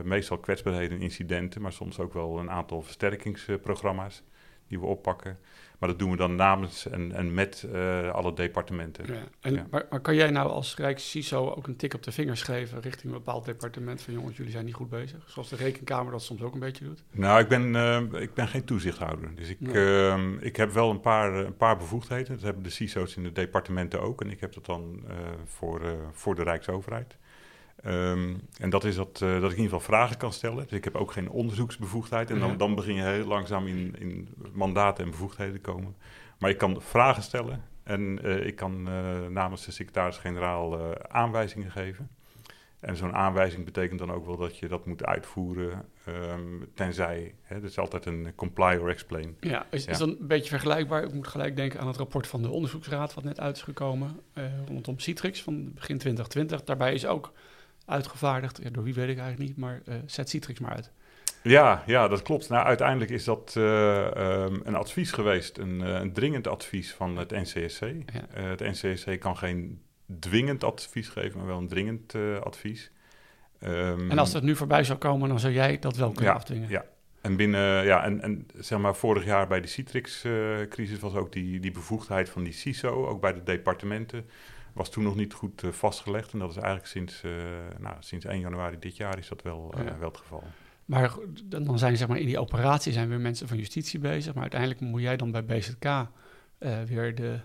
Meestal 0.05 0.39
kwetsbaarheden 0.39 0.97
en 0.97 1.03
incidenten, 1.03 1.63
maar 1.63 1.73
soms 1.73 1.99
ook 1.99 2.13
wel 2.13 2.39
een 2.39 2.51
aantal 2.51 2.83
versterkingsprogramma's 2.83 4.23
die 4.71 4.81
we 4.81 4.87
oppakken. 4.87 5.39
Maar 5.81 5.89
dat 5.89 5.99
doen 5.99 6.11
we 6.11 6.17
dan 6.17 6.35
namens 6.35 6.89
en, 6.89 7.13
en 7.13 7.35
met 7.35 7.67
uh, 7.73 8.11
alle 8.11 8.35
departementen. 8.35 9.07
Ja. 9.07 9.21
En, 9.41 9.55
ja. 9.55 9.67
Maar, 9.71 9.87
maar, 9.91 10.01
kan 10.01 10.15
jij 10.15 10.31
nou 10.31 10.51
als 10.51 10.77
Rijks-CISO 10.77 11.51
ook 11.51 11.67
een 11.67 11.77
tik 11.77 11.95
op 11.95 12.03
de 12.03 12.13
vingers 12.13 12.43
geven 12.43 12.81
richting 12.81 13.13
een 13.13 13.19
bepaald 13.19 13.45
departement 13.45 14.03
van 14.03 14.15
jongens, 14.15 14.37
jullie 14.37 14.53
zijn 14.53 14.65
niet 14.65 14.75
goed 14.75 14.89
bezig? 14.89 15.25
Zoals 15.27 15.49
de 15.49 15.57
Rekenkamer 15.57 16.13
dat 16.13 16.23
soms 16.23 16.43
ook 16.43 16.55
een 16.55 16.61
beetje 16.61 16.85
doet? 16.85 17.03
Nou, 17.11 17.41
ik 17.41 17.49
ben, 17.49 17.75
uh, 17.75 18.23
ik 18.23 18.35
ben 18.35 18.49
geen 18.49 18.65
toezichthouder. 18.65 19.35
Dus 19.35 19.49
ik, 19.49 19.61
nee. 19.61 19.75
uh, 19.75 20.19
ik 20.41 20.57
heb 20.57 20.73
wel 20.73 20.91
een 20.91 21.01
paar, 21.01 21.35
een 21.35 21.57
paar 21.57 21.77
bevoegdheden. 21.77 22.35
Dat 22.35 22.43
hebben 22.43 22.63
de 22.63 22.71
CISO's 22.71 23.17
in 23.17 23.23
de 23.23 23.33
departementen 23.33 24.01
ook. 24.01 24.21
En 24.21 24.31
ik 24.31 24.41
heb 24.41 24.53
dat 24.53 24.67
dan 24.67 25.05
eh, 25.09 25.17
voor, 25.45 25.81
voor 26.13 26.35
de 26.35 26.43
Rijksoverheid. 26.43 27.17
Um, 27.87 28.41
en 28.59 28.71
dat 28.71 28.85
is 28.85 28.95
dat, 28.95 29.21
uh, 29.23 29.33
dat 29.33 29.51
ik 29.51 29.57
in 29.57 29.63
ieder 29.63 29.63
geval 29.63 29.81
vragen 29.81 30.17
kan 30.17 30.33
stellen. 30.33 30.63
Dus 30.63 30.73
ik 30.73 30.85
heb 30.85 30.95
ook 30.95 31.13
geen 31.13 31.31
onderzoeksbevoegdheid. 31.31 32.31
En 32.31 32.39
dan, 32.39 32.57
dan 32.57 32.75
begin 32.75 32.95
je 32.95 33.03
heel 33.03 33.27
langzaam 33.27 33.67
in, 33.67 33.95
in 33.99 34.29
mandaten 34.53 35.05
en 35.05 35.11
bevoegdheden 35.11 35.55
te 35.55 35.61
komen. 35.61 35.97
Maar 36.39 36.51
ik 36.51 36.59
kan 36.59 36.83
vragen 36.83 37.23
stellen. 37.23 37.65
En 37.83 38.19
uh, 38.25 38.47
ik 38.47 38.57
kan 38.57 38.89
uh, 38.89 39.27
namens 39.27 39.65
de 39.65 39.73
secretaris-generaal 39.73 40.97
aanwijzingen 41.09 41.71
geven. 41.71 42.11
En 42.81 42.97
zo'n 42.97 43.15
aanwijzing 43.15 43.65
betekent 43.65 43.99
dan 43.99 44.13
ook 44.13 44.27
wel 44.27 44.37
dat 44.37 44.59
je 44.59 44.69
dat 44.69 44.87
moet 44.87 45.05
uitvoeren, 45.05 45.85
um, 46.09 46.69
tenzij, 46.75 47.35
hè, 47.43 47.61
dat 47.61 47.71
is 47.71 47.79
altijd 47.79 48.07
een 48.07 48.33
comply 48.35 48.77
or 48.77 48.89
explain. 48.89 49.37
Ja, 49.41 49.67
is, 49.71 49.85
ja. 49.85 49.91
is 49.91 49.99
dan 49.99 50.09
een 50.09 50.27
beetje 50.27 50.49
vergelijkbaar? 50.49 51.05
Ik 51.05 51.13
moet 51.13 51.29
gelijk 51.29 51.57
denken 51.57 51.81
aan 51.81 51.87
het 51.87 51.97
rapport 51.97 52.27
van 52.27 52.43
de 52.43 52.51
onderzoeksraad 52.51 53.15
wat 53.15 53.25
net 53.25 53.41
uit 53.41 53.57
is 53.57 53.63
gekomen 53.63 54.21
rondom 54.67 54.99
Citrix 54.99 55.43
van 55.43 55.73
begin 55.73 55.99
2020. 55.99 56.65
Daarbij 56.65 56.95
is 56.95 57.07
ook 57.07 57.33
uitgevaardigd. 57.87 58.61
Ja, 58.63 58.71
door 58.71 58.85
wie 58.85 58.95
weet 58.95 59.09
ik 59.09 59.19
eigenlijk 59.19 59.49
niet, 59.49 59.59
maar 59.59 59.81
uh, 59.89 59.95
zet 60.07 60.29
Citrix 60.29 60.61
maar 60.61 60.75
uit. 60.75 60.91
Ja, 61.43 61.83
ja, 61.87 62.09
dat 62.09 62.23
klopt. 62.23 62.49
Nou, 62.49 62.65
uiteindelijk 62.65 63.11
is 63.11 63.25
dat 63.25 63.55
uh, 63.59 64.05
um, 64.17 64.61
een 64.65 64.75
advies 64.75 65.13
geweest, 65.13 65.59
een, 65.59 65.81
uh, 65.81 65.89
een, 65.89 66.13
dringend 66.13 66.47
advies 66.47 66.93
van 66.93 67.17
het 67.17 67.31
NCSC. 67.31 67.83
Ja. 67.83 68.41
het 68.41 68.61
NCSC 68.61 69.19
kan 69.19 69.37
geen 69.37 69.83
dwingend 70.19 70.65
advies 70.65 71.09
geven, 71.09 71.39
maar 71.39 71.47
wel 71.47 71.59
een 71.59 71.69
dringend 71.69 72.15
advies. 72.43 72.91
Um, 73.63 74.11
en 74.11 74.19
als 74.19 74.33
dat 74.33 74.43
nu 74.43 74.57
voorbij 74.57 74.85
zou 74.85 74.99
komen, 74.99 75.29
dan 75.29 75.41
zou 75.41 75.53
jij 75.53 75.79
dat 75.79 75.97
wel 75.97 76.11
kunnen 76.11 76.33
ja, 76.33 76.39
afdwingen? 76.39 76.69
Ja, 76.69 76.85
en 77.21 77.37
binnen, 77.37 77.85
ja, 77.85 78.05
en, 78.05 78.21
en 78.21 78.47
zeg 78.59 78.79
maar, 78.79 78.95
vorig 78.95 79.25
jaar 79.25 79.47
bij 79.47 79.61
de 79.61 79.67
Citrix-crisis 79.67 80.99
was 80.99 81.15
ook 81.15 81.33
die, 81.33 81.61
die 81.61 81.71
bevoegdheid 81.71 82.29
van 82.29 82.45
die 82.45 82.53
CISO, 82.53 83.07
ook 83.07 83.21
bij 83.21 83.33
de 83.33 83.43
departementen, 83.43 84.27
was 84.73 84.91
toen 84.91 85.05
nog 85.05 85.17
niet 85.17 85.33
goed 85.33 85.63
uh, 85.63 85.71
vastgelegd. 85.73 86.33
En 86.33 86.39
dat 86.39 86.51
is 86.51 86.57
eigenlijk 86.57 86.87
sinds, 86.87 87.23
uh, 87.23 87.33
nou, 87.79 87.97
sinds 88.01 88.25
1 88.25 88.41
januari 88.41 88.79
dit 88.79 88.97
jaar 88.97 89.19
is 89.19 89.29
dat 89.29 89.43
wel, 89.43 89.75
ja. 89.77 89.99
wel 89.99 90.09
het 90.09 90.19
geval. 90.19 90.43
Maar 90.85 91.11
dan 91.45 91.79
zijn 91.79 91.97
zeg 91.97 92.09
maar 92.09 92.19
in 92.19 92.27
die 92.27 92.39
operatie 92.39 92.93
zijn 92.93 93.09
weer 93.09 93.21
mensen 93.21 93.49
van 93.49 93.57
justitie 93.57 93.99
bezig. 93.99 94.33
Maar 94.33 94.43
uiteindelijk 94.43 94.81
moet 94.81 95.01
jij 95.01 95.17
dan 95.17 95.31
bij 95.31 95.45
BZK 95.45 96.07
weer 96.87 97.15
de, 97.15 97.39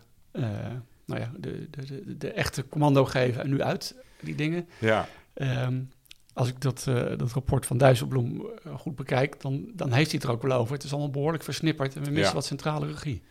nou 1.05 1.21
ja, 1.21 1.31
de, 1.37 1.69
de, 1.69 1.85
de, 1.85 2.17
de, 2.17 2.31
echte 2.31 2.67
commando 2.67 3.05
geven 3.05 3.41
en 3.41 3.49
nu 3.49 3.61
uit 3.61 3.95
die 4.19 4.35
dingen. 4.35 4.67
Ja. 4.79 5.07
Um, 5.33 5.91
als 6.33 6.47
ik 6.47 6.61
dat, 6.61 6.83
dat 7.17 7.31
rapport 7.31 7.65
van 7.65 7.77
Dijsselbloem 7.77 8.47
goed 8.75 8.95
bekijk, 8.95 9.41
dan, 9.41 9.65
dan 9.73 9.91
heeft 9.91 10.11
hij 10.11 10.19
het 10.19 10.29
er 10.29 10.35
ook 10.35 10.41
wel 10.41 10.57
over. 10.57 10.73
Het 10.73 10.83
is 10.83 10.91
allemaal 10.91 11.11
behoorlijk 11.11 11.43
versnipperd 11.43 11.95
en 11.95 12.03
we 12.03 12.09
missen 12.09 12.27
ja. 12.27 12.33
wat 12.33 12.45
centrale 12.45 12.85
regie. 12.87 13.23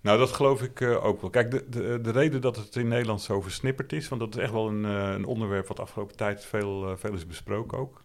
Nou, 0.00 0.18
dat 0.18 0.32
geloof 0.32 0.62
ik 0.62 0.80
uh, 0.80 1.04
ook 1.04 1.20
wel. 1.20 1.30
Kijk, 1.30 1.50
de, 1.50 1.68
de, 1.68 2.00
de 2.00 2.10
reden 2.10 2.40
dat 2.40 2.56
het 2.56 2.76
in 2.76 2.88
Nederland 2.88 3.20
zo 3.20 3.40
versnipperd 3.40 3.92
is, 3.92 4.08
want 4.08 4.20
dat 4.20 4.36
is 4.36 4.42
echt 4.42 4.52
wel 4.52 4.68
een, 4.68 4.84
uh, 4.84 5.10
een 5.10 5.24
onderwerp 5.24 5.66
wat 5.66 5.76
de 5.76 5.82
afgelopen 5.82 6.16
tijd 6.16 6.44
veel, 6.44 6.90
uh, 6.90 6.96
veel 6.96 7.12
is 7.12 7.26
besproken 7.26 7.78
ook. 7.78 8.02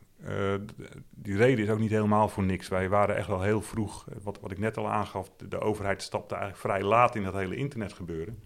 die 1.10 1.38
reden 1.38 1.66
is 1.66 1.72
ook 1.72 1.80
niet 1.80 1.89
helemaal 1.89 2.30
voor 2.30 2.44
niks. 2.44 2.68
Wij 2.68 2.89
waren 2.89 3.16
echt 3.16 3.28
wel 3.28 3.42
heel 3.42 3.62
vroeg, 3.62 4.06
wat, 4.24 4.39
wat 4.39 4.52
ik 4.52 4.58
net 4.58 4.78
al 4.78 4.89
aangaf, 4.89 5.32
de, 5.38 5.48
de 5.48 5.60
overheid 5.60 6.02
stapte 6.02 6.36
eigenlijk 6.36 6.64
vrij 6.64 6.84
laat 6.84 7.16
in 7.16 7.24
dat 7.24 7.34
hele 7.34 7.56
internetgebeuren. 7.56 8.39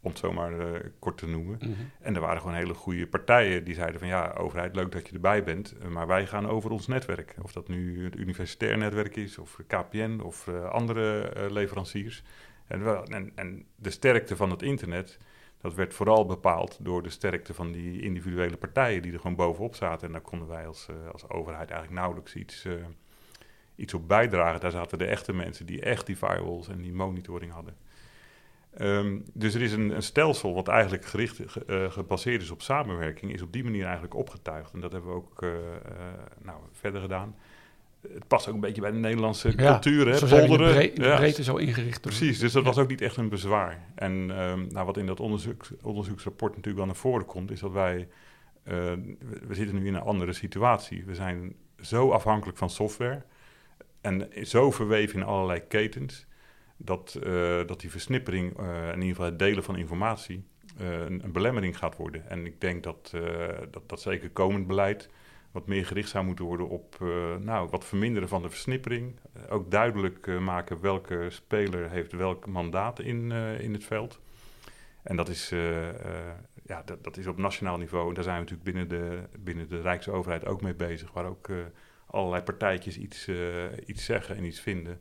Om 0.00 0.10
het 0.10 0.18
zomaar 0.18 0.52
kort 0.98 1.18
te 1.18 1.26
noemen. 1.26 1.58
Mm 1.60 1.74
-hmm. 1.74 1.90
En 2.00 2.14
er 2.14 2.20
waren 2.20 2.40
gewoon 2.40 2.56
hele 2.56 2.74
goede 2.74 3.06
partijen 3.06 3.64
die 3.64 3.74
zeiden 3.74 3.98
van 3.98 4.08
ja, 4.08 4.32
overheid, 4.38 4.76
leuk 4.76 4.92
dat 4.92 5.08
je 5.08 5.14
erbij 5.14 5.44
bent, 5.44 5.74
maar 5.88 6.06
wij 6.06 6.26
gaan 6.26 6.48
over 6.48 6.70
ons 6.70 6.86
netwerk. 6.86 7.34
Of 7.42 7.52
dat 7.52 7.68
nu 7.68 8.04
het 8.04 8.16
universitair 8.16 8.78
netwerk 8.78 9.16
is, 9.16 9.38
of 9.38 9.58
KPN 9.66 10.20
of 10.22 10.48
andere 10.48 11.32
leveranciers. 11.50 12.22
En, 12.66 13.06
en, 13.06 13.32
en, 13.34 13.66
de 13.76 13.90
sterkte 13.90 14.36
van 14.36 14.50
het 14.50 14.62
internet, 14.62 15.18
dat 15.60 15.74
werd 15.74 15.94
vooral 15.94 16.26
bepaald 16.26 16.78
door 16.80 17.02
de 17.02 17.10
sterkte 17.10 17.54
van 17.54 17.72
die 17.72 18.02
individuele 18.02 18.56
partijen 18.56 19.02
die 19.02 19.12
er 19.12 19.20
gewoon 19.20 19.36
bovenop 19.36 19.74
zaten. 19.74 20.06
En 20.06 20.12
daar 20.12 20.20
konden 20.20 20.48
wij 20.48 20.66
als, 20.66 20.88
uh, 20.90 20.96
als 21.12 21.28
overheid 21.28 21.70
eigenlijk 21.70 22.00
nauwelijks 22.00 22.34
iets, 22.34 22.64
uh, 22.64 22.74
iets 23.74 23.94
op 23.94 24.08
bijdragen. 24.08 24.60
Daar 24.60 24.70
zaten 24.70 24.98
de 24.98 25.06
echte 25.06 25.32
mensen 25.32 25.66
die 25.66 25.80
echt 25.80 26.06
die 26.06 26.16
firewalls 26.16 26.68
en 26.68 26.82
die 26.82 26.92
monitoring 26.92 27.52
hadden. 27.52 27.76
Ehm, 28.70 29.18
dus 29.32 29.54
er 29.54 29.62
is 29.62 29.72
een, 29.72 29.90
een, 29.90 30.02
stelsel 30.02 30.54
wat 30.54 30.68
eigenlijk 30.68 31.04
gericht, 31.04 31.40
uh, 31.66 31.90
gebaseerd 31.90 32.42
is 32.42 32.50
op 32.50 32.62
samenwerking, 32.62 33.32
is 33.32 33.42
op 33.42 33.52
die 33.52 33.64
manier 33.64 33.84
eigenlijk 33.84 34.14
opgetuigd. 34.14 34.72
En 34.72 34.80
dat 34.80 34.92
hebben 34.92 35.10
we 35.10 35.16
ook 35.16 35.40
nou, 36.42 36.60
verder 36.72 37.00
gedaan. 37.00 37.34
Het 38.12 38.26
past 38.28 38.48
ook 38.48 38.54
een 38.54 38.60
beetje 38.60 38.80
bij 38.80 38.90
de 38.90 38.98
Nederlandse 38.98 39.54
cultuur, 39.54 40.06
hè? 40.08 40.16
Zo 40.16 40.26
Polderen. 40.26 40.94
De 40.94 41.14
breedte 41.16 41.42
zo 41.42 41.56
ingericht. 41.56 42.00
Precies, 42.00 42.38
dus 42.38 42.52
dat 42.52 42.64
was 42.64 42.78
ook 42.78 42.88
niet 42.88 43.00
echt 43.00 43.16
een 43.16 43.28
bezwaar. 43.28 43.88
En 43.94 44.12
um, 44.12 44.66
nou, 44.70 44.86
wat 44.86 44.96
in 44.96 45.06
dat 45.06 45.20
onderzoek, 45.20 45.66
onderzoeksrapport 45.82 46.50
natuurlijk 46.50 46.76
wel 46.76 46.86
naar 46.86 46.96
voren 47.00 47.26
komt, 47.26 47.50
is 47.50 47.60
dat 47.60 47.72
wij, 47.72 48.08
we, 48.62 49.16
we 49.46 49.54
zitten 49.54 49.76
nu 49.76 49.86
in 49.86 49.94
een 49.94 50.00
andere 50.00 50.32
situatie. 50.32 51.04
We 51.04 51.14
zijn 51.14 51.54
zo 51.80 52.10
afhankelijk 52.10 52.58
van 52.58 52.70
software 52.70 53.22
en 54.00 54.28
zo 54.42 54.70
verweven 54.70 55.20
in 55.20 55.26
allerlei 55.26 55.60
ketens 55.68 56.26
dat, 56.76 57.18
uh, 57.26 57.66
dat 57.66 57.80
die 57.80 57.90
versnippering, 57.90 58.60
uh, 58.60 58.88
in 58.88 58.94
ieder 58.94 59.08
geval 59.08 59.24
het 59.24 59.38
delen 59.38 59.64
van 59.64 59.76
informatie, 59.76 60.44
een, 60.76 61.24
een, 61.24 61.32
belemmering 61.32 61.78
gaat 61.78 61.96
worden. 61.96 62.30
En 62.30 62.46
ik 62.46 62.60
denk 62.60 62.82
dat, 62.82 63.12
dat, 63.70 63.88
dat 63.88 64.00
zeker 64.00 64.30
komend 64.30 64.66
beleid 64.66 65.08
wat 65.54 65.66
meer 65.66 65.86
gericht 65.86 66.08
zou 66.08 66.24
moeten 66.24 66.44
worden 66.44 66.68
op 66.68 66.96
nou, 67.40 67.68
wat 67.70 67.84
verminderen 67.84 68.28
van 68.28 68.42
de 68.42 68.48
versnippering. 68.50 69.20
ook 69.48 69.70
duidelijk 69.70 70.40
maken 70.40 70.80
welke 70.80 71.26
speler 71.28 71.90
heeft 71.90 72.12
welk 72.12 72.46
mandaat 72.46 73.00
in, 73.00 73.32
in 73.60 73.72
het 73.72 73.84
veld. 73.84 74.20
En 75.02 75.16
dat 75.16 75.28
is, 75.28 75.48
ja, 76.66 76.82
dat, 76.84 77.04
dat, 77.04 77.16
is 77.16 77.26
op 77.26 77.38
nationaal 77.38 77.76
niveau. 77.76 78.08
En 78.08 78.14
daar 78.14 78.24
zijn 78.24 78.36
we 78.36 78.50
natuurlijk 78.50 78.70
binnen 78.76 78.88
de, 78.88 79.22
binnen 79.38 79.68
de 79.68 79.80
Rijksoverheid 79.80 80.46
ook 80.46 80.62
mee 80.62 80.74
bezig. 80.74 81.12
Waar 81.12 81.26
ook 81.26 81.48
allerlei 82.06 82.42
partijtjes 82.42 82.98
iets, 82.98 83.28
iets 83.86 84.04
zeggen 84.04 84.36
en 84.36 84.44
iets 84.44 84.60
vinden. 84.60 85.00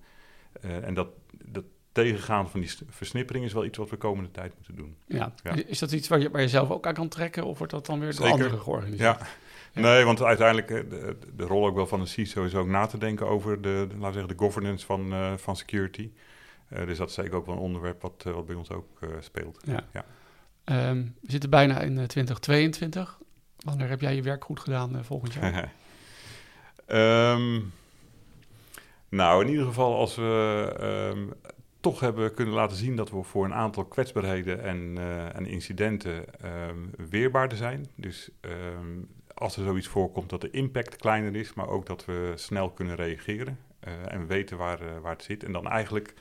Uh, 0.66 0.88
en 0.88 0.94
dat, 0.94 1.08
dat 1.46 1.64
tegengaan 1.92 2.50
van 2.50 2.60
die 2.60 2.72
versnippering 2.90 3.46
is 3.46 3.54
wel 3.54 3.66
iets 3.66 3.78
wat 3.78 3.90
we 3.90 3.98
komende 3.98 4.32
tijd 4.32 4.54
moeten 4.56 4.76
doen. 4.76 4.98
Ja. 5.08 5.34
Is 5.66 5.80
dat 5.80 5.92
iets 5.92 6.08
waar 6.08 6.20
je, 6.20 6.30
waar 6.30 6.42
je 6.42 6.48
zelf 6.48 6.72
ook 6.72 6.88
aan 6.88 6.94
kan 6.94 7.08
trekken 7.08 7.44
of 7.46 7.58
wordt 7.58 7.74
dat 7.74 7.86
dan 7.86 8.00
weer 8.00 8.16
door 8.16 8.32
anderen 8.32 8.60
georganiseerd? 8.60 9.20
Ja. 9.20 9.28
Nee, 9.74 10.04
want 10.04 10.22
uiteindelijk 10.22 10.70
eh, 10.70 10.90
de, 10.90 11.18
de, 11.36 11.44
rol 11.44 11.66
ook 11.66 11.76
wel 11.76 11.88
van 11.88 12.00
de 12.00 12.06
CISO 12.06 12.44
is 12.44 12.56
ook 12.56 12.68
na 12.68 12.86
te 12.86 12.98
denken 12.98 13.28
over 13.28 13.62
de, 13.62 13.86
de 13.90 13.98
laten 13.98 14.14
zeggen, 14.14 14.38
de 14.38 14.44
governance 14.44 14.86
van, 14.86 15.14
uh, 15.14 15.34
van 15.38 15.56
security. 15.56 16.12
Uh, 16.70 16.86
dus 16.86 16.98
dat 16.98 17.10
is 17.10 17.16
zeker 17.16 17.36
ook 17.36 17.46
wel 17.46 17.56
een 17.56 17.62
onderwerp 17.62 18.02
wat, 18.02 18.24
wat 18.24 18.46
bij 18.46 18.56
ons 18.56 18.72
ook 18.72 19.00
speelt. 19.20 19.60
Ja. 19.66 19.84
ja. 19.94 20.06
Um, 20.90 21.16
we 21.22 21.32
zitten 21.32 21.50
bijna 21.50 21.80
in 21.80 21.96
2022. 21.96 23.20
Wanneer 23.58 23.90
heb 23.90 24.02
jij 24.02 24.16
je 24.16 24.22
werk 24.22 24.44
goed 24.44 24.60
gedaan 24.60 25.06
volgend 25.06 25.34
jaar? 25.34 25.72
um, 26.88 27.72
Nou, 29.14 29.44
in 29.44 29.50
ieder 29.50 29.66
geval 29.66 29.96
als 29.96 30.16
we 30.16 30.76
um, 31.16 31.34
toch 31.80 32.00
hebben 32.00 32.34
kunnen 32.34 32.54
laten 32.54 32.78
zien 32.78 32.96
dat 32.96 33.10
we 33.10 33.24
voor 33.24 33.46
een 33.46 33.54
aantal 33.54 33.86
kwetsbaarheden 33.86 34.64
en, 34.64 34.96
uh, 34.98 35.36
en 35.36 35.46
incidenten 35.46 36.26
um, 36.70 36.92
weerbaarder 37.10 37.58
zijn. 37.58 37.88
Dus 37.96 38.30
um, 38.42 39.10
als 39.44 39.58
er 39.58 39.64
zoiets 39.64 39.88
voorkomt 39.88 40.30
dat 40.30 40.42
de 40.42 40.50
impact 40.50 40.96
kleiner 40.96 41.36
is, 41.36 41.54
maar 41.54 41.68
ook 41.68 41.86
dat 41.86 42.06
we 42.06 42.32
snel 42.36 42.70
kunnen 42.70 42.96
reageren 42.96 43.60
uh, 43.88 44.14
en 44.14 44.28
weten 44.28 44.58
waar, 44.58 44.82
uh, 44.82 45.00
waar 45.02 45.12
het 45.12 45.24
zit. 45.24 45.44
En 45.44 45.52
dan 45.52 45.68
eigenlijk, 45.68 46.14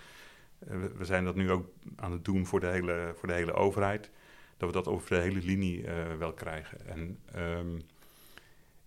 we 0.97 1.05
zijn 1.05 1.25
dat 1.25 1.35
nu 1.35 1.51
ook 1.51 1.67
aan 1.97 2.13
het 2.13 2.25
doen 2.25 2.47
voor 2.47 2.61
de 2.61 2.67
hele, 2.67 3.13
voor 3.19 3.29
de 3.29 3.35
hele 3.35 3.53
overheid, 3.53 4.11
dat 4.57 4.69
we 4.69 4.75
dat 4.75 4.89
over 4.89 5.09
de 5.09 5.23
hele 5.23 5.41
linie 5.43 5.85
wel 6.19 6.33
krijgen. 6.33 6.87
En 6.87 7.19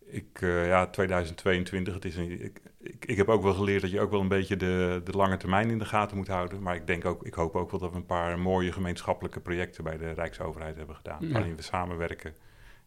ik, 0.06 0.42
uh, 0.42 0.68
ja, 0.68 0.88
2022, 0.88 1.94
het 1.94 2.06
is 2.06 2.16
een, 2.16 2.32
ik, 2.32 2.62
ik, 2.80 3.06
ik, 3.06 3.18
heb 3.18 3.30
ook 3.30 3.42
wel 3.42 3.54
geleerd 3.54 3.82
dat 3.82 3.92
je 3.92 4.00
ook 4.00 4.12
wel 4.12 4.22
een 4.22 4.28
beetje 4.28 4.56
de, 4.56 5.02
de 5.04 5.12
lange 5.12 5.38
termijn 5.38 5.70
in 5.70 5.80
de 5.80 5.86
gaten 5.86 6.18
moet 6.18 6.28
houden. 6.28 6.62
Maar 6.62 6.76
ik 6.76 6.88
denk 6.88 7.06
ook, 7.06 7.26
ik 7.26 7.34
hoop 7.34 7.56
ook 7.56 7.72
wel 7.72 7.80
dat 7.80 7.92
we 7.92 7.96
een 7.96 8.06
paar 8.06 8.40
mooie 8.40 8.72
gemeenschappelijke 8.72 9.40
projecten 9.40 9.84
bij 9.84 9.98
de 9.98 10.12
Rijksoverheid 10.12 10.78
hebben 10.78 10.96
gedaan. 10.96 11.32
Waarin 11.32 11.56
we 11.56 11.62
samenwerken 11.62 12.36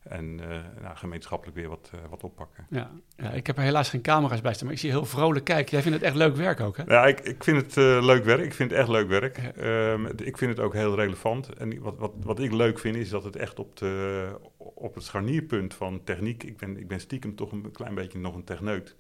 en 0.09 0.39
uh, 0.41 0.49
nou, 0.83 0.97
gemeenschappelijk 0.97 1.57
weer 1.57 1.69
wat, 1.69 1.91
uh, 1.95 2.01
wat 2.11 2.25
oppakken. 2.25 2.67
Ja. 2.71 2.91
ja, 3.17 3.31
ik 3.31 3.47
heb 3.47 3.57
er 3.57 3.63
helaas 3.63 3.91
geen 3.91 4.03
camera's 4.03 4.41
bij 4.41 4.53
staan, 4.53 4.65
maar 4.65 4.75
ik 4.75 4.81
zie 4.81 4.91
heel 4.91 5.05
vrolijk 5.05 5.45
kijken. 5.45 5.73
Jij 5.73 5.83
vindt 5.83 5.99
het 5.99 6.07
echt 6.07 6.17
leuk 6.17 6.37
werk 6.37 6.61
ook, 6.61 6.77
hè? 6.77 6.83
Ja, 6.87 7.07
ik, 7.07 7.21
ik 7.21 7.45
vind 7.45 7.57
het 7.57 7.77
uh, 7.77 8.05
leuk 8.05 8.25
werk. 8.25 8.45
Ik 8.45 8.55
vind 8.55 8.71
het 8.71 8.81
echt 8.81 8.89
leuk 8.89 9.09
werk. 9.09 9.41
Ja. 9.57 9.93
Um, 9.93 10.07
ik 10.07 10.39
vind 10.39 10.51
het 10.51 10.61
ook 10.61 10.75
heel 10.75 10.95
relevant. 10.95 11.49
En 11.55 11.81
wat, 11.81 11.99
wat, 11.99 12.13
wat 12.23 12.41
ik 12.41 12.53
leuk 12.53 12.79
vind, 12.79 12.97
is 12.97 13.09
dat 13.09 13.25
het 13.25 13.37
echt 13.37 13.59
op, 13.59 13.77
de, 13.77 14.29
op 14.57 14.95
het 14.95 15.05
scharnierpunt 15.05 15.75
van 15.75 16.05
techniek... 16.05 16.43
Ik 16.43 16.57
ben, 16.57 16.77
ik 16.77 16.89
ben 16.89 17.01
stiekem 17.01 17.35
toch 17.35 17.53
een 17.53 17.71
klein 17.73 17.95
beetje 17.95 18.19
nog 18.19 18.35
een 18.35 18.45
techneut 18.45 18.97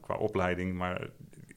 qua 0.00 0.14
opleiding... 0.14 0.74
maar 0.74 1.08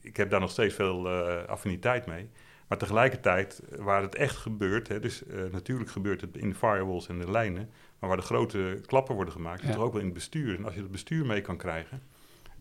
ik 0.02 0.18
heb 0.18 0.30
daar 0.30 0.40
nog 0.40 0.52
steeds 0.52 0.76
veel 0.76 1.10
affiniteit 1.48 2.06
mee... 2.06 2.30
Maar 2.72 2.80
tegelijkertijd, 2.80 3.62
waar 3.78 4.02
het 4.02 4.16
echt 4.16 4.36
gebeurt, 4.36 4.88
hè, 4.88 5.00
dus 5.00 5.24
uh, 5.28 5.44
natuurlijk 5.52 5.90
gebeurt 5.90 6.22
het 6.22 6.38
in 6.38 6.50
de 6.50 6.56
firewalls 6.56 7.08
en 7.08 7.20
de 7.20 7.32
lijnen, 7.32 7.70
maar 8.02 8.10
waar 8.10 8.20
de 8.20 8.26
grote 8.26 8.82
klappen 8.86 9.16
worden 9.16 9.34
gemaakt, 9.34 9.62
ja. 9.62 9.68
is 9.68 9.76
toch 9.76 9.84
ook 9.84 9.92
wel 9.92 10.00
in 10.00 10.06
het 10.06 10.16
bestuur. 10.16 10.58
En 10.58 10.66
als 10.66 10.74
je 10.74 10.82
het 10.82 10.92
bestuur 10.92 11.26
mee 11.26 11.42
kan 11.42 11.58
krijgen, 11.58 12.02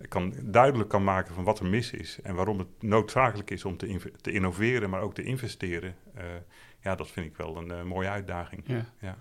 kan, 0.08 0.34
duidelijk 0.42 0.88
kan 0.88 1.04
maken 1.04 1.34
van 1.34 1.44
wat 1.44 1.58
er 1.58 1.66
mis 1.66 1.90
is 1.90 2.18
en 2.22 2.34
waarom 2.34 2.58
het 2.58 2.68
noodzakelijk 2.80 3.50
is 3.50 3.64
om 3.64 3.76
te, 3.76 4.12
te 4.20 4.32
innoveren, 4.32 4.90
maar 4.90 5.00
ook 5.00 5.14
te 5.14 5.22
investeren, 5.22 5.94
uh, 6.16 6.22
ja, 6.82 6.94
dat 6.94 7.10
vind 7.10 7.26
ik 7.26 7.36
wel 7.36 7.56
een 7.56 7.68
uh, 7.68 7.82
mooie 7.82 8.08
uitdaging. 8.08 8.62
Ja. 8.66 8.86
ja. 8.98 9.16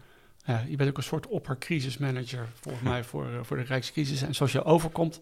Ja, 0.45 0.65
je 0.67 0.75
bent 0.75 0.89
ook 0.89 0.97
een 0.97 1.03
soort 1.03 1.27
oppercrisismanager, 1.27 2.47
volgens 2.53 2.83
mij, 2.83 3.03
voor, 3.03 3.45
voor 3.45 3.57
de 3.57 3.63
Rijkscrisis. 3.63 4.21
En 4.21 4.35
zoals 4.35 4.51
je 4.51 4.63
overkomt, 4.63 5.21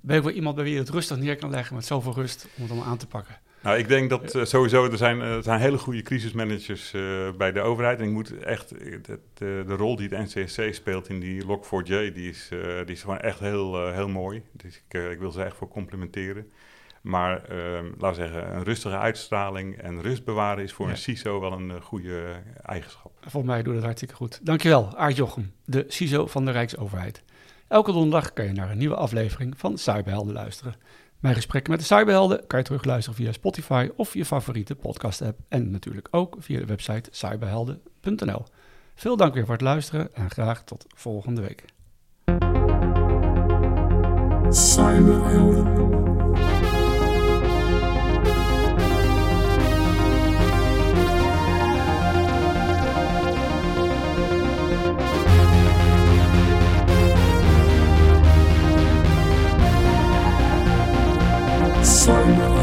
ben 0.00 0.16
je 0.16 0.22
wel 0.22 0.30
iemand 0.30 0.54
bij 0.54 0.64
wie 0.64 0.72
je 0.72 0.78
het 0.78 0.88
rustig 0.88 1.16
neer 1.16 1.36
kan 1.36 1.50
leggen 1.50 1.74
met 1.74 1.84
zoveel 1.84 2.14
rust 2.14 2.48
om 2.56 2.62
het 2.62 2.70
allemaal 2.70 2.88
aan 2.88 2.98
te 2.98 3.06
pakken. 3.06 3.38
Nou, 3.66 3.78
ik 3.78 3.88
denk 3.88 4.10
dat 4.10 4.34
uh, 4.34 4.44
sowieso, 4.44 4.84
er 4.84 4.96
zijn, 4.96 5.18
uh, 5.18 5.34
er 5.34 5.42
zijn 5.42 5.60
hele 5.60 5.78
goede 5.78 6.02
crisismanagers 6.02 6.92
uh, 6.92 7.30
bij 7.36 7.52
de 7.52 7.60
overheid. 7.60 7.98
En 7.98 8.04
ik 8.04 8.10
moet 8.10 8.38
echt, 8.38 8.68
de, 8.68 9.00
de, 9.34 9.64
de, 9.66 9.74
rol 9.74 9.96
die 9.96 10.08
het 10.08 10.34
NCSC 10.34 10.74
speelt 10.74 11.08
in 11.08 11.20
die 11.20 11.42
Log4j, 11.42 12.12
die 12.12 12.28
is, 12.28 12.48
die 12.84 12.94
is 12.94 13.00
gewoon 13.00 13.18
echt 13.18 13.38
heel, 13.38 13.92
heel 13.92 14.08
mooi. 14.08 14.42
Dus 14.52 14.82
ik, 14.88 15.00
ik 15.10 15.18
wil 15.18 15.30
ze 15.30 15.42
echt 15.42 15.56
voor 15.56 15.68
complimenteren. 15.68 16.50
Maar 17.00 17.44
ehm, 17.44 17.84
laten 17.98 18.22
we 18.22 18.28
zeggen, 18.28 18.56
een 18.56 18.64
rustige 18.64 18.98
uitstraling 18.98 19.78
en 19.78 20.02
rust 20.02 20.24
bewaren 20.24 20.64
is 20.64 20.72
voor 20.72 20.86
ja. 20.86 20.92
een 20.92 20.98
CISO 20.98 21.40
wel 21.40 21.52
een 21.52 21.82
goede 21.82 22.42
eigenschap. 22.62 23.12
Volgens 23.20 23.52
mij 23.52 23.62
doet 23.62 23.74
het 23.74 23.84
hartstikke 23.84 24.14
goed. 24.14 24.40
Dankjewel, 24.42 24.96
Aart 24.96 25.16
Jochem, 25.16 25.52
de 25.64 25.84
CISO 25.88 26.26
van 26.26 26.44
de 26.44 26.50
Rijksoverheid. 26.50 27.22
Elke 27.68 27.92
donderdag 27.92 28.32
kan 28.32 28.44
je 28.44 28.52
naar 28.52 28.70
een 28.70 28.78
nieuwe 28.78 28.94
aflevering 28.94 29.58
van 29.58 29.78
Cyberhelden 29.78 30.34
luisteren. 30.34 30.74
Mijn 31.20 31.34
gesprekken 31.34 31.70
met 31.70 31.80
de 31.80 31.86
cyberhelden 31.86 32.46
kan 32.46 32.58
je 32.58 32.64
terugluisteren 32.64 33.18
via 33.18 33.32
Spotify 33.32 33.88
of 33.96 34.14
je 34.14 34.24
favoriete 34.24 34.74
podcast-app. 34.74 35.38
En 35.48 35.70
natuurlijk 35.70 36.08
ook 36.10 36.36
via 36.38 36.58
de 36.58 36.66
website 36.66 37.08
cyberhelden.nl. 37.12 38.44
Veel 38.94 39.16
dank 39.16 39.34
weer 39.34 39.44
voor 39.44 39.54
het 39.54 39.62
luisteren 39.62 40.14
en 40.14 40.30
graag 40.30 40.64
tot 40.64 40.86
volgende 40.94 41.40
week. 41.40 41.64
Cyberhelden. 44.50 45.95
one. 62.08 62.55